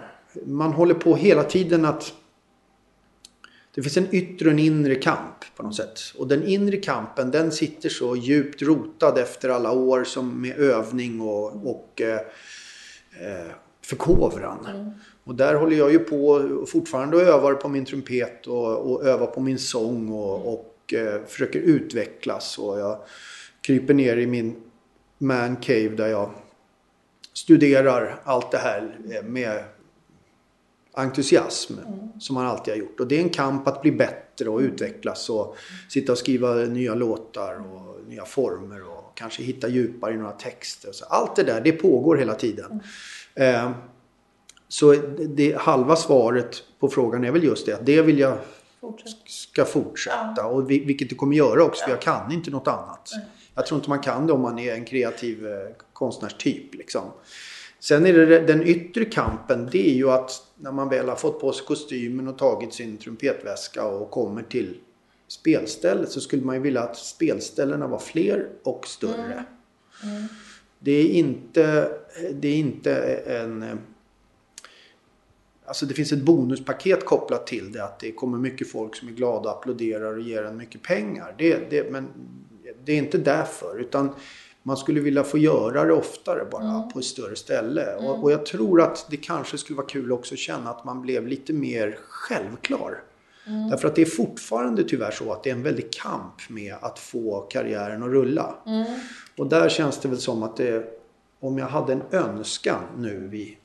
man 0.46 0.72
håller 0.72 0.94
på 0.94 1.16
hela 1.16 1.42
tiden 1.42 1.84
att. 1.84 2.12
Det 3.74 3.82
finns 3.82 3.96
en 3.96 4.14
yttre 4.14 4.46
och 4.46 4.52
en 4.52 4.58
inre 4.58 4.94
kamp 4.94 5.44
på 5.56 5.62
något 5.62 5.76
sätt. 5.76 6.00
Och 6.16 6.28
den 6.28 6.42
inre 6.42 6.76
kampen 6.76 7.30
den 7.30 7.52
sitter 7.52 7.88
så 7.88 8.16
djupt 8.16 8.62
rotad 8.62 9.18
efter 9.18 9.48
alla 9.48 9.72
år 9.72 10.04
som 10.04 10.40
med 10.40 10.58
övning 10.58 11.20
och, 11.20 11.66
och 11.70 12.00
eh, 12.00 12.20
eh 13.20 13.50
förkovran. 13.82 14.66
Mm. 14.66 14.90
Och 15.24 15.34
där 15.34 15.54
håller 15.54 15.76
jag 15.76 15.92
ju 15.92 15.98
på 15.98 16.48
fortfarande 16.68 17.16
och 17.16 17.22
övar 17.22 17.54
på 17.54 17.68
min 17.68 17.84
trumpet 17.84 18.46
och, 18.46 18.92
och 18.92 19.06
övar 19.06 19.26
på 19.26 19.40
min 19.40 19.58
sång 19.58 20.08
och, 20.08 20.54
och 20.54 20.94
eh, 20.94 21.20
försöker 21.26 21.60
utvecklas. 21.60 22.58
Och 22.58 22.80
jag 22.80 22.98
kryper 23.60 23.94
ner 23.94 24.16
i 24.16 24.26
min 24.26 24.56
man 25.18 25.56
cave 25.56 25.88
där 25.88 26.08
jag 26.08 26.30
studerar 27.32 28.20
allt 28.24 28.50
det 28.50 28.58
här 28.58 28.98
med 29.24 29.64
entusiasm 30.94 31.72
mm. 31.78 32.20
som 32.20 32.34
man 32.34 32.46
alltid 32.46 32.74
har 32.74 32.78
gjort. 32.78 33.00
Och 33.00 33.06
det 33.06 33.16
är 33.16 33.20
en 33.20 33.30
kamp 33.30 33.68
att 33.68 33.82
bli 33.82 33.92
bättre 33.92 34.48
och 34.48 34.60
utvecklas 34.60 35.30
och 35.30 35.56
sitta 35.88 36.12
och 36.12 36.18
skriva 36.18 36.54
nya 36.54 36.94
låtar 36.94 37.54
och 37.54 38.08
nya 38.08 38.24
former 38.24 38.88
och 38.90 39.12
kanske 39.14 39.42
hitta 39.42 39.68
djupare 39.68 40.14
i 40.14 40.16
några 40.16 40.32
texter. 40.32 40.92
Så 40.92 41.04
allt 41.04 41.36
det 41.36 41.42
där, 41.42 41.60
det 41.60 41.72
pågår 41.72 42.16
hela 42.16 42.34
tiden. 42.34 42.80
Mm. 43.34 43.64
Eh, 43.64 43.70
så 44.68 44.92
det, 45.28 45.56
halva 45.58 45.96
svaret 45.96 46.62
på 46.80 46.88
frågan 46.88 47.24
är 47.24 47.30
väl 47.30 47.44
just 47.44 47.66
det 47.66 47.72
att 47.72 47.86
det 47.86 48.02
vill 48.02 48.18
jag 48.18 48.38
Fortsätt. 48.80 49.12
ska 49.26 49.64
fortsätta. 49.64 50.34
Ja. 50.36 50.44
Och 50.44 50.70
vilket 50.70 51.08
det 51.08 51.14
kommer 51.14 51.36
göra 51.36 51.64
också, 51.64 51.80
ja. 51.82 51.86
för 51.86 51.92
jag 51.92 52.02
kan 52.02 52.32
inte 52.32 52.50
något 52.50 52.68
annat. 52.68 53.10
Nej. 53.12 53.26
Jag 53.54 53.66
tror 53.66 53.78
inte 53.78 53.88
man 53.88 54.00
kan 54.00 54.26
det 54.26 54.32
om 54.32 54.40
man 54.40 54.58
är 54.58 54.74
en 54.74 54.84
kreativ 54.84 55.46
eh, 55.46 55.52
konstnärstyp. 55.92 56.74
Liksom. 56.74 57.02
Sen 57.84 58.06
är 58.06 58.12
det 58.12 58.40
den 58.40 58.62
yttre 58.62 59.04
kampen, 59.04 59.68
det 59.72 59.90
är 59.90 59.94
ju 59.94 60.10
att 60.10 60.42
när 60.56 60.72
man 60.72 60.88
väl 60.88 61.08
har 61.08 61.16
fått 61.16 61.40
på 61.40 61.52
sig 61.52 61.66
kostymen 61.66 62.28
och 62.28 62.38
tagit 62.38 62.74
sin 62.74 62.96
trumpetväska 62.96 63.84
och 63.84 64.10
kommer 64.10 64.42
till 64.42 64.76
spelstället 65.28 66.10
så 66.10 66.20
skulle 66.20 66.42
man 66.42 66.54
ju 66.54 66.60
vilja 66.60 66.82
att 66.82 66.96
spelställena 66.96 67.86
var 67.86 67.98
fler 67.98 68.48
och 68.62 68.86
större. 68.86 69.44
Mm. 70.02 70.16
Mm. 70.16 70.28
Det, 70.78 70.92
är 70.92 71.08
inte, 71.08 71.90
det 72.32 72.48
är 72.48 72.56
inte 72.56 72.94
en 73.26 73.78
Alltså 75.64 75.86
det 75.86 75.94
finns 75.94 76.12
ett 76.12 76.22
bonuspaket 76.22 77.04
kopplat 77.04 77.46
till 77.46 77.72
det. 77.72 77.84
Att 77.84 78.00
det 78.00 78.12
kommer 78.12 78.38
mycket 78.38 78.70
folk 78.70 78.96
som 78.96 79.08
är 79.08 79.12
glada 79.12 79.50
och 79.50 79.58
applåderar 79.58 80.16
och 80.16 80.20
ger 80.20 80.42
en 80.42 80.56
mycket 80.56 80.82
pengar. 80.82 81.34
Det, 81.38 81.70
det, 81.70 81.90
men 81.90 82.08
det 82.84 82.92
är 82.92 82.96
inte 82.96 83.18
därför. 83.18 83.80
Utan 83.80 84.14
man 84.66 84.76
skulle 84.76 85.00
vilja 85.00 85.24
få 85.24 85.38
göra 85.38 85.84
det 85.84 85.92
oftare 85.92 86.44
bara 86.50 86.62
mm. 86.62 86.88
på 86.88 86.98
ett 86.98 87.04
större 87.04 87.36
ställe. 87.36 87.82
Mm. 87.82 88.04
Och, 88.04 88.22
och, 88.22 88.32
jag 88.32 88.46
tror 88.46 88.80
att 88.80 89.06
det 89.10 89.16
kanske 89.16 89.58
skulle 89.58 89.76
vara 89.76 89.86
kul 89.86 90.12
också 90.12 90.34
att 90.34 90.38
känna 90.38 90.70
att 90.70 90.84
man 90.84 91.02
blev 91.02 91.26
lite 91.26 91.52
mer 91.52 91.98
självklar. 92.08 93.02
Mm. 93.46 93.70
Därför 93.70 93.88
att 93.88 93.94
det 93.94 94.02
är 94.02 94.06
fortfarande 94.06 94.84
tyvärr 94.84 95.10
så 95.10 95.32
att 95.32 95.42
det 95.42 95.50
är 95.50 95.54
en 95.54 95.62
väldig 95.62 95.92
kamp 95.92 96.48
med 96.48 96.74
att 96.80 96.98
få 96.98 97.40
karriären 97.40 98.02
att 98.02 98.08
rulla. 98.08 98.54
Mm. 98.66 98.86
Och 99.38 99.46
där 99.46 99.68
känns 99.68 99.98
det 99.98 100.08
väl 100.08 100.18
som 100.18 100.42
att 100.42 100.56
det, 100.56 100.84
om 101.40 101.58
jag 101.58 101.66
hade 101.66 101.92
en 101.92 102.02
önskan 102.10 102.82
nu 102.96 103.28
vid 103.28 103.56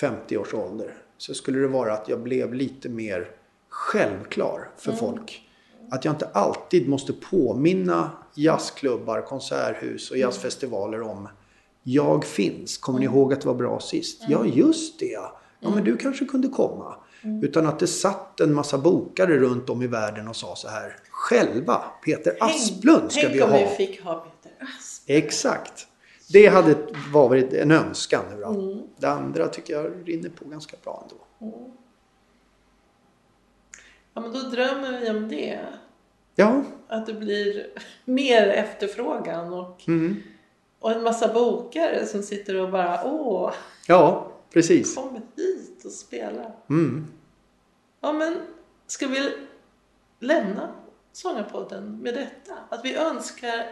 50 0.00 0.36
års 0.36 0.54
ålder 0.54 0.94
så 1.18 1.34
skulle 1.34 1.58
det 1.58 1.68
vara 1.68 1.92
att 1.92 2.08
jag 2.08 2.20
blev 2.20 2.54
lite 2.54 2.88
mer 2.88 3.30
självklar 3.68 4.68
för 4.76 4.90
mm. 4.90 4.98
folk. 4.98 5.42
Att 5.90 6.04
jag 6.04 6.14
inte 6.14 6.28
alltid 6.32 6.88
måste 6.88 7.12
påminna 7.12 8.10
jazzklubbar, 8.34 9.20
konserthus 9.20 10.10
och 10.10 10.16
jazzfestivaler 10.16 11.02
om 11.02 11.28
jag 11.82 12.24
finns. 12.24 12.78
Kommer 12.78 12.98
ni 12.98 13.04
ihåg 13.04 13.32
att 13.32 13.40
det 13.40 13.46
var 13.46 13.54
bra 13.54 13.80
sist? 13.80 14.22
Mm. 14.22 14.32
Ja, 14.32 14.46
just 14.46 15.00
det. 15.00 15.06
Ja, 15.06 15.40
men 15.60 15.72
mm. 15.72 15.84
du 15.84 15.96
kanske 15.96 16.24
kunde 16.24 16.48
komma. 16.48 16.94
Mm. 17.22 17.44
Utan 17.44 17.66
att 17.66 17.78
det 17.78 17.86
satt 17.86 18.40
en 18.40 18.54
massa 18.54 18.78
bokare 18.78 19.38
runt 19.38 19.70
om 19.70 19.82
i 19.82 19.86
världen 19.86 20.28
och 20.28 20.36
sa 20.36 20.56
så 20.56 20.68
här. 20.68 20.96
Själva, 21.10 21.84
Peter 22.04 22.36
Asplund 22.40 23.12
ska 23.12 23.20
tänk 23.20 23.34
vi 23.34 23.40
ha. 23.40 23.48
Tänk 23.48 23.68
om 23.68 23.76
vi 23.78 23.86
fick 23.86 24.02
ha 24.02 24.14
Peter 24.14 24.52
Asplund. 24.60 25.18
Exakt. 25.24 25.86
Det 26.32 26.46
hade 26.46 26.76
varit 27.12 27.52
en 27.52 27.70
önskan 27.70 28.24
nu. 28.36 28.42
Mm. 28.42 28.82
Det 28.98 29.06
andra 29.06 29.48
tycker 29.48 29.74
jag 29.74 29.92
rinner 30.04 30.28
på 30.28 30.48
ganska 30.48 30.76
bra 30.84 31.06
ändå. 31.10 31.54
Mm. 31.56 31.70
Ja 34.14 34.20
men 34.20 34.32
då 34.32 34.38
drömmer 34.38 35.00
vi 35.00 35.10
om 35.10 35.28
det. 35.28 35.60
Ja. 36.34 36.62
Att 36.88 37.06
det 37.06 37.14
blir 37.14 37.66
mer 38.04 38.48
efterfrågan 38.48 39.52
och, 39.52 39.88
mm. 39.88 40.22
och 40.80 40.92
en 40.92 41.02
massa 41.02 41.34
bokare 41.34 42.06
som 42.06 42.22
sitter 42.22 42.60
och 42.60 42.70
bara 42.70 43.04
åh. 43.04 43.52
Ja, 43.88 44.32
precis. 44.52 44.94
Kom 44.94 45.14
hit 45.36 45.84
och 45.84 45.90
spela. 45.90 46.52
Mm. 46.70 47.06
Ja 48.00 48.12
men 48.12 48.36
ska 48.86 49.06
vi 49.06 49.30
lämna 50.20 50.68
Sångarpodden 51.12 51.98
med 51.98 52.14
detta? 52.14 52.54
Att 52.68 52.84
vi 52.84 52.94
önskar 52.94 53.66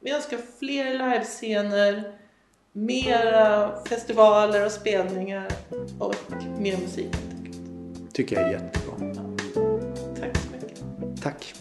vi 0.00 0.10
önskar 0.10 0.38
fler 0.58 0.92
livescener, 0.92 2.18
mera 2.72 3.70
festivaler 3.84 4.66
och 4.66 4.72
spelningar 4.72 5.48
och 5.98 6.14
mer 6.58 6.76
musik. 6.76 7.16
tycker 8.12 8.36
jag 8.36 8.48
är 8.48 8.52
jättebra. 8.52 9.23
Tack 11.24 11.54